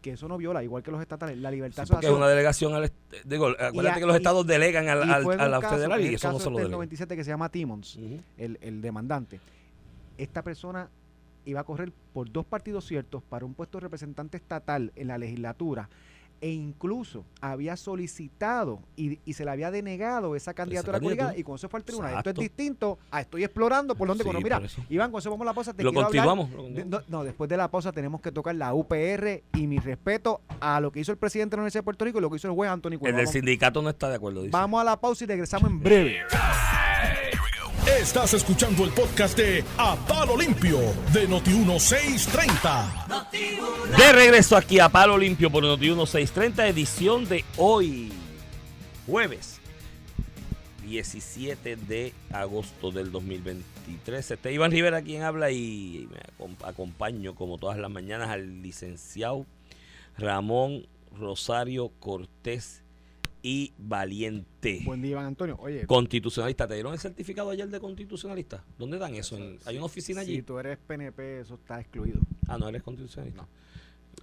que 0.02 0.14
eso 0.14 0.28
no 0.28 0.38
viola, 0.38 0.64
igual 0.64 0.82
que 0.82 0.90
los 0.90 1.00
estatales, 1.00 1.38
la 1.38 1.52
libertad 1.52 1.86
sí, 1.86 1.92
porque 1.92 2.08
es 2.08 2.12
una 2.12 2.28
delegación 2.28 2.74
al 2.74 2.92
digo, 3.24 3.50
acuérdate 3.50 4.00
que 4.00 4.06
los 4.08 4.16
estados 4.16 4.48
delegan 4.48 4.88
al, 4.88 5.04
a 5.04 5.48
la 5.48 5.62
federal 5.62 6.02
y 6.02 6.16
eso 6.16 6.32
no 6.32 6.40
se 6.40 6.50
lo 6.50 6.58
El 6.58 6.72
97 6.72 7.16
que 7.16 7.24
se 7.24 7.30
llama 7.30 7.50
Timmons, 7.50 8.00
el, 8.38 8.58
el 8.62 8.82
demandante. 8.82 9.40
Esta 10.18 10.42
persona 10.42 10.90
iba 11.46 11.60
a 11.60 11.64
correr 11.66 11.92
por 12.14 12.32
dos 12.32 12.48
partidos 12.48 12.88
ciertos 12.88 13.22
para 13.22 13.46
un 13.46 13.54
puesto 13.54 13.78
de 13.78 13.84
representante 13.84 14.38
estatal 14.38 14.92
en 14.96 15.08
la 15.08 15.20
legislatura 15.20 15.88
e 16.42 16.52
incluso 16.52 17.26
había 17.42 17.76
solicitado 17.76 18.80
y, 18.96 19.20
se 19.34 19.46
le 19.46 19.52
había 19.52 19.72
denegado 19.72 20.36
esa 20.36 20.54
candidatura 20.54 21.00
política 21.00 21.34
y 21.36 21.44
con 21.44 21.56
eso 21.56 21.70
fue 21.70 21.80
al 21.80 21.84
tribunal. 21.84 22.18
Esto 22.18 22.30
es 22.32 22.36
distinto 22.36 23.00
a 23.12 23.22
estoy 23.22 23.44
explorando 23.44 23.96
por 23.96 24.08
donde 24.08 24.24
sí, 24.24 24.30
Mira, 24.42 24.62
Iván, 24.90 25.12
con 25.12 25.20
eso 25.20 25.30
vamos 25.30 25.46
a 25.46 25.50
la 25.50 25.54
pausa. 25.54 25.74
lo 25.78 25.94
continuamos. 25.94 26.50
no, 27.08 27.24
después 27.24 27.50
de 27.50 27.58
la 27.58 27.70
pausa 27.70 27.92
tenemos 27.92 28.22
que 28.22 28.32
tocar 28.32 28.56
la 28.56 28.74
UPR 28.74 29.44
y 29.54 29.68
mi 29.68 29.80
respeto 29.80 30.42
a 30.60 30.80
lo 30.80 30.92
que 30.92 31.00
hizo 31.00 31.12
el 31.12 31.18
presidente 31.18 31.52
de 31.52 31.58
la 31.58 31.62
Universidad 31.62 31.82
de 31.82 31.86
Puerto 31.86 32.06
Rico 32.06 32.20
y 32.20 32.22
lo 32.22 32.30
que 32.30 32.38
hizo 32.38 32.48
el 32.48 32.54
juez 32.54 32.70
Antonio 32.70 33.00
El 33.04 33.16
del 33.16 33.28
sindicato 33.28 33.82
no 33.82 33.90
está 33.90 34.10
de 34.10 34.16
acuerdo. 34.16 34.42
Dice. 34.42 34.52
Vamos 34.52 34.82
a 34.82 34.84
la 34.84 35.00
pausa 35.00 35.24
y 35.24 35.28
regresamos 35.28 35.70
en 35.70 35.80
breve. 35.80 36.20
Estás 38.00 38.34
escuchando 38.34 38.84
el 38.86 38.92
podcast 38.92 39.38
de 39.38 39.64
A 39.78 39.98
Palo 40.08 40.38
Limpio 40.38 40.80
de 41.12 41.28
Noti1630. 41.28 43.28
De 43.98 44.14
regreso 44.14 44.56
aquí 44.56 44.80
a 44.80 44.88
Palo 44.88 45.18
Limpio 45.18 45.52
por 45.52 45.66
Noti1630, 45.66 46.70
edición 46.70 47.28
de 47.28 47.44
hoy, 47.58 48.14
jueves 49.06 49.60
17 50.88 51.76
de 51.76 52.14
agosto 52.32 52.92
del 52.92 53.12
2023. 53.12 54.32
Este 54.32 54.54
Iván 54.54 54.72
Rivera 54.72 55.02
quien 55.02 55.24
habla 55.24 55.52
y 55.52 56.08
me 56.10 56.20
acompaño 56.66 57.36
como 57.36 57.58
todas 57.58 57.78
las 57.78 57.92
mañanas 57.92 58.30
al 58.30 58.62
licenciado 58.62 59.46
Ramón 60.18 60.88
Rosario 61.20 61.92
Cortés 62.00 62.79
y 63.42 63.74
valiente. 63.78 64.82
Buen 64.86 65.02
día, 65.02 65.12
Iván 65.12 65.26
Antonio. 65.26 65.58
Oye, 65.60 65.86
constitucionalista. 65.86 66.68
¿Te 66.68 66.74
dieron 66.74 66.94
el 66.94 67.00
certificado 67.00 67.50
ayer 67.50 67.70
de 67.70 67.80
constitucionalista? 67.80 68.64
¿Dónde 68.78 68.98
dan 68.98 69.16
eso? 69.16 69.38
¿Hay 69.66 69.78
una 69.78 69.86
oficina 69.86 70.22
allí? 70.22 70.38
Si 70.38 70.42
tú 70.42 70.60
eres 70.60 70.78
PNP, 70.78 71.42
eso 71.42 71.56
está 71.56 71.80
excluido. 71.80 72.20
Ah, 72.48 72.58
no 72.58 72.68
eres 72.68 72.84
constitucionalista. 72.84 73.48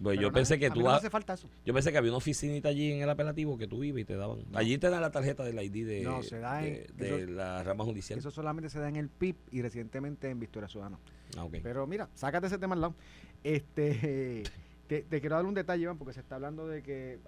Pues 0.03 0.21
yo 0.21 0.33
pensé 0.33 0.59
que 0.59 0.71
tú. 0.71 0.81
No 0.81 0.91
hace 0.91 1.11
falta 1.11 1.35
eso. 1.35 1.49
Yo 1.65 1.73
pensé 1.73 1.91
que 1.91 1.99
había 1.99 2.11
una 2.11 2.19
oficinita 2.19 2.69
allí 2.69 2.93
en 2.93 3.03
el 3.03 3.09
apelativo 3.09 3.57
que 3.57 3.67
tú 3.67 3.79
vives 3.79 4.03
y 4.03 4.05
te 4.05 4.17
daban. 4.17 4.41
Allí 4.53 4.77
te 4.79 4.91
dan 4.91 5.01
la 5.01 5.11
tarjeta 5.11 5.45
del 5.45 5.59
ID 5.63 5.87
de, 5.87 6.03
no, 6.03 6.23
se 6.23 6.39
da 6.39 6.67
en, 6.67 6.87
de, 6.97 7.27
la 7.27 7.63
rama 7.63 7.85
judicial. 7.85 8.19
Eso 8.19 8.31
solamente 8.31 8.69
se 8.69 8.79
da 8.79 8.89
en 8.89 8.97
el 8.97 9.09
PIB 9.09 9.37
y 9.53 9.63
recientemente 9.63 10.29
en 10.29 10.39
Victoria 10.39 10.69
Ciudadana. 10.69 10.99
Ah, 11.37 11.45
okay. 11.45 11.61
Pero 11.61 11.87
mira, 11.87 12.09
sácate 12.15 12.47
ese 12.49 12.59
tema 12.59 12.75
al 12.75 12.81
lado. 12.83 12.95
Este. 13.43 14.43
Te, 14.87 15.05
quiero 15.05 15.35
dar 15.35 15.47
un 15.47 15.55
detalle, 15.55 15.83
Iván, 15.83 15.99
porque 15.99 16.13
se 16.13 16.21
está 16.21 16.37
hablando 16.37 16.69
de 16.69 16.81
que 16.81 17.19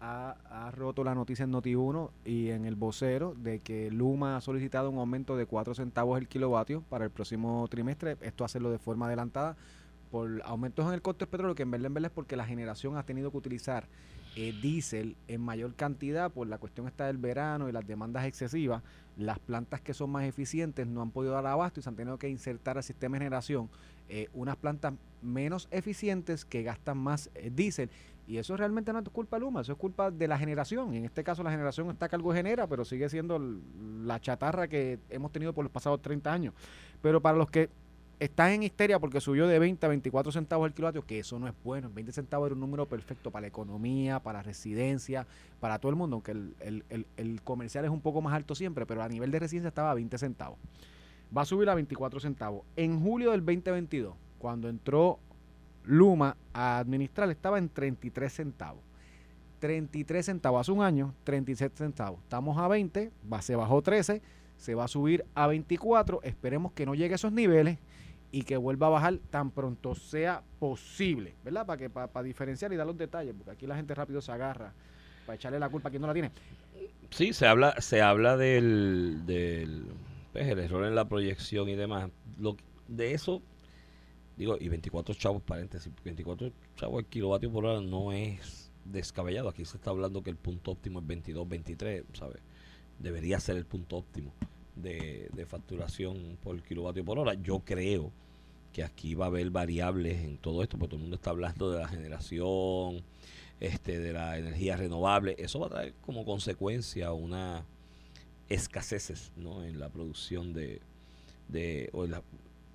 ha, 0.00 0.70
roto 0.70 1.02
la 1.02 1.16
noticia 1.16 1.44
en 1.44 1.52
Noti1 1.52 2.10
y 2.24 2.50
en 2.50 2.64
el 2.64 2.76
vocero 2.76 3.34
de 3.36 3.58
que 3.58 3.90
Luma 3.90 4.36
ha 4.36 4.40
solicitado 4.40 4.88
un 4.88 4.98
aumento 4.98 5.36
de 5.36 5.44
4 5.44 5.74
centavos 5.74 6.16
el 6.18 6.28
kilovatio 6.28 6.82
para 6.88 7.04
el 7.04 7.10
próximo 7.10 7.66
trimestre. 7.68 8.16
Esto 8.20 8.44
hacerlo 8.44 8.70
de 8.70 8.78
forma 8.78 9.06
adelantada 9.06 9.56
por 10.12 10.42
aumentos 10.44 10.86
en 10.86 10.94
el 10.94 11.02
costo 11.02 11.24
del 11.24 11.30
petróleo, 11.30 11.54
que 11.56 11.64
en 11.64 11.72
verdad, 11.72 11.86
en 11.86 11.94
verdad 11.94 12.10
es 12.10 12.14
porque 12.14 12.36
la 12.36 12.46
generación 12.46 12.96
ha 12.96 13.02
tenido 13.02 13.32
que 13.32 13.36
utilizar 13.36 13.88
eh, 14.36 14.54
diésel 14.62 15.16
en 15.26 15.40
mayor 15.40 15.74
cantidad 15.74 16.30
por 16.30 16.46
la 16.46 16.58
cuestión 16.58 16.86
esta 16.86 17.08
del 17.08 17.18
verano 17.18 17.68
y 17.68 17.72
las 17.72 17.84
demandas 17.84 18.26
excesivas. 18.26 18.84
Las 19.16 19.40
plantas 19.40 19.80
que 19.80 19.92
son 19.92 20.10
más 20.10 20.24
eficientes 20.24 20.86
no 20.86 21.02
han 21.02 21.10
podido 21.10 21.32
dar 21.32 21.46
abasto 21.46 21.80
y 21.80 21.82
se 21.82 21.88
han 21.88 21.96
tenido 21.96 22.16
que 22.18 22.28
insertar 22.28 22.76
al 22.76 22.84
sistema 22.84 23.16
de 23.16 23.24
generación 23.24 23.68
eh, 24.08 24.28
unas 24.32 24.56
plantas 24.56 24.94
menos 25.22 25.68
eficientes 25.70 26.44
que 26.44 26.62
gastan 26.62 26.98
más 26.98 27.30
eh, 27.34 27.50
diésel. 27.54 27.90
Y 28.26 28.36
eso 28.36 28.56
realmente 28.56 28.92
no 28.92 28.98
es 28.98 29.08
culpa 29.08 29.36
de 29.36 29.40
Luma, 29.40 29.62
eso 29.62 29.72
es 29.72 29.78
culpa 29.78 30.10
de 30.10 30.28
la 30.28 30.38
generación. 30.38 30.92
En 30.92 31.06
este 31.06 31.24
caso 31.24 31.42
la 31.42 31.50
generación 31.50 31.88
está 31.88 32.06
a 32.06 32.08
cargo 32.10 32.32
genera, 32.34 32.66
pero 32.66 32.84
sigue 32.84 33.08
siendo 33.08 33.38
la 33.38 34.20
chatarra 34.20 34.68
que 34.68 34.98
hemos 35.08 35.32
tenido 35.32 35.54
por 35.54 35.64
los 35.64 35.72
pasados 35.72 36.02
30 36.02 36.30
años. 36.30 36.54
Pero 37.00 37.22
para 37.22 37.38
los 37.38 37.50
que 37.50 37.70
están 38.20 38.50
en 38.50 38.64
histeria 38.64 38.98
porque 38.98 39.20
subió 39.20 39.46
de 39.46 39.58
20 39.58 39.86
a 39.86 39.88
24 39.88 40.30
centavos 40.30 40.66
el 40.66 40.74
kilovatio, 40.74 41.06
que 41.06 41.20
eso 41.20 41.38
no 41.38 41.48
es 41.48 41.54
bueno. 41.64 41.90
20 41.90 42.12
centavos 42.12 42.48
era 42.48 42.54
un 42.54 42.60
número 42.60 42.86
perfecto 42.86 43.30
para 43.30 43.42
la 43.42 43.48
economía, 43.48 44.20
para 44.20 44.40
la 44.40 44.42
residencia, 44.42 45.26
para 45.58 45.78
todo 45.78 45.88
el 45.88 45.96
mundo, 45.96 46.16
aunque 46.16 46.32
el, 46.32 46.54
el, 46.90 47.06
el 47.16 47.40
comercial 47.40 47.86
es 47.86 47.90
un 47.90 48.02
poco 48.02 48.20
más 48.20 48.34
alto 48.34 48.54
siempre, 48.54 48.84
pero 48.84 49.02
a 49.02 49.08
nivel 49.08 49.30
de 49.30 49.38
residencia 49.38 49.68
estaba 49.68 49.90
a 49.90 49.94
20 49.94 50.18
centavos 50.18 50.58
va 51.36 51.42
a 51.42 51.44
subir 51.44 51.68
a 51.68 51.74
24 51.74 52.20
centavos. 52.20 52.62
En 52.76 53.00
julio 53.00 53.32
del 53.32 53.44
2022, 53.44 54.14
cuando 54.38 54.68
entró 54.68 55.18
Luma 55.84 56.36
a 56.52 56.78
administrar, 56.78 57.30
estaba 57.30 57.58
en 57.58 57.68
33 57.68 58.32
centavos. 58.32 58.82
33 59.58 60.24
centavos 60.24 60.60
hace 60.60 60.72
un 60.72 60.82
año, 60.82 61.14
37 61.24 61.76
centavos. 61.76 62.20
Estamos 62.22 62.56
a 62.58 62.68
20, 62.68 63.10
va, 63.32 63.42
se 63.42 63.56
bajó 63.56 63.82
13, 63.82 64.22
se 64.56 64.74
va 64.74 64.84
a 64.84 64.88
subir 64.88 65.24
a 65.34 65.46
24. 65.46 66.22
Esperemos 66.22 66.72
que 66.72 66.86
no 66.86 66.94
llegue 66.94 67.14
a 67.14 67.16
esos 67.16 67.32
niveles 67.32 67.78
y 68.30 68.42
que 68.42 68.56
vuelva 68.56 68.88
a 68.88 68.90
bajar 68.90 69.18
tan 69.30 69.50
pronto 69.50 69.94
sea 69.94 70.42
posible, 70.58 71.34
¿verdad? 71.44 71.66
Para 71.66 71.78
que 71.78 71.90
para, 71.90 72.22
diferenciar 72.22 72.72
y 72.72 72.76
dar 72.76 72.86
los 72.86 72.98
detalles, 72.98 73.34
porque 73.34 73.52
aquí 73.52 73.66
la 73.66 73.76
gente 73.76 73.94
rápido 73.94 74.20
se 74.20 74.30
agarra 74.30 74.74
para 75.26 75.36
echarle 75.36 75.58
la 75.58 75.68
culpa 75.68 75.88
a 75.88 75.90
quien 75.90 76.02
no 76.02 76.08
la 76.08 76.14
tiene. 76.14 76.30
Sí, 77.10 77.32
se 77.32 77.46
habla, 77.46 77.74
se 77.80 78.02
habla 78.02 78.36
del, 78.36 79.22
del 79.24 79.86
pues, 80.32 80.46
el 80.46 80.58
error 80.58 80.84
en 80.84 80.94
la 80.94 81.08
proyección 81.08 81.68
y 81.68 81.74
demás. 81.74 82.10
Lo, 82.38 82.56
de 82.86 83.14
eso, 83.14 83.42
digo, 84.38 84.56
y 84.58 84.68
24 84.68 85.14
chavos, 85.14 85.42
paréntesis, 85.42 85.92
24 86.04 86.50
chavos 86.76 87.00
el 87.00 87.06
kilovatio 87.06 87.52
por 87.52 87.66
hora 87.66 87.80
no 87.80 88.12
es 88.12 88.70
descabellado. 88.84 89.48
Aquí 89.48 89.64
se 89.64 89.76
está 89.76 89.90
hablando 89.90 90.22
que 90.22 90.30
el 90.30 90.36
punto 90.36 90.70
óptimo 90.70 91.00
es 91.00 91.06
22, 91.06 91.48
23, 91.48 92.04
¿sabes? 92.14 92.40
debería 92.98 93.38
ser 93.40 93.56
el 93.56 93.64
punto 93.64 93.96
óptimo 93.96 94.32
de, 94.76 95.28
de 95.32 95.46
facturación 95.46 96.38
por 96.42 96.60
kilovatio 96.62 97.04
por 97.04 97.18
hora. 97.18 97.34
Yo 97.34 97.60
creo 97.60 98.12
que 98.72 98.82
aquí 98.82 99.14
va 99.14 99.26
a 99.26 99.28
haber 99.28 99.50
variables 99.50 100.22
en 100.24 100.38
todo 100.38 100.62
esto, 100.62 100.78
porque 100.78 100.90
todo 100.90 100.96
el 100.96 101.02
mundo 101.02 101.16
está 101.16 101.30
hablando 101.30 101.70
de 101.70 101.80
la 101.80 101.88
generación, 101.88 103.02
este, 103.60 103.98
de 103.98 104.12
la 104.12 104.38
energía 104.38 104.76
renovable. 104.76 105.36
Eso 105.38 105.60
va 105.60 105.66
a 105.66 105.70
traer 105.70 105.94
como 106.02 106.24
consecuencia 106.24 107.12
una 107.12 107.64
escaseces 108.48 109.32
¿no? 109.36 109.62
en 109.62 109.78
la 109.78 109.90
producción 109.90 110.54
de, 110.54 110.80
de 111.48 111.90
o 111.92 112.04
en 112.04 112.12
la 112.12 112.22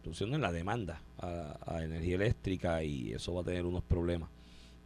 en 0.06 0.42
la 0.42 0.52
demanda 0.52 1.02
a, 1.18 1.82
energía 1.84 2.16
eléctrica 2.16 2.84
y 2.84 3.14
eso 3.14 3.34
va 3.34 3.42
a 3.42 3.44
tener 3.44 3.66
unos 3.66 3.84
problemas 3.84 4.30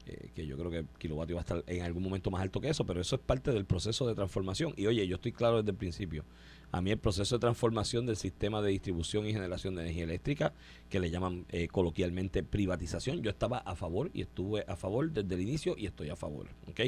eh, 0.06 0.30
que 0.36 0.46
yo 0.46 0.58
creo 0.58 0.72
que 0.72 0.78
el 0.80 0.88
kilovatio 0.98 1.36
va 1.36 1.42
a 1.42 1.44
estar 1.44 1.64
en 1.68 1.82
algún 1.82 2.04
momento 2.04 2.32
más 2.32 2.42
alto 2.42 2.62
que 2.62 2.70
eso, 2.70 2.86
pero 2.86 3.02
eso 3.02 3.16
es 3.16 3.22
parte 3.22 3.52
del 3.52 3.66
proceso 3.66 4.08
de 4.08 4.16
transformación. 4.16 4.74
Y 4.78 4.88
oye, 4.88 5.06
yo 5.08 5.16
estoy 5.16 5.34
claro 5.34 5.58
desde 5.58 5.72
el 5.72 5.78
principio, 5.78 6.24
a 6.72 6.82
mí 6.82 6.92
el 6.92 6.98
proceso 6.98 7.36
de 7.36 7.40
transformación 7.40 8.06
del 8.06 8.16
sistema 8.16 8.62
de 8.62 8.72
distribución 8.72 9.26
y 9.26 9.34
generación 9.34 9.76
de 9.76 9.82
energía 9.82 10.04
eléctrica, 10.04 10.54
que 10.90 11.00
le 11.00 11.10
llaman 11.10 11.46
eh, 11.50 11.68
coloquialmente 11.68 12.44
privatización, 12.44 13.22
yo 13.22 13.30
estaba 13.30 13.58
a 13.58 13.76
favor 13.76 14.10
y 14.14 14.22
estuve 14.22 14.64
a 14.68 14.76
favor 14.76 15.12
desde 15.12 15.36
el 15.36 15.42
inicio 15.42 15.76
y 15.78 15.88
estoy 15.88 16.10
a 16.10 16.16
favor. 16.16 16.48
¿ok? 16.70 16.82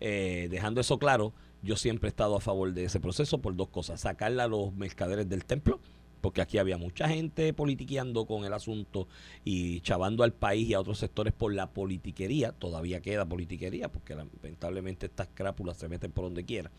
Eh, 0.00 0.48
dejando 0.50 0.80
eso 0.80 0.98
claro, 0.98 1.32
yo 1.62 1.76
siempre 1.76 2.08
he 2.08 2.10
estado 2.10 2.36
a 2.36 2.40
favor 2.40 2.72
de 2.72 2.84
ese 2.84 3.00
proceso 3.00 3.38
por 3.38 3.56
dos 3.56 3.68
cosas. 3.68 4.00
Sacarle 4.00 4.42
a 4.42 4.48
los 4.48 4.74
mercaderes 4.74 5.28
del 5.28 5.44
templo, 5.44 5.80
porque 6.24 6.40
aquí 6.40 6.56
había 6.56 6.78
mucha 6.78 7.06
gente 7.06 7.52
politiqueando 7.52 8.24
con 8.24 8.46
el 8.46 8.54
asunto 8.54 9.08
y 9.44 9.82
chavando 9.82 10.24
al 10.24 10.32
país 10.32 10.70
y 10.70 10.72
a 10.72 10.80
otros 10.80 10.96
sectores 10.96 11.34
por 11.34 11.52
la 11.52 11.68
politiquería, 11.68 12.52
todavía 12.52 13.02
queda 13.02 13.26
politiquería, 13.26 13.92
porque 13.92 14.14
lamentablemente 14.14 15.04
estas 15.04 15.28
crápulas 15.34 15.76
se 15.76 15.86
meten 15.86 16.12
por 16.12 16.24
donde 16.24 16.46
quiera 16.46 16.70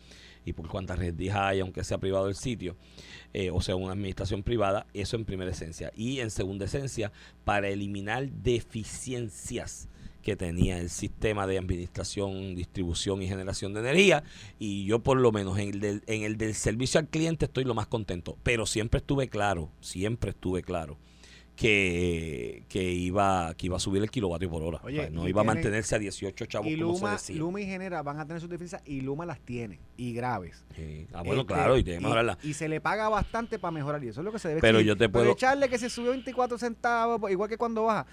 y 0.44 0.52
por 0.52 0.68
cuantas 0.68 0.98
redes 0.98 1.32
hay, 1.32 1.60
aunque 1.60 1.84
sea 1.84 1.98
privado 1.98 2.26
el 2.26 2.34
sitio, 2.34 2.74
eh, 3.32 3.50
o 3.52 3.60
sea 3.60 3.76
una 3.76 3.92
administración 3.92 4.42
privada, 4.42 4.88
eso 4.94 5.14
en 5.14 5.24
primera 5.24 5.52
esencia. 5.52 5.92
Y 5.94 6.18
en 6.18 6.32
segunda 6.32 6.64
esencia, 6.64 7.12
para 7.44 7.68
eliminar 7.68 8.28
deficiencias 8.28 9.88
que 10.26 10.34
tenía 10.34 10.80
el 10.80 10.90
sistema 10.90 11.46
de 11.46 11.56
administración, 11.56 12.56
distribución 12.56 13.22
y 13.22 13.28
generación 13.28 13.72
de 13.74 13.78
energía. 13.78 14.24
Y 14.58 14.84
yo 14.84 14.98
por 14.98 15.18
lo 15.18 15.30
menos 15.30 15.56
en 15.60 15.68
el, 15.68 15.80
del, 15.80 16.02
en 16.08 16.24
el 16.24 16.36
del 16.36 16.56
servicio 16.56 16.98
al 16.98 17.06
cliente 17.06 17.44
estoy 17.44 17.62
lo 17.62 17.74
más 17.74 17.86
contento. 17.86 18.36
Pero 18.42 18.66
siempre 18.66 18.98
estuve 18.98 19.28
claro, 19.28 19.70
siempre 19.80 20.30
estuve 20.30 20.64
claro 20.64 20.98
que, 21.54 22.64
que 22.68 22.90
iba 22.90 23.54
que 23.54 23.66
iba 23.66 23.76
a 23.76 23.80
subir 23.80 24.02
el 24.02 24.10
kilovatio 24.10 24.50
por 24.50 24.64
hora. 24.64 24.80
no 25.12 25.28
iba 25.28 25.42
a 25.42 25.44
mantenerse 25.44 25.94
a 25.94 26.00
18 26.00 26.46
chavos 26.46 26.66
y 26.66 26.74
Luma, 26.74 27.16
Luma 27.30 27.60
y 27.60 27.66
Genera 27.66 28.02
van 28.02 28.18
a 28.18 28.26
tener 28.26 28.40
sus 28.40 28.50
deficiencias 28.50 28.82
y 28.84 29.02
Luma 29.02 29.26
las 29.26 29.38
tiene 29.38 29.78
y 29.96 30.12
graves. 30.12 30.66
Ah, 31.12 31.22
bueno, 31.22 31.42
este, 31.42 31.54
claro, 31.54 31.78
y 31.78 31.84
tiene 31.84 32.04
Y 32.42 32.54
se 32.54 32.68
le 32.68 32.80
paga 32.80 33.08
bastante 33.08 33.60
para 33.60 33.70
mejorar 33.70 34.02
y 34.02 34.08
eso 34.08 34.22
es 34.22 34.24
lo 34.24 34.32
que 34.32 34.40
se 34.40 34.48
debe 34.48 34.60
Pero 34.60 34.80
yo 34.80 34.96
te 34.96 35.08
puedo 35.08 35.30
echarle 35.30 35.68
que 35.68 35.78
se 35.78 35.88
subió 35.88 36.10
24 36.10 36.58
centavos, 36.58 37.30
igual 37.30 37.48
que 37.48 37.56
cuando 37.56 37.84
baja 37.84 38.06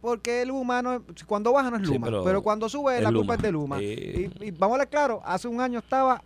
porque 0.00 0.42
el 0.42 0.50
humano, 0.50 1.04
cuando 1.26 1.52
baja 1.52 1.70
no 1.70 1.76
es 1.76 1.82
Luma, 1.82 2.08
pero, 2.24 2.42
cuando 2.42 2.68
sube 2.68 3.00
la 3.00 3.12
culpa 3.12 3.34
es 3.34 3.42
de 3.42 3.52
Luma. 3.52 3.82
Y, 3.82 4.30
y, 4.40 4.50
vamos 4.50 4.76
a 4.76 4.78
ver 4.80 4.88
claro, 4.88 5.22
hace 5.24 5.48
un 5.48 5.60
año 5.60 5.78
estaba 5.78 6.22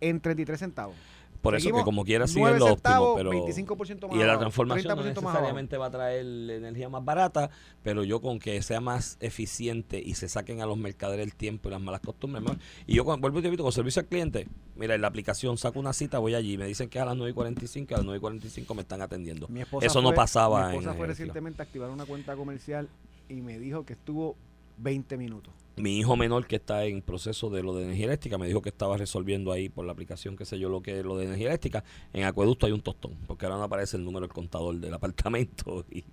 en 0.00 0.20
33 0.20 0.58
centavos. 0.58 0.96
Por 1.40 1.54
eso 1.54 1.72
que 1.72 1.82
como 1.82 2.04
quiera 2.04 2.26
sigue 2.26 2.58
lo 2.58 2.72
óptimo, 2.72 3.14
pero 3.16 3.32
25% 3.32 4.08
más 4.08 4.16
y 4.16 4.18
la 4.18 4.38
transformación 4.38 4.96
no 4.96 5.02
necesariamente 5.02 5.76
va 5.76 5.86
a 5.86 5.90
traer 5.90 6.24
energía 6.24 6.88
más 6.88 7.04
barata, 7.04 7.50
pero 7.82 8.04
yo 8.04 8.20
con 8.20 8.38
que 8.38 8.60
sea 8.62 8.80
más 8.80 9.16
eficiente 9.20 10.02
y 10.04 10.14
se 10.14 10.28
saquen 10.28 10.60
a 10.60 10.66
los 10.66 10.76
mercaderes 10.76 11.24
el 11.24 11.34
tiempo 11.34 11.68
y 11.68 11.72
las 11.72 11.80
malas 11.80 12.00
costumbres, 12.00 12.44
y 12.86 12.94
yo 12.94 13.04
vuelvo 13.04 13.38
y 13.38 13.42
te 13.42 13.48
invito 13.48 13.62
con 13.62 13.72
servicio 13.72 14.00
al 14.00 14.06
cliente, 14.06 14.48
mira, 14.76 14.94
en 14.94 15.00
la 15.00 15.08
aplicación 15.08 15.56
saco 15.56 15.78
una 15.80 15.92
cita, 15.92 16.18
voy 16.18 16.34
allí, 16.34 16.58
me 16.58 16.66
dicen 16.66 16.88
que 16.88 16.98
a 16.98 17.04
las 17.04 17.16
9 17.16 17.30
y 17.30 17.34
45, 17.34 17.94
a 17.94 17.98
las 17.98 18.04
9 18.04 18.18
y 18.18 18.20
45 18.20 18.74
me 18.74 18.82
están 18.82 19.02
atendiendo. 19.02 19.48
eso 19.80 20.02
no 20.02 20.12
pasaba 20.12 20.68
Mi 20.68 20.76
esposa 20.76 20.94
fue 20.94 21.06
recientemente 21.06 21.62
a 21.62 21.64
activar 21.64 21.90
una 21.90 22.04
cuenta 22.06 22.36
comercial 22.36 22.88
y 23.28 23.40
me 23.40 23.58
dijo 23.58 23.84
que 23.84 23.94
estuvo 23.94 24.36
20 24.78 25.16
minutos. 25.16 25.54
Mi 25.80 25.98
hijo 25.98 26.16
menor 26.16 26.46
que 26.46 26.56
está 26.56 26.84
en 26.84 27.00
proceso 27.00 27.48
de 27.48 27.62
lo 27.62 27.74
de 27.74 27.84
energía 27.84 28.06
eléctrica 28.06 28.36
me 28.36 28.46
dijo 28.46 28.60
que 28.60 28.68
estaba 28.68 28.96
resolviendo 28.98 29.50
ahí 29.50 29.68
por 29.68 29.86
la 29.86 29.92
aplicación, 29.92 30.36
qué 30.36 30.44
sé 30.44 30.58
yo, 30.58 30.68
lo 30.68 30.82
que 30.82 30.98
es 30.98 31.04
lo 31.04 31.16
de 31.16 31.24
energía 31.24 31.48
eléctrica. 31.48 31.84
En 32.12 32.24
Acueducto 32.24 32.66
hay 32.66 32.72
un 32.72 32.82
tostón, 32.82 33.16
porque 33.26 33.46
ahora 33.46 33.56
no 33.56 33.64
aparece 33.64 33.96
el 33.96 34.04
número 34.04 34.26
del 34.26 34.34
contador 34.34 34.76
del 34.76 34.92
apartamento 34.92 35.86
y 35.90 36.04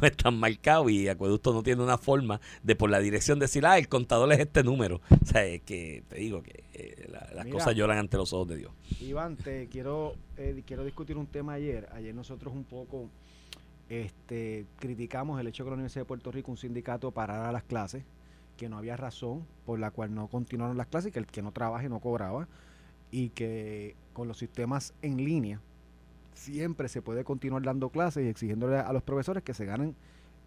no 0.00 0.06
están 0.06 0.38
marcado 0.38 0.88
y 0.88 1.08
Acueducto 1.08 1.52
no 1.52 1.62
tiene 1.62 1.82
una 1.82 1.98
forma 1.98 2.40
de 2.62 2.76
por 2.76 2.90
la 2.90 3.00
dirección 3.00 3.38
decir, 3.38 3.66
ah, 3.66 3.78
el 3.78 3.88
contador 3.88 4.32
es 4.32 4.40
este 4.40 4.62
número. 4.62 5.00
O 5.20 5.30
sea, 5.30 5.44
es 5.44 5.60
que 5.62 6.04
te 6.08 6.16
digo 6.16 6.42
que 6.42 6.64
eh, 6.72 7.10
las 7.34 7.46
cosas 7.48 7.74
lloran 7.74 7.98
ante 7.98 8.16
los 8.16 8.32
ojos 8.32 8.48
de 8.48 8.56
Dios. 8.56 8.72
Iván, 9.00 9.36
te 9.36 9.68
quiero, 9.68 10.14
eh, 10.38 10.62
quiero 10.64 10.84
discutir 10.84 11.18
un 11.18 11.26
tema 11.26 11.54
ayer. 11.54 11.86
Ayer 11.92 12.14
nosotros 12.14 12.54
un 12.54 12.64
poco 12.64 13.10
este, 13.90 14.64
criticamos 14.78 15.38
el 15.38 15.48
hecho 15.48 15.64
que 15.64 15.70
la 15.70 15.74
Universidad 15.74 16.02
de 16.02 16.06
Puerto 16.06 16.30
Rico, 16.30 16.50
un 16.50 16.56
sindicato, 16.56 17.10
parara 17.10 17.52
las 17.52 17.64
clases 17.64 18.04
que 18.58 18.68
no 18.68 18.76
había 18.76 18.96
razón 18.96 19.46
por 19.64 19.78
la 19.78 19.90
cual 19.90 20.14
no 20.14 20.28
continuaron 20.28 20.76
las 20.76 20.88
clases, 20.88 21.12
que 21.12 21.18
el 21.18 21.26
que 21.26 21.40
no 21.40 21.52
trabaje 21.52 21.88
no 21.88 22.00
cobraba 22.00 22.48
y 23.10 23.30
que 23.30 23.96
con 24.12 24.28
los 24.28 24.36
sistemas 24.36 24.92
en 25.00 25.16
línea 25.16 25.62
siempre 26.34 26.88
se 26.88 27.00
puede 27.00 27.24
continuar 27.24 27.62
dando 27.62 27.88
clases 27.88 28.26
y 28.26 28.28
exigiéndole 28.28 28.76
a 28.76 28.92
los 28.92 29.02
profesores 29.02 29.42
que 29.42 29.54
se 29.54 29.64
ganen 29.64 29.96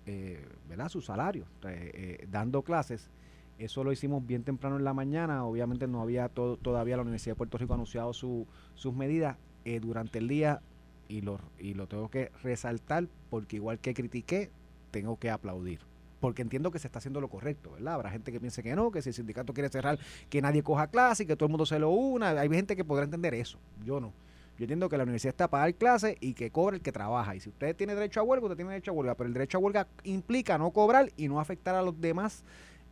eh, 0.06 0.46
¿verdad? 0.68 0.90
su 0.90 1.02
salario, 1.02 1.46
eh, 1.64 1.92
eh, 2.22 2.28
dando 2.30 2.62
clases. 2.62 3.10
Eso 3.58 3.84
lo 3.84 3.92
hicimos 3.92 4.26
bien 4.26 4.44
temprano 4.44 4.78
en 4.78 4.84
la 4.84 4.94
mañana. 4.94 5.46
Obviamente 5.46 5.88
no 5.88 6.02
había 6.02 6.30
todavía 6.30 6.98
la 6.98 7.04
Universidad 7.04 7.36
de 7.36 7.38
Puerto 7.38 7.58
Rico 7.58 7.74
anunciado 7.74 8.14
sus 8.14 8.94
medidas. 8.94 9.38
durante 9.82 10.18
el 10.18 10.28
día 10.28 10.62
y 11.08 11.22
lo, 11.22 11.40
y 11.60 11.76
lo 11.76 11.88
tengo 11.88 12.10
que 12.10 12.32
resaltar 12.42 13.08
porque 13.30 13.58
igual 13.58 13.78
que 13.80 13.94
critiqué, 13.94 14.50
tengo 14.90 15.20
que 15.20 15.30
aplaudir 15.30 15.91
porque 16.22 16.44
entiendo 16.44 16.72
que 16.72 16.80
se 16.80 16.88
está 16.88 17.00
haciendo 17.00 17.20
lo 17.20 17.28
correcto, 17.28 17.72
¿verdad? 17.72 17.96
Habrá 17.96 18.12
gente 18.12 18.32
que 18.32 18.40
piense 18.40 18.64
que 18.64 18.76
no, 18.76 18.92
que 18.92 19.02
si 19.02 19.10
el 19.10 19.16
sindicato 19.16 19.54
quiere 19.54 19.68
cerrar, 19.70 20.00
que 20.30 20.42
nadie 20.42 20.64
coja 20.64 20.88
clase 20.88 21.24
y 21.24 21.26
que 21.26 21.36
todo 21.36 21.48
el 21.48 21.52
mundo 21.52 21.66
se 21.66 21.80
lo 21.80 21.90
una. 21.90 22.30
Hay 22.30 22.48
gente 22.48 22.76
que 22.76 22.86
podrá 22.86 23.04
entender 23.04 23.34
eso. 23.34 23.58
Yo 23.84 24.00
no. 24.00 24.14
Yo 24.58 24.66
entiendo 24.66 24.88
que 24.88 24.98
la 24.98 25.04
universidad 25.04 25.32
está 25.32 25.50
para 25.50 25.64
dar 25.64 25.74
clases 25.74 26.16
y 26.20 26.36
que 26.36 26.52
cobre 26.52 26.78
el 26.78 26.84
que 26.84 26.92
trabaja. 26.92 27.36
Y 27.36 27.40
si 27.40 27.50
usted 27.50 27.76
tiene 27.76 27.96
derecho 27.96 28.20
a 28.20 28.24
huelga, 28.24 28.46
usted 28.46 28.58
tiene 28.58 28.72
derecho 28.72 28.92
a 28.92 28.94
huelga. 28.94 29.16
Pero 29.16 29.28
el 29.28 29.34
derecho 29.34 29.58
a 29.58 29.62
huelga 29.62 29.88
implica 30.04 30.60
no 30.60 30.70
cobrar 30.70 31.12
y 31.18 31.28
no 31.28 31.40
afectar 31.40 31.74
a 31.74 31.82
los 31.82 32.00
demás 32.00 32.44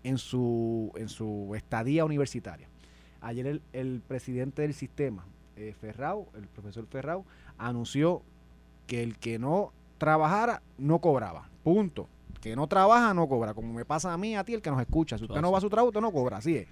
en 0.04 0.18
su, 0.18 0.92
en 0.96 1.08
su 1.08 1.54
estadía 1.56 2.06
universitaria. 2.06 2.68
Ayer 3.22 3.46
el, 3.46 3.62
el 3.74 4.02
presidente 4.08 4.64
del 4.64 4.74
sistema, 4.74 5.26
eh, 5.56 5.76
Ferrao, 5.80 6.28
el 6.36 6.48
profesor 6.48 6.88
Ferrao, 6.88 7.24
anunció 7.60 8.24
que 8.88 9.04
el 9.04 9.20
que 9.20 9.38
no 9.38 9.72
trabajara 10.00 10.64
no 10.80 10.98
cobraba. 11.00 11.50
Punto 11.64 12.10
que 12.42 12.56
no 12.56 12.68
trabaja 12.68 13.14
no 13.14 13.28
cobra, 13.28 13.54
como 13.54 13.74
me 13.74 13.86
pasa 13.86 14.14
a 14.14 14.18
mí, 14.18 14.36
a 14.36 14.44
ti, 14.44 14.54
el 14.54 14.62
que 14.62 14.70
nos 14.70 14.80
escucha. 14.82 15.18
Si 15.18 15.26
usted 15.26 15.42
no 15.42 15.52
va 15.52 15.58
a 15.58 15.62
su 15.62 15.70
trabajo, 15.70 15.90
usted 15.90 16.02
no 16.02 16.12
cobra, 16.12 16.38
así 16.38 16.56
es. 16.58 16.68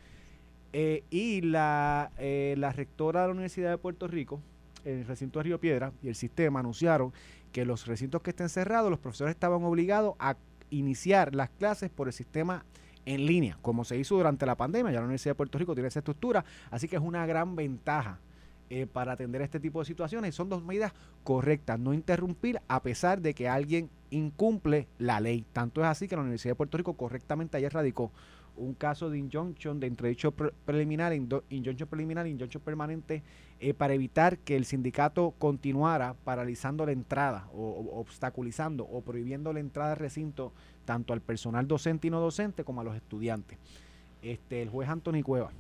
Eh, 0.74 1.04
y 1.10 1.42
la, 1.42 2.12
eh, 2.18 2.56
la 2.58 2.72
rectora 2.72 3.22
de 3.22 3.28
la 3.28 3.34
Universidad 3.34 3.70
de 3.72 3.78
Puerto 3.78 4.08
Rico, 4.08 4.42
el 4.86 5.06
recinto 5.06 5.40
de 5.40 5.44
Río 5.44 5.60
Piedra 5.60 5.92
y 6.02 6.08
el 6.08 6.16
sistema 6.16 6.60
anunciaron 6.60 7.14
que 7.52 7.66
los 7.66 7.88
recintos 7.88 8.22
que 8.22 8.32
estén 8.32 8.50
cerrados, 8.50 8.90
los 8.90 9.00
profesores 9.00 9.32
estaban 9.34 9.64
obligados 9.64 10.16
a 10.20 10.36
iniciar 10.70 11.34
las 11.34 11.50
clases 11.50 11.90
por 11.90 12.08
el 12.08 12.14
sistema 12.14 12.66
en 13.06 13.26
línea, 13.26 13.58
como 13.62 13.86
se 13.86 13.98
hizo 13.98 14.16
durante 14.16 14.46
la 14.46 14.56
pandemia. 14.56 14.92
Ya 14.92 15.00
la 15.00 15.06
Universidad 15.06 15.32
de 15.32 15.36
Puerto 15.36 15.58
Rico 15.58 15.74
tiene 15.74 15.88
esa 15.88 16.00
estructura, 16.00 16.44
así 16.70 16.88
que 16.88 16.98
es 16.98 17.02
una 17.02 17.26
gran 17.26 17.56
ventaja 17.56 18.20
eh, 18.70 18.86
para 18.86 19.14
atender 19.14 19.42
este 19.42 19.60
tipo 19.60 19.80
de 19.80 19.86
situaciones. 19.86 20.36
Son 20.36 20.50
dos 20.50 20.64
medidas 20.64 20.94
correctas, 21.24 21.80
no 21.80 21.94
interrumpir 21.94 22.62
a 22.68 22.82
pesar 22.82 23.22
de 23.22 23.34
que 23.34 23.48
alguien 23.48 23.90
incumple 24.10 24.88
la 25.00 25.20
ley. 25.20 25.46
Tanto 25.54 25.82
es 25.82 25.88
así 25.88 26.08
que 26.08 26.16
la 26.16 26.22
Universidad 26.22 26.52
de 26.52 26.56
Puerto 26.56 26.78
Rico 26.78 26.94
correctamente 26.94 27.58
ayer 27.58 27.72
radicó 27.74 28.12
un 28.58 28.74
caso 28.74 29.10
de 29.10 29.20
injunction, 29.20 29.80
de 29.80 29.88
entredicho 29.88 30.32
preliminar, 30.32 31.14
injunction 31.14 31.88
preliminar, 31.88 32.28
injunction 32.28 32.62
permanente, 32.62 33.24
eh, 33.60 33.74
para 33.74 33.94
evitar 33.94 34.38
que 34.40 34.56
el 34.56 34.66
sindicato 34.66 35.34
continuara 35.38 36.16
paralizando 36.24 36.86
la 36.86 36.92
entrada 36.92 37.48
o, 37.54 38.00
obstaculizando 38.00 38.84
o 38.84 39.02
prohibiendo 39.02 39.54
la 39.54 39.60
entrada 39.60 39.92
al 39.92 39.98
recinto 39.98 40.52
tanto 40.86 41.14
al 41.14 41.22
personal 41.22 41.68
docente 41.68 42.08
y 42.08 42.12
no 42.12 42.20
docente 42.20 42.64
como 42.64 42.82
a 42.82 42.84
los 42.84 42.96
estudiantes. 42.96 43.58
Este, 44.22 44.62
el 44.62 44.70
juez 44.70 44.90
Anthony 44.90 45.22
Cueva 45.24 45.52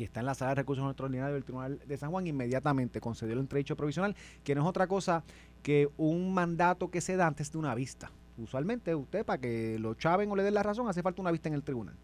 que 0.00 0.04
está 0.04 0.20
en 0.20 0.26
la 0.26 0.34
sala 0.34 0.52
de 0.52 0.54
recursos 0.54 0.86
extraordinarios 0.88 1.34
del 1.34 1.44
Tribunal 1.44 1.78
de 1.86 1.96
San 1.98 2.10
Juan, 2.10 2.26
inmediatamente 2.26 3.02
concedió 3.02 3.34
el 3.34 3.40
entredicho 3.40 3.76
provisional, 3.76 4.16
que 4.42 4.54
no 4.54 4.62
es 4.62 4.66
otra 4.66 4.86
cosa 4.86 5.24
que 5.62 5.90
un 5.98 6.32
mandato 6.32 6.90
que 6.90 7.02
se 7.02 7.16
da 7.16 7.26
antes 7.26 7.52
de 7.52 7.58
una 7.58 7.74
vista. 7.74 8.10
Usualmente 8.38 8.94
usted, 8.94 9.26
para 9.26 9.38
que 9.38 9.78
lo 9.78 9.92
chaven 9.92 10.30
o 10.32 10.36
le 10.36 10.42
den 10.42 10.54
la 10.54 10.62
razón, 10.62 10.88
hace 10.88 11.02
falta 11.02 11.20
una 11.20 11.30
vista 11.30 11.50
en 11.50 11.54
el 11.54 11.62
tribunal. 11.62 11.94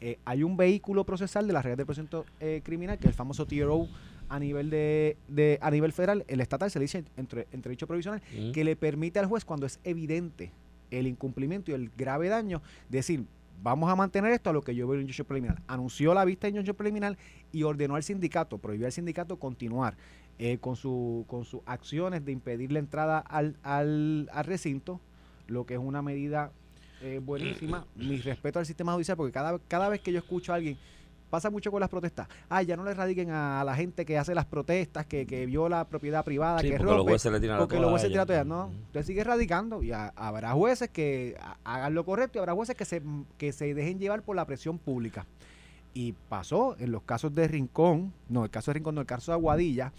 Eh, 0.00 0.20
hay 0.24 0.44
un 0.44 0.56
vehículo 0.56 1.02
procesal 1.02 1.48
de 1.48 1.52
la 1.52 1.62
reglas 1.62 1.78
de 1.78 1.84
procedimiento 1.84 2.26
eh, 2.38 2.60
criminal, 2.62 2.96
que 2.98 3.06
es 3.06 3.10
el 3.10 3.16
famoso 3.16 3.44
TRO 3.44 3.88
a 4.28 4.38
nivel 4.38 4.70
de, 4.70 5.58
a 5.60 5.70
nivel 5.72 5.92
federal, 5.92 6.24
el 6.28 6.40
estatal 6.40 6.70
se 6.70 6.78
le 6.78 6.84
dice 6.84 7.04
entre, 7.16 7.48
entredicho 7.50 7.88
provisional, 7.88 8.22
que 8.54 8.62
le 8.62 8.76
permite 8.76 9.18
al 9.18 9.26
juez, 9.26 9.44
cuando 9.44 9.66
es 9.66 9.80
evidente 9.82 10.52
el 10.92 11.08
incumplimiento 11.08 11.72
y 11.72 11.74
el 11.74 11.90
grave 11.90 12.28
daño, 12.28 12.62
decir, 12.88 13.26
vamos 13.62 13.90
a 13.90 13.96
mantener 13.96 14.32
esto 14.32 14.50
a 14.50 14.52
lo 14.52 14.62
que 14.62 14.74
yo 14.74 14.86
veo 14.86 14.96
en 14.96 15.02
injunción 15.02 15.26
preliminar. 15.26 15.62
Anunció 15.66 16.14
la 16.14 16.24
vista 16.24 16.46
de 16.46 16.50
injunción 16.50 16.76
preliminar 16.76 17.16
y 17.52 17.62
ordenó 17.62 17.94
al 17.94 18.02
sindicato, 18.02 18.58
prohibió 18.58 18.86
al 18.86 18.92
sindicato 18.92 19.36
continuar 19.38 19.96
eh, 20.38 20.58
con, 20.58 20.76
su, 20.76 21.24
con 21.28 21.44
sus 21.44 21.60
acciones 21.66 22.24
de 22.24 22.32
impedir 22.32 22.72
la 22.72 22.78
entrada 22.78 23.18
al, 23.18 23.56
al, 23.62 24.28
al 24.32 24.44
recinto, 24.44 25.00
lo 25.46 25.64
que 25.66 25.74
es 25.74 25.80
una 25.80 26.02
medida 26.02 26.50
eh, 27.02 27.20
buenísima. 27.22 27.86
Mi 27.96 28.18
respeto 28.20 28.58
al 28.58 28.66
sistema 28.66 28.92
judicial, 28.92 29.16
porque 29.16 29.32
cada, 29.32 29.58
cada 29.68 29.88
vez 29.88 30.00
que 30.00 30.12
yo 30.12 30.18
escucho 30.18 30.52
a 30.52 30.56
alguien, 30.56 30.76
pasa 31.32 31.48
mucho 31.48 31.70
con 31.70 31.80
las 31.80 31.88
protestas, 31.88 32.28
ay, 32.50 32.66
ya 32.66 32.76
no 32.76 32.84
le 32.84 32.92
radiquen 32.92 33.30
a 33.30 33.64
la 33.64 33.74
gente 33.74 34.04
que 34.04 34.18
hace 34.18 34.34
las 34.34 34.44
protestas, 34.44 35.06
que, 35.06 35.26
que 35.26 35.46
viola 35.46 35.86
propiedad 35.88 36.22
privada, 36.22 36.58
Sí, 36.60 36.66
que 36.66 36.72
porque 36.72 36.84
rompe, 36.84 36.96
los 36.98 37.06
jueces 37.06 37.32
le 37.32 37.40
tiran 37.40 37.58
porque 37.58 37.80
los 37.80 37.88
jueces 37.90 38.10
tiran. 38.10 38.46
No, 38.48 38.70
usted 38.88 39.02
sigue 39.02 39.24
radicando 39.24 39.82
y 39.82 39.92
ha- 39.92 40.12
habrá 40.14 40.52
jueces 40.52 40.90
que 40.90 41.38
ha- 41.40 41.56
hagan 41.64 41.94
lo 41.94 42.04
correcto 42.04 42.36
y 42.36 42.40
habrá 42.40 42.52
jueces 42.52 42.76
que 42.76 42.84
se, 42.84 43.00
que 43.38 43.52
se 43.52 43.72
dejen 43.72 43.98
llevar 43.98 44.20
por 44.22 44.36
la 44.36 44.44
presión 44.44 44.76
pública. 44.78 45.26
Y 45.94 46.12
pasó 46.28 46.76
en 46.78 46.92
los 46.92 47.02
casos 47.02 47.34
de 47.34 47.48
Rincón, 47.48 48.12
no, 48.28 48.44
el 48.44 48.50
caso 48.50 48.70
de 48.70 48.74
Rincón, 48.74 48.94
no, 48.96 49.00
el 49.00 49.06
caso 49.06 49.32
de 49.32 49.36
Aguadilla 49.36 49.92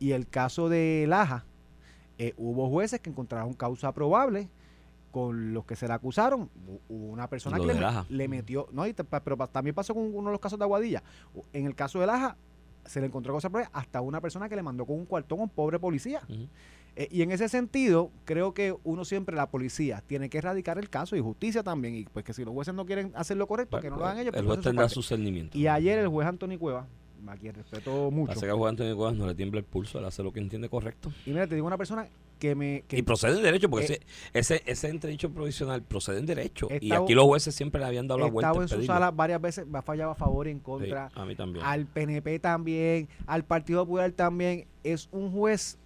y 0.00 0.10
el 0.10 0.26
caso 0.26 0.68
de 0.68 1.04
Laja, 1.08 1.44
eh, 2.18 2.34
hubo 2.36 2.68
jueces 2.68 2.98
que 3.00 3.10
encontraron 3.10 3.54
causa 3.54 3.92
probable 3.92 4.48
con 5.10 5.52
los 5.52 5.64
que 5.64 5.76
se 5.76 5.86
le 5.86 5.94
acusaron. 5.94 6.50
Hubo 6.88 7.06
una 7.06 7.28
persona 7.28 7.58
Lo 7.58 7.66
que 7.66 7.74
le, 8.08 8.28
metió, 8.28 8.68
no, 8.72 8.86
y 8.86 8.92
pero 8.92 9.36
también 9.48 9.74
pasó 9.74 9.94
con 9.94 10.14
uno 10.14 10.30
de 10.30 10.32
los 10.32 10.40
casos 10.40 10.58
de 10.58 10.64
Aguadilla. 10.64 11.02
En 11.52 11.66
el 11.66 11.74
caso 11.74 12.00
de 12.00 12.06
Laja, 12.06 12.36
se 12.84 13.00
le 13.00 13.06
encontró 13.06 13.32
causa 13.32 13.48
probable 13.48 13.70
hasta 13.72 14.00
una 14.00 14.20
persona 14.20 14.48
que 14.48 14.56
le 14.56 14.62
mandó 14.62 14.86
con 14.86 14.96
un 14.96 15.06
cuartón 15.06 15.40
a 15.40 15.42
un 15.42 15.48
pobre 15.48 15.78
policía. 15.78 16.22
Eh, 16.96 17.08
y 17.10 17.22
en 17.22 17.30
ese 17.30 17.48
sentido, 17.48 18.10
creo 18.24 18.52
que 18.52 18.74
uno 18.84 19.04
siempre, 19.04 19.36
la 19.36 19.48
policía, 19.48 20.02
tiene 20.06 20.28
que 20.28 20.38
erradicar 20.38 20.78
el 20.78 20.90
caso 20.90 21.16
y 21.16 21.20
justicia 21.20 21.62
también. 21.62 21.94
Y 21.94 22.04
pues 22.04 22.24
que 22.24 22.32
si 22.32 22.44
los 22.44 22.52
jueces 22.52 22.74
no 22.74 22.84
quieren 22.84 23.12
hacer 23.14 23.36
lo 23.36 23.46
correcto, 23.46 23.80
que 23.80 23.90
no 23.90 23.96
lo 23.96 24.04
hagan 24.04 24.18
ellos. 24.18 24.34
El 24.34 24.44
pues, 24.44 24.56
juez 24.56 24.64
tendrá 24.64 24.88
su 24.88 25.02
cernimiento. 25.02 25.56
Y 25.56 25.66
ayer 25.66 25.98
el 25.98 26.08
juez 26.08 26.26
Antonio 26.26 26.58
Cueva, 26.58 26.86
a 27.26 27.36
quien 27.36 27.54
respeto 27.54 28.10
mucho. 28.10 28.34
Pasa 28.34 28.46
que 28.46 28.52
al 28.52 28.58
juez 28.58 28.70
Antonio 28.70 28.96
Cuevas 28.96 29.14
no 29.14 29.26
le 29.26 29.34
tiembla 29.34 29.60
el 29.60 29.66
pulso, 29.66 29.98
él 29.98 30.04
hace 30.04 30.22
lo 30.22 30.32
que 30.32 30.40
entiende 30.40 30.68
correcto. 30.68 31.12
Y 31.26 31.30
mira, 31.30 31.46
te 31.46 31.54
digo 31.54 31.66
una 31.66 31.78
persona 31.78 32.08
que 32.40 32.56
me... 32.56 32.82
Que 32.88 32.98
y 32.98 33.02
procede 33.02 33.36
en 33.36 33.42
derecho, 33.44 33.70
porque 33.70 33.84
eh, 33.86 34.00
ese, 34.32 34.56
ese, 34.56 34.62
ese 34.66 34.88
entredicho 34.88 35.30
provisional 35.30 35.82
procede 35.82 36.18
en 36.18 36.26
derecho. 36.26 36.66
y 36.80 36.90
aquí 36.90 37.14
los 37.14 37.26
jueces 37.26 37.54
siempre 37.54 37.80
le 37.80 37.86
habían 37.86 38.08
dado 38.08 38.18
la 38.18 38.26
vuelta. 38.26 38.52
en 38.60 38.66
su 38.68 38.82
sala 38.82 39.12
varias 39.12 39.40
veces, 39.40 39.66
me 39.66 39.78
ha 39.78 39.82
fallado 39.82 40.10
a 40.10 40.14
favor 40.16 40.48
y 40.48 40.50
en 40.50 40.56
Sí, 40.58 40.62
contra. 40.64 41.10
a 41.14 41.24
mí 41.24 41.36
también. 41.36 41.64
Al 41.64 41.86
PNP 41.86 42.40
también, 42.40 43.08
al 43.26 43.44
Partido 43.44 43.84
Popular 43.84 44.10
también. 44.12 44.66
Es 44.82 45.08
un 45.12 45.30
juez 45.30 45.78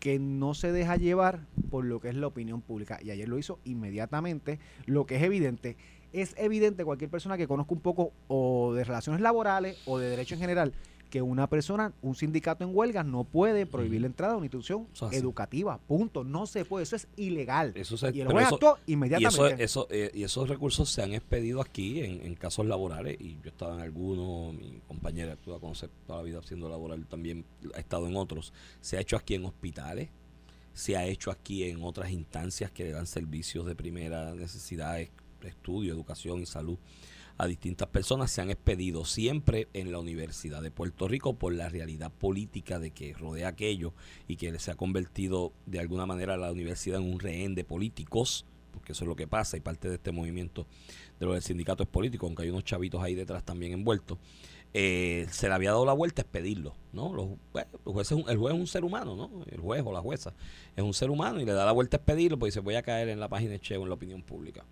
que 0.00 0.18
no 0.18 0.54
se 0.54 0.72
deja 0.72 0.96
llevar 0.96 1.40
por 1.70 1.84
lo 1.84 2.00
que 2.00 2.08
es 2.08 2.14
la 2.14 2.26
opinión 2.26 2.62
pública. 2.62 2.98
Y 3.02 3.10
ayer 3.10 3.28
lo 3.28 3.38
hizo 3.38 3.58
inmediatamente. 3.64 4.58
Lo 4.86 5.06
que 5.06 5.16
es 5.16 5.22
evidente, 5.22 5.76
es 6.12 6.34
evidente 6.38 6.84
cualquier 6.84 7.10
persona 7.10 7.36
que 7.36 7.46
conozca 7.46 7.74
un 7.74 7.80
poco 7.80 8.12
o 8.28 8.72
de 8.74 8.84
relaciones 8.84 9.20
laborales 9.20 9.76
o 9.86 9.98
de 9.98 10.08
derecho 10.08 10.34
en 10.34 10.40
general, 10.40 10.72
que 11.10 11.22
una 11.22 11.48
persona, 11.48 11.92
un 12.02 12.14
sindicato 12.14 12.64
en 12.64 12.70
huelga 12.76 13.02
no 13.02 13.24
puede 13.24 13.64
prohibir 13.66 14.02
la 14.02 14.06
entrada 14.08 14.34
a 14.34 14.36
una 14.36 14.46
institución 14.46 14.86
educativa. 15.12 15.78
Punto. 15.78 16.24
No 16.24 16.46
se 16.46 16.64
puede. 16.64 16.82
Eso 16.82 16.96
es 16.96 17.08
ilegal. 17.16 17.72
Eso 17.74 17.96
se- 17.96 18.10
y 18.14 18.20
el 18.20 18.28
juez 18.28 18.48
y, 18.86 18.92
inmediatamente. 18.92 19.64
eso, 19.64 19.86
eso, 19.86 19.88
eh, 19.90 20.10
y 20.14 20.22
esos 20.22 20.48
recursos 20.48 20.90
se 20.90 21.02
han 21.02 21.12
expedido 21.14 21.60
aquí 21.60 22.00
en, 22.00 22.20
en 22.26 22.34
casos 22.34 22.66
laborales 22.66 23.16
y 23.20 23.38
yo 23.42 23.48
estaba 23.48 23.74
en 23.74 23.80
algunos, 23.80 24.54
mi 24.54 24.80
compañera 24.86 25.32
estuvo 25.32 25.54
a 25.56 25.60
conocer 25.60 25.90
toda 26.06 26.18
la 26.18 26.24
vida 26.24 26.38
haciendo 26.38 26.68
laboral 26.68 27.06
también 27.06 27.44
ha 27.74 27.78
estado 27.80 28.06
en 28.06 28.16
otros. 28.16 28.52
Se 28.80 28.96
ha 28.96 29.00
hecho 29.00 29.16
aquí 29.16 29.34
en 29.34 29.44
hospitales, 29.46 30.10
se 30.74 30.96
ha 30.96 31.04
hecho 31.06 31.30
aquí 31.30 31.64
en 31.64 31.82
otras 31.82 32.10
instancias 32.10 32.70
que 32.70 32.84
le 32.84 32.90
dan 32.92 33.06
servicios 33.06 33.66
de 33.66 33.74
primera 33.74 34.34
necesidad, 34.34 35.00
es- 35.00 35.10
estudio, 35.42 35.92
educación 35.94 36.40
y 36.42 36.46
salud 36.46 36.76
a 37.38 37.46
distintas 37.46 37.88
personas 37.88 38.32
se 38.32 38.40
han 38.40 38.50
expedido 38.50 39.04
siempre 39.04 39.68
en 39.72 39.92
la 39.92 40.00
Universidad 40.00 40.60
de 40.60 40.72
Puerto 40.72 41.06
Rico 41.06 41.34
por 41.34 41.54
la 41.54 41.68
realidad 41.68 42.10
política 42.10 42.80
de 42.80 42.90
que 42.90 43.14
rodea 43.14 43.48
aquello 43.48 43.94
y 44.26 44.36
que 44.36 44.58
se 44.58 44.72
ha 44.72 44.74
convertido 44.74 45.52
de 45.64 45.78
alguna 45.78 46.04
manera 46.04 46.36
la 46.36 46.50
universidad 46.50 47.00
en 47.00 47.10
un 47.10 47.20
rehén 47.20 47.54
de 47.54 47.62
políticos, 47.62 48.44
porque 48.72 48.90
eso 48.92 49.04
es 49.04 49.08
lo 49.08 49.14
que 49.14 49.28
pasa 49.28 49.56
y 49.56 49.60
parte 49.60 49.88
de 49.88 49.94
este 49.94 50.10
movimiento 50.10 50.66
de 51.20 51.26
lo 51.26 51.32
del 51.32 51.42
sindicato 51.42 51.84
es 51.84 51.88
político, 51.88 52.26
aunque 52.26 52.42
hay 52.42 52.50
unos 52.50 52.64
chavitos 52.64 53.00
ahí 53.02 53.14
detrás 53.14 53.44
también 53.44 53.72
envueltos. 53.72 54.18
eh, 54.74 55.26
se 55.30 55.48
le 55.48 55.54
había 55.54 55.70
dado 55.70 55.86
la 55.86 55.94
vuelta 55.94 56.20
a 56.22 56.24
expedirlo, 56.24 56.74
¿no? 56.92 57.14
Los, 57.14 57.28
jueces, 57.84 58.18
el 58.28 58.36
juez 58.36 58.54
es 58.54 58.60
un 58.60 58.66
ser 58.66 58.84
humano, 58.84 59.16
¿no? 59.16 59.44
El 59.50 59.60
juez 59.60 59.82
o 59.84 59.92
la 59.92 60.00
jueza 60.00 60.34
es 60.76 60.84
un 60.84 60.92
ser 60.92 61.10
humano 61.10 61.40
y 61.40 61.46
le 61.46 61.52
da 61.52 61.64
la 61.64 61.72
vuelta 61.72 61.96
a 61.96 61.98
expedirlo, 61.98 62.38
pues 62.38 62.52
dice, 62.52 62.60
voy 62.60 62.74
a 62.74 62.82
caer 62.82 63.08
en 63.08 63.20
la 63.20 63.28
página 63.28 63.52
de 63.52 63.60
Cheo 63.60 63.82
en 63.82 63.88
la 63.88 63.94
opinión 63.94 64.22
pública. 64.22 64.66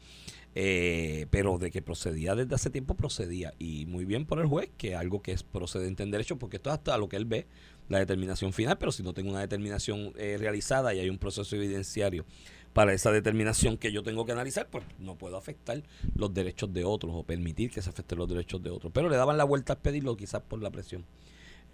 Eh, 0.58 1.26
pero 1.28 1.58
de 1.58 1.70
que 1.70 1.82
procedía 1.82 2.34
desde 2.34 2.54
hace 2.54 2.70
tiempo 2.70 2.94
procedía 2.94 3.52
y 3.58 3.84
muy 3.84 4.06
bien 4.06 4.24
por 4.24 4.38
el 4.38 4.46
juez 4.46 4.70
que 4.78 4.96
algo 4.96 5.20
que 5.20 5.32
es 5.32 5.42
procedente 5.42 6.02
en 6.02 6.10
derecho 6.10 6.38
porque 6.38 6.56
esto 6.56 6.70
es 6.70 6.76
hasta 6.76 6.96
lo 6.96 7.10
que 7.10 7.16
él 7.16 7.26
ve 7.26 7.46
la 7.90 7.98
determinación 7.98 8.54
final 8.54 8.78
pero 8.78 8.90
si 8.90 9.02
no 9.02 9.12
tengo 9.12 9.28
una 9.28 9.40
determinación 9.40 10.14
eh, 10.16 10.38
realizada 10.40 10.94
y 10.94 11.00
hay 11.00 11.10
un 11.10 11.18
proceso 11.18 11.56
evidenciario 11.56 12.24
para 12.72 12.94
esa 12.94 13.12
determinación 13.12 13.76
que 13.76 13.92
yo 13.92 14.02
tengo 14.02 14.24
que 14.24 14.32
analizar 14.32 14.66
pues 14.70 14.82
no 14.98 15.18
puedo 15.18 15.36
afectar 15.36 15.82
los 16.14 16.32
derechos 16.32 16.72
de 16.72 16.84
otros 16.84 17.12
o 17.14 17.22
permitir 17.22 17.70
que 17.70 17.82
se 17.82 17.90
afecten 17.90 18.16
los 18.16 18.26
derechos 18.26 18.62
de 18.62 18.70
otros 18.70 18.90
pero 18.94 19.10
le 19.10 19.16
daban 19.18 19.36
la 19.36 19.44
vuelta 19.44 19.74
a 19.74 19.78
pedirlo 19.78 20.16
quizás 20.16 20.40
por 20.40 20.62
la 20.62 20.70
presión 20.70 21.04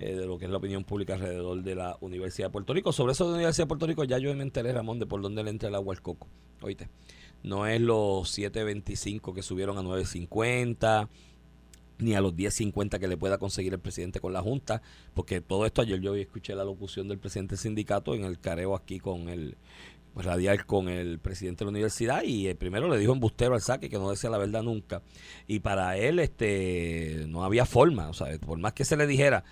eh, 0.00 0.16
de 0.16 0.26
lo 0.26 0.38
que 0.38 0.46
es 0.46 0.50
la 0.50 0.56
opinión 0.56 0.82
pública 0.82 1.14
alrededor 1.14 1.62
de 1.62 1.76
la 1.76 1.96
Universidad 2.00 2.48
de 2.48 2.52
Puerto 2.52 2.74
Rico. 2.74 2.92
Sobre 2.92 3.12
eso 3.12 3.24
de 3.26 3.30
la 3.30 3.36
Universidad 3.36 3.66
de 3.66 3.68
Puerto 3.68 3.86
Rico 3.86 4.02
ya 4.02 4.18
yo 4.18 4.34
me 4.34 4.42
enteré, 4.42 4.72
Ramón, 4.72 4.98
de 4.98 5.06
por 5.06 5.22
dónde 5.22 5.44
le 5.44 5.50
entra 5.50 5.68
el 5.68 5.74
agua 5.76 5.94
al 5.94 6.02
coco. 6.02 6.26
Oíste, 6.62 6.88
no 7.42 7.66
es 7.66 7.80
los 7.80 8.38
7.25 8.38 9.34
que 9.34 9.42
subieron 9.42 9.78
a 9.78 9.82
9.50 9.82 11.08
ni 11.98 12.14
a 12.14 12.20
los 12.20 12.34
10.50 12.34 12.98
que 12.98 13.08
le 13.08 13.16
pueda 13.16 13.38
conseguir 13.38 13.72
el 13.72 13.78
presidente 13.78 14.20
con 14.20 14.32
la 14.32 14.42
Junta, 14.42 14.82
porque 15.14 15.40
todo 15.40 15.66
esto 15.66 15.82
ayer 15.82 16.00
yo 16.00 16.14
escuché 16.14 16.54
la 16.54 16.64
locución 16.64 17.08
del 17.08 17.18
presidente 17.18 17.52
del 17.52 17.60
sindicato 17.60 18.14
en 18.14 18.24
el 18.24 18.40
careo 18.40 18.74
aquí 18.74 18.98
con 18.98 19.28
el 19.28 19.56
radial 20.14 20.66
con 20.66 20.88
el 20.88 21.18
presidente 21.18 21.60
de 21.60 21.66
la 21.66 21.70
universidad 21.70 22.22
y 22.22 22.46
el 22.46 22.56
primero 22.56 22.86
le 22.88 22.98
dijo 22.98 23.14
embustero 23.14 23.54
al 23.54 23.62
saque 23.62 23.88
que 23.88 23.98
no 23.98 24.10
decía 24.10 24.28
la 24.30 24.38
verdad 24.38 24.62
nunca. 24.62 25.02
Y 25.46 25.60
para 25.60 25.96
él 25.96 26.18
este 26.18 27.24
no 27.28 27.44
había 27.44 27.64
forma, 27.64 28.08
o 28.08 28.12
sea, 28.12 28.26
por 28.38 28.58
más 28.58 28.74
que 28.74 28.84
se 28.84 28.96
le 28.96 29.06
dijera 29.06 29.44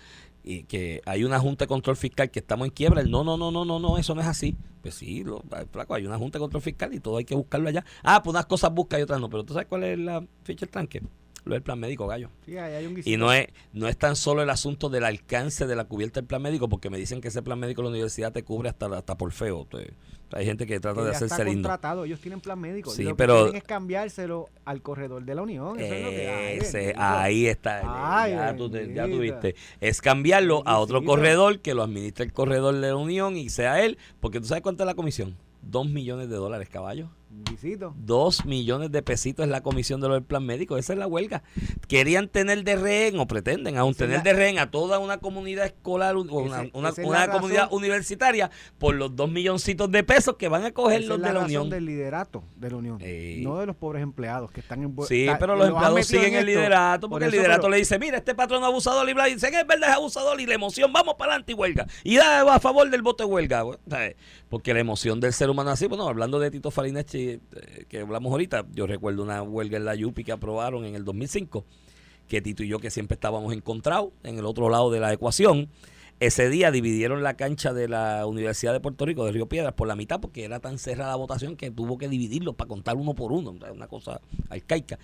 y 0.43 0.63
que 0.63 1.01
hay 1.05 1.23
una 1.23 1.39
junta 1.39 1.65
de 1.65 1.67
control 1.67 1.95
fiscal 1.95 2.31
que 2.31 2.39
estamos 2.39 2.67
en 2.67 2.73
quiebra, 2.73 3.01
él, 3.01 3.11
no, 3.11 3.23
no, 3.23 3.37
no, 3.37 3.51
no, 3.51 3.65
no, 3.65 3.79
no, 3.79 3.97
eso 3.97 4.15
no 4.15 4.21
es 4.21 4.27
así. 4.27 4.55
Pues 4.81 4.95
sí, 4.95 5.23
lo, 5.23 5.43
flaco, 5.71 5.93
hay 5.93 6.05
una 6.05 6.17
junta 6.17 6.39
de 6.39 6.41
control 6.41 6.63
fiscal 6.63 6.93
y 6.93 6.99
todo 6.99 7.17
hay 7.17 7.25
que 7.25 7.35
buscarlo 7.35 7.69
allá. 7.69 7.85
Ah, 8.03 8.23
pues 8.23 8.33
unas 8.33 8.45
cosas 8.47 8.73
busca 8.73 8.99
y 8.99 9.03
otras 9.03 9.19
no, 9.19 9.29
pero 9.29 9.43
¿tú 9.43 9.53
sabes 9.53 9.67
cuál 9.67 9.83
es 9.83 9.99
la 9.99 10.25
ficha 10.43 10.65
del 10.65 10.71
tranque? 10.71 11.01
Lo 11.43 11.53
del 11.55 11.63
plan 11.63 11.79
médico, 11.79 12.05
gallo. 12.05 12.29
Sí, 12.45 12.57
ahí 12.57 12.75
hay 12.75 12.85
un 12.85 13.01
Y 13.03 13.17
no 13.17 13.33
es, 13.33 13.47
no 13.73 13.87
es 13.87 13.97
tan 13.97 14.15
solo 14.15 14.43
el 14.43 14.49
asunto 14.49 14.89
del 14.89 15.03
alcance 15.03 15.65
de 15.65 15.75
la 15.75 15.85
cubierta 15.85 16.19
del 16.19 16.27
plan 16.27 16.41
médico, 16.41 16.69
porque 16.69 16.89
me 16.91 16.97
dicen 16.97 17.19
que 17.19 17.29
ese 17.29 17.41
plan 17.41 17.59
médico 17.59 17.81
de 17.81 17.85
la 17.85 17.89
universidad 17.91 18.31
te 18.31 18.43
cubre 18.43 18.69
hasta, 18.69 18.85
hasta 18.95 19.17
por 19.17 19.31
feo. 19.31 19.67
Hay 20.33 20.45
gente 20.45 20.65
que 20.65 20.79
trata 20.79 21.01
que 21.01 21.07
de 21.07 21.15
hacerse 21.15 21.43
lindo. 21.43 21.67
contratado, 21.67 22.05
ellos 22.05 22.21
tienen 22.21 22.41
plan 22.41 22.59
médico. 22.59 22.91
Sí, 22.91 23.03
lo 23.03 23.09
que 23.11 23.15
pero- 23.15 23.35
quieren 23.41 23.55
es 23.55 23.63
cambiárselo 23.63 24.49
al 24.65 24.81
corredor 24.81 25.25
de 25.25 25.35
la 25.35 25.41
Unión. 25.41 25.79
Eso 25.79 25.93
es 25.93 26.03
lo 26.03 26.09
que 26.11 26.29
hay, 26.29 26.57
Ese, 26.59 26.93
ahí 26.95 27.47
está. 27.47 27.81
Ay, 28.21 28.33
ya, 28.33 28.55
tú, 28.55 28.69
tuviste. 28.69 29.55
Es 29.81 29.99
cambiarlo 29.99 30.61
a 30.65 30.77
otro 30.77 31.03
corredor 31.03 31.59
que 31.59 31.73
lo 31.73 31.83
administre 31.83 32.25
el 32.25 32.33
corredor 32.33 32.75
de 32.75 32.89
la 32.89 32.95
Unión 32.95 33.35
y 33.35 33.49
sea 33.49 33.83
él. 33.83 33.97
Porque 34.19 34.39
tú 34.39 34.45
sabes 34.45 34.61
cuánto 34.61 34.83
es 34.83 34.87
la 34.87 34.95
comisión. 34.95 35.35
Dos 35.63 35.87
millones 35.89 36.29
de 36.29 36.35
dólares, 36.35 36.69
caballo. 36.69 37.09
Dos 37.95 38.45
millones 38.45 38.91
de 38.91 39.01
pesitos 39.03 39.45
es 39.45 39.51
la 39.51 39.61
comisión 39.61 40.01
de 40.01 40.07
lo 40.07 40.15
del 40.15 40.23
plan 40.23 40.43
médico. 40.45 40.77
Esa 40.77 40.93
es 40.93 40.99
la 40.99 41.07
huelga. 41.07 41.43
Querían 41.87 42.27
tener 42.27 42.63
de 42.63 42.75
rehén 42.75 43.19
o 43.19 43.27
pretenden 43.27 43.77
aún 43.77 43.91
Esa 43.91 43.99
tener 44.05 44.17
la- 44.17 44.23
de 44.23 44.33
rehén 44.33 44.59
a 44.59 44.71
toda 44.71 44.99
una 44.99 45.17
comunidad 45.19 45.65
escolar 45.65 46.15
o 46.15 46.21
una, 46.21 46.63
Ese- 46.63 46.71
una- 46.73 46.89
esa 46.89 47.01
es 47.01 47.07
una 47.07 47.27
la 47.27 47.31
comunidad 47.33 47.63
razón. 47.63 47.77
universitaria 47.77 48.49
por 48.79 48.95
los 48.95 49.15
dos 49.15 49.29
milloncitos 49.29 49.91
de 49.91 50.03
pesos 50.03 50.35
que 50.37 50.47
van 50.47 50.65
a 50.65 50.71
coger 50.71 51.03
los 51.05 51.19
la 51.19 51.27
de 51.27 51.33
la 51.33 51.39
razón 51.41 51.45
Unión. 51.45 51.69
del 51.69 51.85
liderato 51.85 52.43
de 52.55 52.71
la 52.71 52.77
Unión. 52.77 53.01
Ey. 53.01 53.41
No 53.43 53.59
de 53.59 53.65
los 53.65 53.75
pobres 53.75 54.01
empleados 54.01 54.51
que 54.51 54.59
están 54.61 54.81
en 54.83 54.95
Sí, 55.07 55.27
pero 55.39 55.55
los 55.55 55.67
empleados 55.69 56.05
siguen 56.07 56.33
en 56.33 56.39
el 56.39 56.45
liderato 56.47 57.01
Por 57.09 57.19
porque 57.19 57.25
el 57.25 57.31
liderato 57.31 57.61
pero- 57.63 57.71
le 57.71 57.77
dice, 57.77 57.99
mira, 57.99 58.17
este 58.17 58.33
patrón 58.35 58.63
abusador 58.63 59.07
y 59.09 59.13
bla, 59.13 59.29
y 59.29 59.35
dicen, 59.35 59.53
es 59.53 59.67
verdad, 59.67 59.89
es 59.89 59.95
abusador 59.95 60.39
y 60.41 60.45
la 60.45 60.55
emoción, 60.55 60.91
vamos 60.91 61.15
para 61.15 61.33
adelante 61.33 61.51
y 61.51 61.55
huelga. 61.55 61.85
Y 62.03 62.15
da 62.17 62.41
a 62.55 62.59
favor 62.59 62.89
del 62.89 63.01
voto 63.01 63.25
de 63.25 63.29
huelga. 63.31 63.63
Porque 64.49 64.73
la 64.73 64.79
emoción 64.81 65.19
del 65.21 65.31
ser 65.31 65.49
humano 65.49 65.69
así, 65.69 65.87
bueno, 65.87 66.07
hablando 66.07 66.39
de 66.39 66.51
Tito 66.51 66.71
Eh, 67.29 67.85
que 67.87 67.99
hablamos 67.99 68.31
ahorita, 68.31 68.65
yo 68.73 68.87
recuerdo 68.87 69.23
una 69.23 69.41
huelga 69.41 69.77
en 69.77 69.85
la 69.85 69.95
Yupi 69.95 70.23
que 70.23 70.31
aprobaron 70.31 70.85
en 70.85 70.95
el 70.95 71.05
2005, 71.05 71.65
que 72.27 72.41
Tito 72.41 72.63
y 72.63 72.67
yo 72.67 72.79
que 72.79 72.89
siempre 72.89 73.15
estábamos 73.15 73.53
encontrados 73.53 74.11
en 74.23 74.37
el 74.37 74.45
otro 74.45 74.69
lado 74.69 74.91
de 74.91 74.99
la 74.99 75.11
ecuación, 75.13 75.69
ese 76.21 76.49
día 76.49 76.69
dividieron 76.69 77.23
la 77.23 77.33
cancha 77.33 77.73
de 77.73 77.87
la 77.87 78.27
Universidad 78.27 78.73
de 78.73 78.79
Puerto 78.79 79.07
Rico 79.07 79.25
de 79.25 79.31
Río 79.31 79.47
Piedras 79.47 79.73
por 79.73 79.87
la 79.87 79.95
mitad 79.95 80.19
porque 80.19 80.45
era 80.45 80.59
tan 80.59 80.77
cerrada 80.77 81.09
la 81.09 81.15
votación 81.15 81.55
que 81.55 81.71
tuvo 81.71 81.97
que 81.97 82.07
dividirlo 82.07 82.53
para 82.53 82.67
contar 82.67 82.95
uno 82.95 83.15
por 83.15 83.31
uno, 83.31 83.55
una 83.73 83.87
cosa 83.87 84.21
arcaica. 84.49 84.99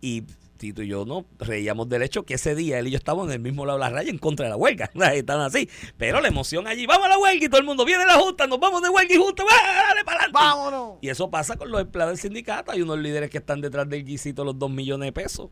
Y 0.00 0.24
Tito 0.58 0.82
y 0.82 0.88
yo 0.88 1.04
no 1.06 1.24
reíamos 1.38 1.88
del 1.88 2.02
hecho 2.02 2.24
que 2.24 2.34
ese 2.34 2.54
día 2.54 2.78
él 2.78 2.88
y 2.88 2.90
yo 2.90 2.98
estábamos 2.98 3.28
en 3.28 3.34
el 3.34 3.40
mismo 3.40 3.64
lado 3.64 3.78
de 3.78 3.84
la 3.84 3.90
raya 3.90 4.10
en 4.10 4.18
contra 4.18 4.44
de 4.46 4.50
la 4.50 4.56
huelga. 4.56 4.90
Están 5.14 5.40
así. 5.40 5.70
Pero 5.96 6.20
la 6.20 6.28
emoción 6.28 6.66
allí, 6.66 6.84
vamos 6.84 7.06
a 7.06 7.10
la 7.10 7.18
huelga 7.18 7.46
y 7.46 7.48
todo 7.48 7.60
el 7.60 7.66
mundo 7.66 7.84
viene 7.84 8.02
a 8.02 8.06
la 8.06 8.14
justa, 8.14 8.46
nos 8.46 8.60
vamos 8.60 8.82
de 8.82 8.88
huelga 8.90 9.14
y 9.14 9.16
justa, 9.16 9.44
dale 9.44 10.04
para 10.04 10.24
adelante. 10.24 10.32
¡Vámonos! 10.34 10.98
Y 11.00 11.08
eso 11.08 11.30
pasa 11.30 11.56
con 11.56 11.70
los 11.70 11.80
empleados 11.80 12.12
del 12.12 12.20
sindicato. 12.20 12.72
Hay 12.72 12.82
unos 12.82 12.98
líderes 12.98 13.30
que 13.30 13.38
están 13.38 13.60
detrás 13.60 13.88
del 13.88 14.04
guisito 14.04 14.44
los 14.44 14.58
dos 14.58 14.70
millones 14.70 15.06
de 15.06 15.12
pesos 15.12 15.50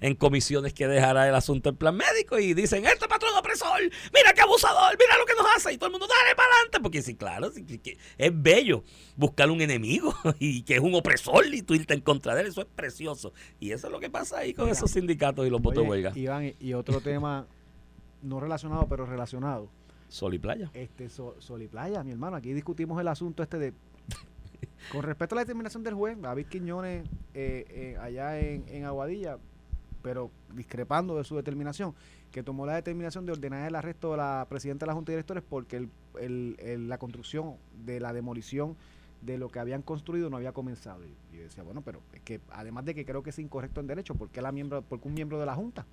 en 0.00 0.14
comisiones 0.14 0.74
que 0.74 0.86
dejará 0.86 1.28
el 1.28 1.34
asunto 1.34 1.70
del 1.70 1.76
plan 1.76 1.96
médico 1.96 2.38
y 2.38 2.54
dicen, 2.54 2.84
este 2.86 3.08
patrón 3.08 3.32
opresor, 3.48 3.80
mira 4.14 4.32
qué 4.34 4.40
abusador, 4.42 4.96
mira 4.98 5.18
lo 5.18 5.26
que 5.26 5.34
nos 5.34 5.46
hace. 5.56 5.72
Y 5.72 5.78
todo 5.78 5.86
el 5.86 5.92
mundo, 5.92 6.06
dale 6.06 6.34
para 6.34 6.48
adelante. 6.52 6.80
Porque 6.80 7.02
sí, 7.02 7.14
claro, 7.14 7.50
es 8.18 8.42
bello 8.42 8.84
buscar 9.16 9.50
un 9.50 9.60
enemigo 9.60 10.14
y 10.38 10.62
que 10.62 10.74
es 10.74 10.80
un 10.80 10.94
opresor 10.94 11.46
y 11.46 11.62
tú 11.62 11.74
irte 11.74 11.94
en 11.94 12.00
contra 12.00 12.34
de 12.34 12.42
él. 12.42 12.46
Eso 12.48 12.62
es 12.62 12.66
precioso. 12.66 13.32
Y 13.60 13.72
eso 13.72 13.86
es 13.86 13.92
lo 13.92 14.00
que 14.00 14.10
pasa 14.10 14.38
ahí 14.38 14.54
con 14.54 14.68
esos 14.68 14.90
sindicatos 14.90 15.46
y 15.46 15.50
los 15.50 15.60
votos 15.60 15.82
de 15.82 15.90
huelga. 15.90 16.12
Iván, 16.14 16.54
y 16.60 16.72
otro 16.74 17.00
tema 17.00 17.46
no 18.22 18.40
relacionado, 18.40 18.86
pero 18.88 19.06
relacionado. 19.06 19.70
Sol 20.08 20.34
y 20.34 20.38
playa. 20.38 20.70
Este, 20.72 21.08
sol, 21.08 21.62
y 21.62 21.68
playa, 21.68 22.02
mi 22.02 22.12
hermano. 22.12 22.36
Aquí 22.36 22.52
discutimos 22.52 23.00
el 23.00 23.08
asunto 23.08 23.42
este 23.42 23.58
de 23.58 23.74
con 24.92 25.02
respecto 25.02 25.34
a 25.34 25.36
la 25.36 25.42
determinación 25.42 25.82
del 25.82 25.94
juez, 25.94 26.20
David 26.20 26.46
Quiñones, 26.46 27.06
eh, 27.34 27.66
eh, 27.68 27.96
allá 28.00 28.38
en, 28.40 28.64
en, 28.68 28.84
Aguadilla, 28.84 29.36
pero 30.02 30.30
discrepando 30.54 31.16
de 31.16 31.24
su 31.24 31.36
determinación, 31.36 31.94
que 32.32 32.42
tomó 32.42 32.66
la 32.66 32.74
determinación 32.74 33.26
de 33.26 33.32
ordenar 33.32 33.66
el 33.66 33.74
arresto 33.74 34.10
de 34.12 34.18
la 34.18 34.46
presidenta 34.48 34.84
de 34.84 34.88
la 34.88 34.94
Junta 34.94 35.12
de 35.12 35.16
Directores 35.16 35.42
porque 35.48 35.88
el, 36.20 36.88
la 36.88 36.98
construcción 36.98 37.56
de 37.84 38.00
la 38.00 38.12
demolición 38.12 38.76
de 39.22 39.38
lo 39.38 39.48
que 39.48 39.58
habían 39.58 39.82
construido 39.82 40.30
no 40.30 40.36
había 40.36 40.52
comenzado. 40.52 41.04
Y 41.04 41.36
yo 41.36 41.42
decía, 41.42 41.62
bueno, 41.62 41.82
pero 41.82 42.00
es 42.12 42.20
que 42.20 42.40
además 42.50 42.84
de 42.84 42.94
que 42.94 43.04
creo 43.04 43.22
que 43.22 43.30
es 43.30 43.38
incorrecto 43.38 43.80
en 43.80 43.86
derecho, 43.86 44.14
¿por 44.14 44.28
qué, 44.28 44.42
la 44.42 44.52
miembro, 44.52 44.82
porque 44.82 45.08
un 45.08 45.14
miembro 45.14 45.40
de 45.40 45.46
la 45.46 45.54
Junta? 45.54 45.86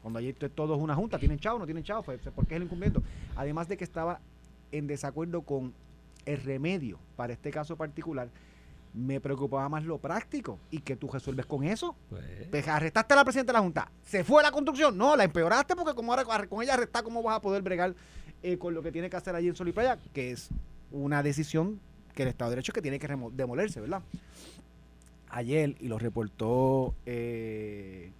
Cuando 0.00 0.18
allí 0.18 0.32
todo 0.32 0.74
es 0.74 0.80
una 0.80 0.96
Junta, 0.96 1.18
¿tienen 1.18 1.38
chavo 1.38 1.58
no 1.58 1.64
tienen 1.64 1.84
chavo? 1.84 2.02
¿Por 2.02 2.18
qué 2.18 2.54
es 2.54 2.56
el 2.56 2.64
incumplimiento? 2.64 3.02
Además 3.36 3.68
de 3.68 3.76
que 3.76 3.84
estaba 3.84 4.20
en 4.72 4.86
desacuerdo 4.86 5.42
con 5.42 5.74
el 6.24 6.42
remedio 6.42 6.98
para 7.14 7.32
este 7.32 7.50
caso 7.50 7.76
particular, 7.76 8.28
me 8.94 9.20
preocupaba 9.20 9.68
más 9.68 9.84
lo 9.84 9.98
práctico 9.98 10.58
y 10.70 10.80
que 10.80 10.96
tú 10.96 11.08
resuelves 11.10 11.46
con 11.46 11.64
eso. 11.64 11.96
Pues, 12.10 12.24
pues 12.50 12.68
arrestaste 12.68 13.14
a 13.14 13.16
la 13.16 13.24
presidenta 13.24 13.52
de 13.52 13.58
la 13.58 13.62
Junta, 13.62 13.90
se 14.04 14.24
fue 14.24 14.40
a 14.40 14.44
la 14.44 14.50
construcción, 14.50 14.96
no, 14.96 15.16
la 15.16 15.24
empeoraste 15.24 15.74
porque 15.74 15.94
como 15.94 16.12
ahora 16.12 16.46
con 16.46 16.62
ella 16.62 16.74
arrestar, 16.74 17.02
¿cómo 17.02 17.22
vas 17.22 17.36
a 17.36 17.40
poder 17.40 17.62
bregar 17.62 17.94
eh, 18.42 18.58
con 18.58 18.74
lo 18.74 18.82
que 18.82 18.92
tiene 18.92 19.08
que 19.08 19.16
hacer 19.16 19.34
allí 19.34 19.48
en 19.48 19.56
Sol 19.56 19.68
y 19.68 19.72
Playa? 19.72 19.98
Que 20.12 20.32
es 20.32 20.50
una 20.90 21.22
decisión 21.22 21.80
que 22.14 22.22
el 22.22 22.28
Estado 22.28 22.50
de 22.50 22.56
Derecho 22.56 22.72
que 22.72 22.82
tiene 22.82 22.98
que 22.98 23.08
demolerse, 23.32 23.80
¿verdad? 23.80 24.02
Ayer, 25.30 25.76
y 25.80 25.88
lo 25.88 25.98
reportó 25.98 26.94
eh, 27.06 28.12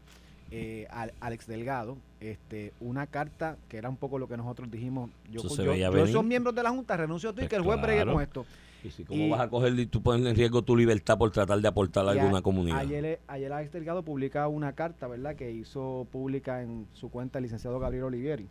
eh, 0.50 0.88
Alex 1.20 1.46
Delgado, 1.46 1.98
este, 2.20 2.72
una 2.80 3.06
carta 3.06 3.58
que 3.68 3.76
era 3.76 3.90
un 3.90 3.96
poco 3.96 4.18
lo 4.18 4.28
que 4.28 4.36
nosotros 4.38 4.70
dijimos. 4.70 5.10
Yo, 5.30 5.42
yo, 5.42 6.06
soy 6.06 6.24
miembro 6.24 6.52
de 6.52 6.62
la 6.62 6.70
Junta, 6.70 6.96
renuncio 6.96 7.30
a 7.30 7.32
ti, 7.32 7.40
pues 7.40 7.50
que 7.50 7.56
el 7.56 7.62
juez 7.62 7.80
bregue 7.82 8.10
con 8.10 8.22
esto. 8.22 8.46
Y 8.84 8.90
si, 8.90 9.04
¿cómo 9.04 9.28
vas 9.28 9.40
a 9.40 9.48
coger 9.48 9.78
y 9.78 9.86
tú 9.86 10.02
pones 10.02 10.26
en 10.26 10.34
riesgo 10.34 10.62
tu 10.62 10.76
libertad 10.76 11.18
por 11.18 11.30
tratar 11.30 11.60
de 11.60 11.68
aportar 11.68 12.06
a 12.06 12.10
alguna 12.12 12.42
comunidad? 12.42 12.78
Ayer, 12.78 13.20
ayer 13.26 13.52
Alex 13.52 13.72
Delgado 13.72 14.02
publica 14.02 14.48
una 14.48 14.72
carta, 14.72 15.06
¿verdad?, 15.06 15.36
que 15.36 15.50
hizo 15.50 16.06
pública 16.10 16.62
en 16.62 16.86
su 16.92 17.10
cuenta 17.10 17.38
el 17.38 17.44
licenciado 17.44 17.78
Gabriel 17.78 18.04
Olivieri, 18.04 18.48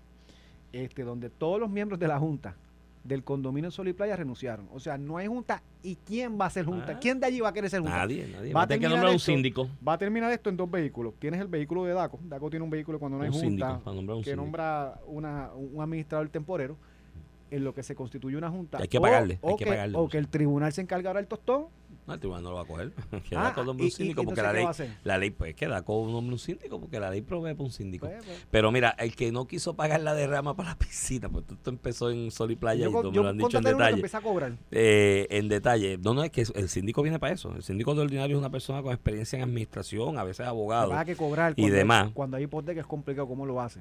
este, 0.72 1.04
donde 1.04 1.30
todos 1.30 1.60
los 1.60 1.70
miembros 1.70 2.00
de 2.00 2.08
la 2.08 2.20
Junta 2.20 2.56
del 3.04 3.24
condominio 3.24 3.72
Sol 3.72 3.88
y 3.88 3.94
Playa 3.94 4.16
renunciaron. 4.16 4.68
O 4.72 4.80
sea, 4.80 4.98
no 4.98 5.18
hay 5.18 5.28
junta. 5.28 5.64
¿Y 5.84 5.96
quién 5.96 6.40
va 6.40 6.46
a 6.46 6.50
ser 6.50 6.66
junta? 6.66 6.94
Ah. 6.94 7.00
¿Quién 7.00 7.20
de 7.20 7.26
allí 7.26 7.40
va 7.40 7.50
a 7.50 7.54
querer 7.54 7.70
ser 7.70 7.82
junta? 7.82 7.98
Nadie, 7.98 8.28
nadie. 8.28 8.54
Va 8.54 8.64
a 8.64 8.68
tener 8.68 8.82
que 8.82 8.90
nombrar 8.90 9.12
un 9.12 9.20
síndico. 9.20 9.68
Va 9.86 9.94
a 9.94 9.98
terminar 9.98 10.32
esto 10.32 10.50
en 10.50 10.58
dos 10.58 10.70
vehículos. 10.70 11.16
Tienes 11.20 11.42
el 11.42 11.48
vehículo 11.48 11.84
de 11.86 11.94
DACO. 11.94 12.20
DACO 12.24 12.50
tiene 12.50 12.64
un 12.64 12.70
vehículo 12.70 13.00
cuando 13.00 13.18
no 13.18 13.24
hay 13.24 13.32
junta 13.32 13.82
que 14.24 14.36
nombra 14.36 15.00
una, 15.08 15.52
un 15.54 15.82
administrador 15.82 16.30
temporero 16.30 16.78
en 17.52 17.64
lo 17.64 17.74
que 17.74 17.84
se 17.84 17.96
constituye 17.96 18.38
una 18.38 18.50
junta. 18.50 18.80
Hay 18.80 18.88
que 18.88 19.00
pagarle. 19.00 19.40
hay 19.44 19.56
que, 19.56 19.66
pagarle. 19.66 19.98
O 19.98 20.10
que 20.10 20.18
el 20.18 20.28
tribunal 20.28 20.74
se 20.74 20.82
encargará 20.82 21.20
del 21.20 21.28
tostón 21.28 21.68
no, 22.08 22.16
el 22.16 22.20
tribunal 22.20 22.44
no 22.44 22.50
lo 22.50 22.56
va 22.56 22.62
a 22.64 22.66
coger. 22.66 22.92
queda 23.30 23.50
ah, 23.50 23.54
con 23.54 23.66
nombre 23.66 23.86
un 23.86 23.92
síndico 23.92 24.24
porque 24.24 24.42
la 24.42 24.54
ley, 24.54 24.66
la 25.04 25.18
ley 25.18 25.30
pues 25.30 25.56
queda 25.56 25.84
con 25.84 25.98
un 25.98 26.12
nombre 26.12 26.34
un 26.34 26.40
síndico 26.40 26.80
porque 26.80 27.00
la 27.00 27.12
ley 27.12 27.22
provee 27.22 27.54
para 27.54 27.64
un 27.64 27.72
síndico. 27.72 28.08
Pues, 28.08 28.26
pues. 28.26 28.48
Pero 28.50 28.72
mira, 28.72 28.96
el 28.98 29.16
que 29.16 29.32
no 29.32 29.46
quiso 29.46 29.76
pagar 29.76 30.02
la 30.02 30.14
derrama 30.14 30.56
para 30.56 30.70
la 30.70 30.76
piscina, 30.80 31.30
pues 31.30 31.46
esto 31.50 31.70
empezó 31.70 32.10
en 32.10 32.32
Sol 32.32 32.52
y 32.52 32.56
Playa 32.56 32.88
y 32.88 32.92
me 32.92 33.02
lo 33.02 33.28
han 33.28 33.38
dicho 33.38 33.58
en 33.58 33.64
detalle. 33.64 34.04
A 34.12 34.22
cobrar. 34.22 34.54
Eh, 34.72 35.28
en 35.30 35.48
detalle. 35.48 35.98
No, 35.98 36.14
no, 36.14 36.24
es 36.24 36.32
que 36.32 36.42
el 36.42 36.70
síndico 36.70 37.02
viene 37.02 37.20
para 37.20 37.34
eso. 37.34 37.54
El 37.56 37.64
síndico 37.64 37.94
de 37.94 38.02
ordinario 38.02 38.36
es 38.36 38.40
una 38.40 38.50
persona 38.50 38.82
con 38.82 38.92
experiencia 38.92 39.38
en 39.38 39.44
administración, 39.44 40.18
a 40.18 40.24
veces 40.24 40.46
abogado. 40.48 40.92
que 41.06 41.16
cobrar 41.16 41.54
y 41.56 41.70
demás. 41.70 42.12
Cuando 42.14 42.38
hay 42.38 42.44
hipoteca 42.44 42.82
es 42.82 42.88
complicado, 42.88 43.28
¿cómo 43.28 43.46
lo 43.46 43.62
hace? 43.62 43.80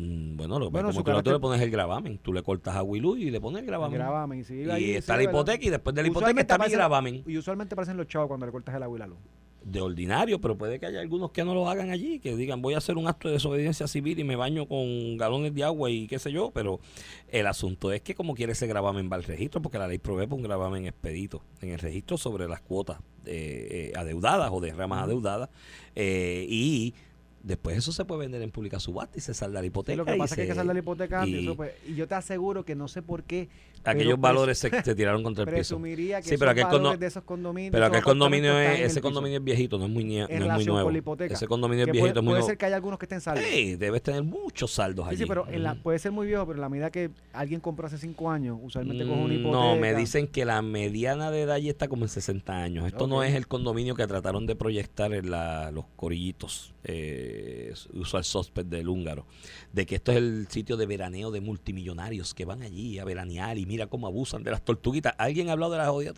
Mm, 0.00 0.36
bueno, 0.36 0.58
lo, 0.58 0.70
bueno 0.70 0.92
como 0.92 1.22
tú, 1.22 1.30
le 1.30 1.38
pones 1.38 1.60
el 1.60 1.70
gravamen, 1.70 2.18
tú 2.18 2.32
le 2.32 2.42
cortas 2.42 2.74
a 2.74 2.82
Willu 2.82 3.16
y 3.16 3.30
le 3.30 3.40
pones 3.40 3.60
el 3.60 3.66
gravamen. 3.66 4.44
y 4.78 4.92
está 4.92 5.16
la 5.16 5.24
hipoteca 5.24 5.64
y 5.64 5.68
después 5.68 5.94
de 5.94 6.02
la 6.02 6.08
hipoteca 6.08 6.40
está 6.40 6.58
mi 6.58 6.70
gravamen. 6.70 7.22
Y 7.26 7.36
usualmente 7.36 7.76
parecen 7.76 7.96
los 7.98 8.06
chavos 8.06 8.28
cuando 8.28 8.46
le 8.46 8.52
cortas 8.52 8.74
el 8.74 8.82
agua 8.82 8.96
y 8.96 9.00
la 9.00 9.06
luz. 9.06 9.18
De 9.62 9.82
ordinario, 9.82 10.40
pero 10.40 10.56
puede 10.56 10.80
que 10.80 10.86
haya 10.86 11.00
algunos 11.00 11.32
que 11.32 11.44
no 11.44 11.52
lo 11.52 11.68
hagan 11.68 11.90
allí, 11.90 12.18
que 12.18 12.34
digan 12.34 12.62
voy 12.62 12.72
a 12.72 12.78
hacer 12.78 12.96
un 12.96 13.08
acto 13.08 13.28
de 13.28 13.34
desobediencia 13.34 13.86
civil 13.88 14.18
y 14.18 14.24
me 14.24 14.34
baño 14.34 14.66
con 14.66 15.18
galones 15.18 15.54
de 15.54 15.64
agua 15.64 15.90
y 15.90 16.06
qué 16.06 16.18
sé 16.18 16.32
yo, 16.32 16.50
pero 16.50 16.80
el 17.28 17.46
asunto 17.46 17.92
es 17.92 18.00
que 18.00 18.14
como 18.14 18.34
quiere 18.34 18.52
ese 18.52 18.66
gravamen 18.66 19.10
va 19.12 19.16
al 19.16 19.24
registro, 19.24 19.60
porque 19.60 19.76
la 19.76 19.86
ley 19.86 19.98
provee 19.98 20.26
por 20.26 20.38
un 20.38 20.44
gravamen 20.44 20.86
expedito 20.86 21.42
en 21.60 21.70
el 21.70 21.78
registro 21.78 22.16
sobre 22.16 22.48
las 22.48 22.62
cuotas 22.62 23.00
eh, 23.26 23.92
adeudadas 23.94 24.50
o 24.50 24.60
de 24.60 24.72
ramas 24.72 25.04
adeudadas 25.04 25.50
eh, 25.94 26.46
y 26.48 26.94
Después 27.42 27.78
eso 27.78 27.92
se 27.92 28.04
puede 28.04 28.20
vender 28.20 28.42
en 28.42 28.50
pública 28.50 28.78
subasta 28.78 29.16
y 29.16 29.20
se 29.20 29.32
salda 29.32 29.60
la 29.60 29.66
hipoteca. 29.66 29.96
lo 29.96 30.04
que 30.04 30.14
pasa 30.14 30.34
es 30.34 30.36
que 30.36 30.42
hay 30.42 30.48
que 30.48 30.54
saldar 30.54 30.74
la 30.74 30.80
hipoteca 30.80 31.26
y, 31.26 31.48
pues, 31.54 31.72
y 31.86 31.94
yo 31.94 32.06
te 32.06 32.14
aseguro 32.14 32.64
que 32.64 32.74
no 32.74 32.86
sé 32.88 33.02
por 33.02 33.24
qué. 33.24 33.48
Aquellos 33.84 34.20
valores 34.20 34.58
se, 34.58 34.94
tiraron 34.94 35.22
contra 35.22 35.44
el 35.44 35.56
piso. 35.56 35.80
Que 35.80 36.22
sí, 36.22 36.36
pero 36.38 36.50
aquel 36.50 36.64
valores 36.64 37.00
de 37.00 37.06
esos 37.06 37.24
condominios. 37.24 37.72
Pero 37.72 37.86
aquel 37.86 38.02
condominio 38.02 38.58
es, 38.58 38.80
ese 38.80 39.00
condominio 39.00 39.38
es 39.38 39.44
viejito, 39.44 39.78
no 39.78 39.86
es 39.86 39.90
muy, 39.90 40.04
no 40.04 40.26
es 40.26 40.52
muy 40.54 40.64
nuevo. 40.64 41.16
Ese 41.20 41.46
condominio 41.46 41.86
es 41.86 41.92
viejito, 41.92 42.14
puede, 42.14 42.22
muy 42.22 42.34
Puede 42.34 42.44
ser 42.44 42.58
que 42.58 42.66
haya 42.66 42.76
algunos 42.76 42.98
que 42.98 43.06
estén 43.06 43.20
saldos. 43.20 43.44
Sí, 43.44 43.76
debes 43.76 44.02
tener 44.02 44.22
muchos 44.22 44.70
saldos 44.70 45.06
allí. 45.06 45.16
Sí, 45.16 45.24
pero 45.26 45.46
puede 45.82 45.98
ser 45.98 46.12
muy 46.12 46.26
viejo, 46.26 46.46
pero 46.46 46.56
en 46.56 46.60
la 46.60 46.68
medida 46.68 46.90
que 46.90 47.10
alguien 47.32 47.60
compró 47.60 47.86
hace 47.86 47.98
5 47.98 48.30
años, 48.30 48.58
usualmente 48.62 49.06
con 49.06 49.18
una 49.18 49.34
hipoteca. 49.34 49.56
No, 49.56 49.76
me 49.76 49.94
dicen 49.94 50.26
que 50.26 50.44
la 50.44 50.60
mediana 50.62 51.30
de 51.30 51.42
edad 51.42 51.56
ya 51.58 51.70
está 51.70 51.88
como 51.88 52.04
en 52.04 52.08
60 52.08 52.52
años. 52.52 52.86
Esto 52.86 53.06
no 53.06 53.22
es 53.22 53.34
el 53.34 53.46
condominio 53.46 53.94
que 53.94 54.06
trataron 54.06 54.46
de 54.46 54.56
proyectar 54.56 55.12
en 55.14 55.30
la, 55.30 55.70
los 55.70 55.86
corillitos. 55.96 56.74
Eh, 56.82 57.74
al 58.14 58.24
sospech 58.24 58.66
del 58.66 58.88
húngaro, 58.88 59.26
de 59.72 59.84
que 59.84 59.96
esto 59.96 60.12
es 60.12 60.18
el 60.18 60.46
sitio 60.48 60.78
de 60.78 60.86
veraneo 60.86 61.30
de 61.30 61.42
multimillonarios 61.42 62.32
que 62.32 62.46
van 62.46 62.62
allí 62.62 62.98
a 62.98 63.04
veranear 63.04 63.58
y 63.58 63.66
mira 63.70 63.86
cómo 63.86 64.08
abusan 64.08 64.42
de 64.42 64.50
las 64.50 64.62
tortuguitas. 64.62 65.14
¿Alguien 65.16 65.48
ha 65.48 65.52
hablado 65.52 65.70
de 65.70 65.78
la 65.78 65.86
jodida 65.86 66.12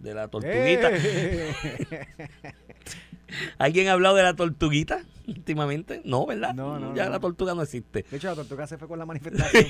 de 0.00 0.14
la 0.14 0.26
tortuguita? 0.26 0.90
Eh. 0.92 1.54
¿Alguien 3.58 3.86
ha 3.86 3.92
hablado 3.92 4.16
de 4.16 4.24
la 4.24 4.34
tortuguita 4.34 5.04
últimamente? 5.28 6.02
No, 6.04 6.26
¿verdad? 6.26 6.54
No, 6.54 6.92
ya 6.96 7.08
la 7.08 7.20
tortuga 7.20 7.54
no 7.54 7.62
existe. 7.62 8.04
De 8.10 8.16
hecho, 8.16 8.26
la 8.26 8.34
tortuga 8.34 8.66
se 8.66 8.78
fue 8.78 8.88
con 8.88 8.98
la 8.98 9.06
manifestación. 9.06 9.64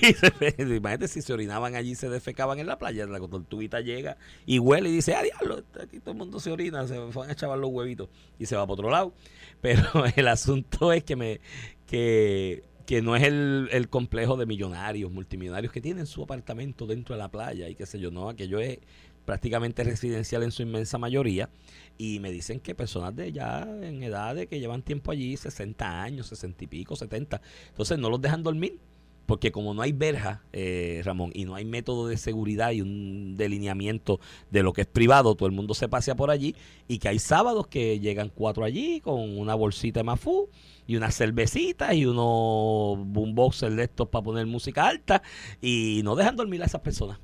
Imagínate 0.58 1.06
si 1.06 1.20
se 1.20 1.34
orinaban 1.34 1.74
allí, 1.74 1.94
se 1.94 2.08
defecaban 2.08 2.58
en 2.58 2.66
la 2.66 2.78
playa, 2.78 3.04
la 3.04 3.18
tortuguita 3.20 3.80
llega 3.80 4.16
y 4.46 4.58
huele 4.58 4.88
y 4.88 4.92
dice, 4.92 5.14
ah, 5.14 5.22
diablo, 5.22 5.62
aquí 5.78 6.00
todo 6.00 6.12
el 6.12 6.16
mundo 6.16 6.40
se 6.40 6.50
orina, 6.50 6.86
se 6.88 6.98
van 6.98 7.28
a 7.28 7.32
echar 7.32 7.56
los 7.58 7.70
huevitos 7.70 8.08
y 8.38 8.46
se 8.46 8.56
va 8.56 8.62
para 8.62 8.72
otro 8.72 8.90
lado. 8.90 9.12
Pero 9.60 9.82
el 10.16 10.28
asunto 10.28 10.94
es 10.94 11.04
que 11.04 11.14
me 11.14 11.40
que, 11.86 12.64
no 13.02 13.16
es 13.16 13.22
el, 13.22 13.68
el, 13.72 13.88
complejo 13.88 14.36
de 14.36 14.46
millonarios, 14.46 15.10
multimillonarios 15.10 15.72
que 15.72 15.80
tienen 15.80 16.06
su 16.06 16.22
apartamento 16.22 16.86
dentro 16.86 17.14
de 17.14 17.20
la 17.20 17.30
playa 17.30 17.68
y 17.68 17.74
qué 17.74 17.86
sé 17.86 17.98
yo, 17.98 18.10
no, 18.10 18.28
aquello 18.28 18.60
es 18.60 18.78
prácticamente 19.24 19.84
residencial 19.84 20.42
en 20.42 20.50
su 20.50 20.62
inmensa 20.62 20.98
mayoría. 20.98 21.48
Y 21.98 22.20
me 22.20 22.30
dicen 22.30 22.60
que 22.60 22.74
personas 22.74 23.14
de 23.14 23.32
ya 23.32 23.62
en 23.62 24.02
edad 24.02 24.34
de 24.34 24.46
que 24.46 24.60
llevan 24.60 24.82
tiempo 24.82 25.12
allí, 25.12 25.36
60 25.36 26.02
años, 26.02 26.26
60 26.28 26.64
y 26.64 26.66
pico, 26.66 26.96
70, 26.96 27.40
entonces 27.68 27.98
no 27.98 28.10
los 28.10 28.20
dejan 28.20 28.42
dormir 28.42 28.78
porque 29.26 29.52
como 29.52 29.74
no 29.74 29.82
hay 29.82 29.92
verja, 29.92 30.42
eh, 30.52 31.00
Ramón, 31.04 31.30
y 31.34 31.44
no 31.44 31.54
hay 31.54 31.64
método 31.64 32.08
de 32.08 32.16
seguridad 32.16 32.72
y 32.72 32.80
un 32.80 33.36
delineamiento 33.36 34.20
de 34.50 34.62
lo 34.62 34.72
que 34.72 34.82
es 34.82 34.86
privado, 34.86 35.34
todo 35.34 35.46
el 35.46 35.54
mundo 35.54 35.74
se 35.74 35.88
pasea 35.88 36.14
por 36.14 36.30
allí 36.30 36.54
y 36.88 36.98
que 36.98 37.08
hay 37.08 37.18
sábados 37.18 37.66
que 37.66 38.00
llegan 38.00 38.30
cuatro 38.34 38.64
allí 38.64 39.00
con 39.00 39.38
una 39.38 39.54
bolsita 39.54 40.00
de 40.00 40.04
mafú 40.04 40.48
y 40.86 40.96
unas 40.96 41.16
cervecitas 41.16 41.94
y 41.94 42.06
unos 42.06 42.98
boomboxers 43.06 43.76
de 43.76 43.84
estos 43.84 44.08
para 44.08 44.22
poner 44.22 44.46
música 44.46 44.88
alta 44.88 45.22
y 45.60 46.00
no 46.04 46.16
dejan 46.16 46.36
dormir 46.36 46.62
a 46.62 46.66
esas 46.66 46.80
personas 46.80 47.18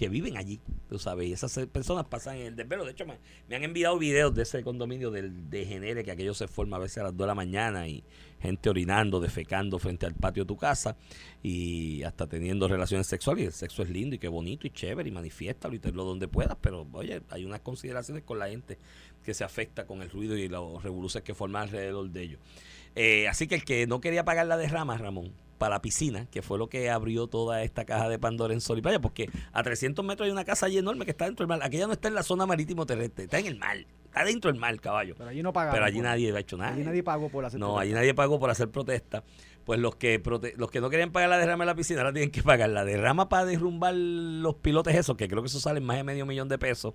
que 0.00 0.08
viven 0.08 0.38
allí, 0.38 0.62
tú 0.88 0.98
sabes, 0.98 1.28
y 1.28 1.34
esas 1.34 1.54
personas 1.66 2.06
pasan 2.06 2.36
en 2.36 2.46
el 2.46 2.56
desvelo. 2.56 2.86
De 2.86 2.92
hecho, 2.92 3.04
me, 3.04 3.18
han 3.54 3.62
enviado 3.62 3.98
videos 3.98 4.34
de 4.34 4.44
ese 4.44 4.62
condominio 4.62 5.10
del 5.10 5.50
degenere 5.50 6.02
que 6.04 6.10
aquello 6.10 6.32
se 6.32 6.48
forma 6.48 6.78
a 6.78 6.80
veces 6.80 6.96
a 6.96 7.02
las 7.02 7.12
2 7.14 7.18
de 7.18 7.26
la 7.26 7.34
mañana 7.34 7.86
y 7.86 8.02
gente 8.40 8.70
orinando, 8.70 9.20
defecando 9.20 9.78
frente 9.78 10.06
al 10.06 10.14
patio 10.14 10.44
de 10.44 10.48
tu 10.48 10.56
casa 10.56 10.96
y 11.42 12.02
hasta 12.02 12.26
teniendo 12.26 12.66
relaciones 12.66 13.08
sexuales. 13.08 13.44
Y 13.44 13.46
el 13.48 13.52
sexo 13.52 13.82
es 13.82 13.90
lindo 13.90 14.16
y 14.16 14.18
qué 14.18 14.28
bonito 14.28 14.66
y 14.66 14.70
chévere 14.70 15.06
y 15.06 15.12
manifiéstalo 15.12 15.74
y 15.74 15.80
tenlo 15.80 16.04
donde 16.04 16.28
puedas, 16.28 16.56
pero 16.62 16.88
oye, 16.94 17.20
hay 17.28 17.44
unas 17.44 17.60
consideraciones 17.60 18.22
con 18.22 18.38
la 18.38 18.48
gente 18.48 18.78
que 19.22 19.34
se 19.34 19.44
afecta 19.44 19.84
con 19.84 20.00
el 20.00 20.08
ruido 20.08 20.34
y 20.34 20.48
los 20.48 20.82
revoluciones 20.82 21.26
que 21.26 21.34
forman 21.34 21.64
alrededor 21.64 22.08
de 22.08 22.22
ellos. 22.22 22.40
Eh, 22.94 23.28
así 23.28 23.46
que 23.46 23.56
el 23.56 23.66
que 23.66 23.86
no 23.86 24.00
quería 24.00 24.24
pagar 24.24 24.46
la 24.46 24.56
derrama, 24.56 24.96
Ramón, 24.96 25.34
para 25.60 25.76
la 25.76 25.82
piscina, 25.82 26.24
que 26.26 26.40
fue 26.40 26.56
lo 26.58 26.68
que 26.70 26.88
abrió 26.90 27.26
toda 27.26 27.62
esta 27.62 27.84
caja 27.84 28.08
de 28.08 28.18
Pandora 28.18 28.54
en 28.54 28.62
Sol 28.62 28.78
y 28.78 28.80
Playa, 28.82 28.98
porque 28.98 29.28
a 29.52 29.62
300 29.62 30.02
metros 30.04 30.24
hay 30.26 30.32
una 30.32 30.44
casa 30.46 30.64
allí 30.66 30.78
enorme 30.78 31.04
que 31.04 31.10
está 31.10 31.26
dentro 31.26 31.44
del 31.44 31.48
mar. 31.48 31.60
Aquella 31.62 31.86
no 31.86 31.92
está 31.92 32.08
en 32.08 32.14
la 32.14 32.22
zona 32.22 32.46
marítimo 32.46 32.86
terrestre, 32.86 33.24
está 33.24 33.38
en 33.38 33.46
el 33.46 33.58
mar, 33.58 33.76
está 34.06 34.24
dentro 34.24 34.50
del 34.50 34.58
mar, 34.58 34.80
caballo. 34.80 35.14
Pero 35.18 35.28
allí 35.28 35.42
no 35.42 35.52
pagaron. 35.52 35.74
Pero 35.74 35.84
allí 35.84 35.96
por- 35.98 36.04
nadie 36.04 36.34
ha 36.34 36.40
hecho 36.40 36.56
nada. 36.56 36.72
Allí 36.72 36.82
nadie 36.82 37.02
pagó 37.02 37.28
por 37.28 37.44
hacer 37.44 37.60
No, 37.60 37.66
protesta. 37.66 37.82
allí 37.82 37.92
nadie 37.92 38.14
pagó 38.14 38.40
por 38.40 38.48
hacer 38.48 38.70
protesta. 38.70 39.22
Pues 39.64 39.78
los 39.78 39.96
que 39.96 40.20
prote- 40.22 40.54
los 40.56 40.70
que 40.70 40.80
no 40.80 40.88
querían 40.88 41.12
pagar 41.12 41.28
la 41.28 41.36
derrama 41.36 41.64
de 41.64 41.66
la 41.66 41.74
piscina 41.74 42.00
ahora 42.00 42.12
tienen 42.14 42.30
que 42.30 42.42
pagar 42.42 42.70
la 42.70 42.84
derrama 42.86 43.28
para 43.28 43.44
derrumbar 43.44 43.94
los 43.94 44.54
pilotes 44.56 44.96
esos, 44.96 45.16
que 45.16 45.28
creo 45.28 45.42
que 45.42 45.48
eso 45.48 45.60
sale 45.60 45.80
más 45.80 45.98
de 45.98 46.04
medio 46.04 46.24
millón 46.26 46.48
de 46.48 46.58
pesos. 46.58 46.94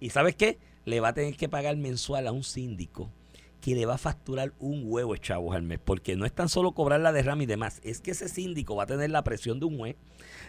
Y 0.00 0.10
¿sabes 0.10 0.36
qué? 0.36 0.58
Le 0.84 1.00
va 1.00 1.08
a 1.08 1.14
tener 1.14 1.34
que 1.36 1.48
pagar 1.48 1.76
mensual 1.78 2.26
a 2.26 2.32
un 2.32 2.44
síndico 2.44 3.10
que 3.62 3.74
le 3.76 3.86
va 3.86 3.94
a 3.94 3.98
facturar 3.98 4.52
un 4.58 4.82
huevo 4.84 5.16
chavos 5.16 5.54
al 5.54 5.62
mes, 5.62 5.78
porque 5.82 6.16
no 6.16 6.26
es 6.26 6.32
tan 6.32 6.48
solo 6.48 6.72
cobrar 6.72 7.00
la 7.00 7.12
derrama 7.12 7.44
y 7.44 7.46
demás, 7.46 7.80
es 7.84 8.00
que 8.00 8.10
ese 8.10 8.28
síndico 8.28 8.76
va 8.76 8.82
a 8.82 8.86
tener 8.86 9.10
la 9.10 9.22
presión 9.22 9.60
de 9.60 9.66
un 9.66 9.78
juez 9.78 9.96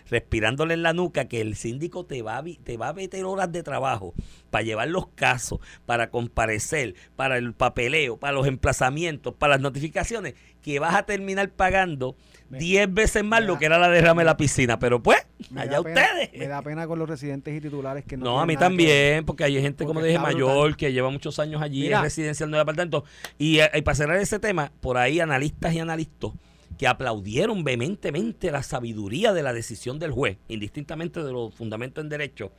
respirándole 0.10 0.74
en 0.74 0.84
la 0.84 0.94
nuca 0.94 1.26
que 1.26 1.42
el 1.42 1.56
síndico 1.56 2.06
te 2.06 2.22
va 2.22 2.38
a, 2.38 2.44
te 2.64 2.78
va 2.78 2.90
a 2.90 2.94
meter 2.94 3.26
horas 3.26 3.52
de 3.52 3.64
trabajo 3.64 4.14
para 4.50 4.64
llevar 4.64 4.88
los 4.90 5.08
casos, 5.08 5.60
para 5.86 6.10
comparecer, 6.10 6.96
para 7.16 7.38
el 7.38 7.54
papeleo, 7.54 8.18
para 8.18 8.34
los 8.34 8.48
emplazamientos, 8.48 9.34
para 9.34 9.56
las 9.56 9.62
notificaciones, 9.62 10.36
que 10.62 10.80
vas 10.80 10.96
a 10.96 11.04
terminar 11.04 11.50
pagando 11.50 12.16
Me- 12.50 12.58
10 12.60 12.94
veces 12.94 13.24
más 13.24 13.44
lo 13.44 13.58
que 13.58 13.66
era 13.66 13.78
la 13.80 13.90
derrama 13.90 14.22
de 14.22 14.26
la 14.26 14.38
piscina. 14.38 14.80
Pero 14.80 15.02
pues, 15.04 15.20
allá 15.56 15.82
pena- 15.82 16.02
ustedes. 16.02 16.30
Me 16.40 16.48
da 16.48 16.62
pena 16.62 16.88
con 16.88 17.00
los 17.00 17.10
residentes 17.10 17.56
y 17.58 17.62
titulares 17.62 18.06
que 18.06 18.16
no 18.18 18.26
No, 18.26 18.40
a 18.40 18.46
mí 18.46 18.54
que 18.56 18.60
también, 18.60 19.26
porque 19.26 19.44
hay 19.44 19.60
gente, 19.62 19.86
como 19.86 20.02
dije, 20.02 20.20
mayor, 20.20 20.54
brutal. 20.54 20.78
que 20.78 20.94
lleva 20.94 21.10
muchos 21.10 21.40
años 21.40 21.62
allí, 21.62 21.82
Mira. 21.82 21.98
es 21.98 22.04
residencial 22.04 22.50
nuevo 22.50 22.62
apartamento. 22.62 23.04
Y, 23.38 23.60
eh, 23.60 23.70
y 23.74 23.82
para 23.82 23.96
cerrar 23.96 24.18
ese 24.18 24.40
tema, 24.40 24.72
por 24.82 24.98
ahí 24.98 25.20
analistas 25.20 25.74
y 25.74 25.80
analistas 25.80 26.32
que 26.78 26.88
aplaudieron 26.88 27.64
vehementemente 27.64 28.52
la 28.52 28.64
sabiduría 28.64 29.34
de 29.34 29.44
la 29.44 29.54
decisión 29.54 30.00
del 30.00 30.12
juez, 30.12 30.38
indistintamente 30.48 31.24
de 31.24 31.32
los 31.32 31.54
fundamentos 31.54 32.04
en 32.04 32.10
derecho, 32.10 32.52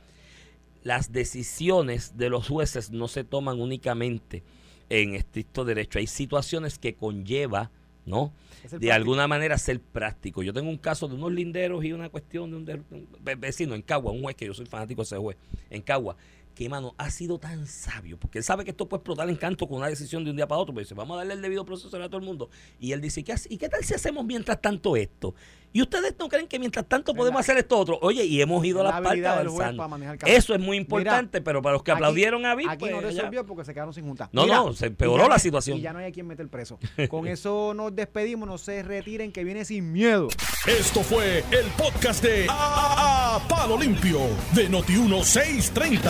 las 0.83 1.11
decisiones 1.11 2.17
de 2.17 2.29
los 2.29 2.47
jueces 2.47 2.91
no 2.91 3.07
se 3.07 3.23
toman 3.23 3.59
únicamente 3.59 4.43
en 4.89 5.15
estricto 5.15 5.65
derecho. 5.65 5.97
Hay 5.99 6.07
situaciones 6.07 6.77
que 6.77 6.93
conlleva, 6.93 7.71
¿no? 8.05 8.31
De 8.61 8.69
práctico. 8.69 8.93
alguna 8.93 9.27
manera 9.27 9.57
ser 9.57 9.79
práctico. 9.79 10.43
Yo 10.43 10.53
tengo 10.53 10.69
un 10.69 10.77
caso 10.77 11.07
de 11.07 11.15
unos 11.15 11.31
linderos 11.31 11.83
y 11.83 11.91
una 11.91 12.09
cuestión 12.09 12.51
de 12.51 12.57
un, 12.57 12.65
de- 12.65 12.81
un 12.91 13.07
ve- 13.21 13.35
vecino 13.35 13.73
en 13.73 13.81
Cagua, 13.81 14.11
un 14.11 14.21
juez 14.21 14.35
que 14.35 14.45
yo 14.45 14.53
soy 14.53 14.67
fanático 14.67 15.01
de 15.01 15.05
ese 15.05 15.17
juez, 15.17 15.37
en 15.71 15.81
Cagua, 15.81 16.15
que 16.55 16.69
mano 16.69 16.95
ha 16.97 17.11
sido 17.11 17.37
tan 17.37 17.67
sabio, 17.67 18.17
porque 18.17 18.39
él 18.39 18.43
sabe 18.43 18.63
que 18.63 18.71
esto 18.71 18.87
puede 18.87 18.99
explotar 18.99 19.29
en 19.29 19.35
canto 19.35 19.67
con 19.67 19.77
una 19.77 19.87
decisión 19.87 20.23
de 20.23 20.31
un 20.31 20.37
día 20.37 20.47
para 20.47 20.59
otro, 20.59 20.73
pero 20.73 20.83
dice, 20.83 20.95
vamos 20.95 21.15
a 21.15 21.17
darle 21.19 21.33
el 21.33 21.41
debido 21.41 21.65
proceso 21.65 21.95
a 21.95 22.07
todo 22.07 22.17
el 22.17 22.25
mundo. 22.25 22.49
Y 22.79 22.93
él 22.93 23.01
dice, 23.01 23.23
¿qué 23.23 23.35
¿y 23.49 23.57
qué 23.57 23.69
tal 23.69 23.83
si 23.83 23.93
hacemos 23.93 24.25
mientras 24.25 24.61
tanto 24.61 24.95
esto? 24.95 25.35
¿Y 25.75 25.81
ustedes 25.81 26.15
no 26.17 26.29
creen 26.29 26.47
que 26.47 26.57
mientras 26.57 26.85
tanto 26.87 27.13
podemos 27.13 27.35
la- 27.35 27.41
hacer 27.41 27.57
esto 27.57 27.77
otro? 27.77 27.99
Oye, 28.01 28.23
y 28.23 28.41
hemos 28.41 28.63
ido 28.63 28.79
a 28.79 28.83
es 28.83 28.89
las 28.91 29.01
la 29.01 29.09
partes 29.09 29.25
avanzando. 29.25 29.77
para 29.77 29.87
manejar 29.89 30.17
casos. 30.19 30.33
Eso 30.37 30.53
es 30.55 30.61
muy 30.61 30.77
importante, 30.77 31.41
pero 31.41 31.61
para 31.61 31.73
los 31.73 31.83
que 31.83 31.91
Aquí- 31.91 31.97
aplaudieron 31.97 32.45
a 32.45 32.55
Vic, 32.55 32.69
Aquí 32.69 32.79
pues, 32.79 32.91
no 32.93 33.01
resolvió 33.01 33.45
porque 33.45 33.65
se 33.65 33.73
quedaron 33.73 33.93
sin 33.93 34.05
junta. 34.05 34.29
No, 34.31 34.45
no, 34.47 34.71
se 34.71 34.85
empeoró 34.85 35.23
ya 35.23 35.27
la 35.29 35.35
no- 35.35 35.39
situación. 35.39 35.77
Y 35.77 35.81
ya 35.81 35.91
no 35.91 35.99
hay 35.99 36.05
a 36.05 36.11
quien 36.13 36.27
meter 36.27 36.47
preso. 36.47 36.79
Con 37.09 37.27
eso 37.27 37.73
nos 37.73 37.93
despedimos, 37.93 38.47
no 38.47 38.57
se 38.57 38.83
retiren 38.83 39.33
que 39.33 39.43
viene 39.43 39.65
sin 39.65 39.91
miedo. 39.91 40.29
Esto 40.65 41.01
fue 41.03 41.39
el 41.51 41.65
podcast 41.77 42.23
de 42.23 42.47
A, 42.49 43.35
A- 43.35 43.47
Palo 43.49 43.77
Limpio 43.77 44.19
de 44.53 44.69
Noti1630. 44.69 46.09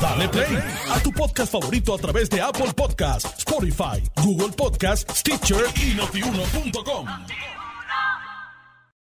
Dale 0.00 0.28
play 0.30 0.56
a 0.90 0.98
tu 1.00 1.12
podcast 1.12 1.52
favorito 1.52 1.94
a 1.94 1.98
través 1.98 2.30
de 2.30 2.40
Apple 2.40 2.72
Podcasts, 2.74 3.30
Spotify, 3.40 4.02
Google 4.24 4.52
Podcasts, 4.56 5.18
Stitcher 5.20 5.64
y 5.76 5.94
notiuno.com. 5.96 7.06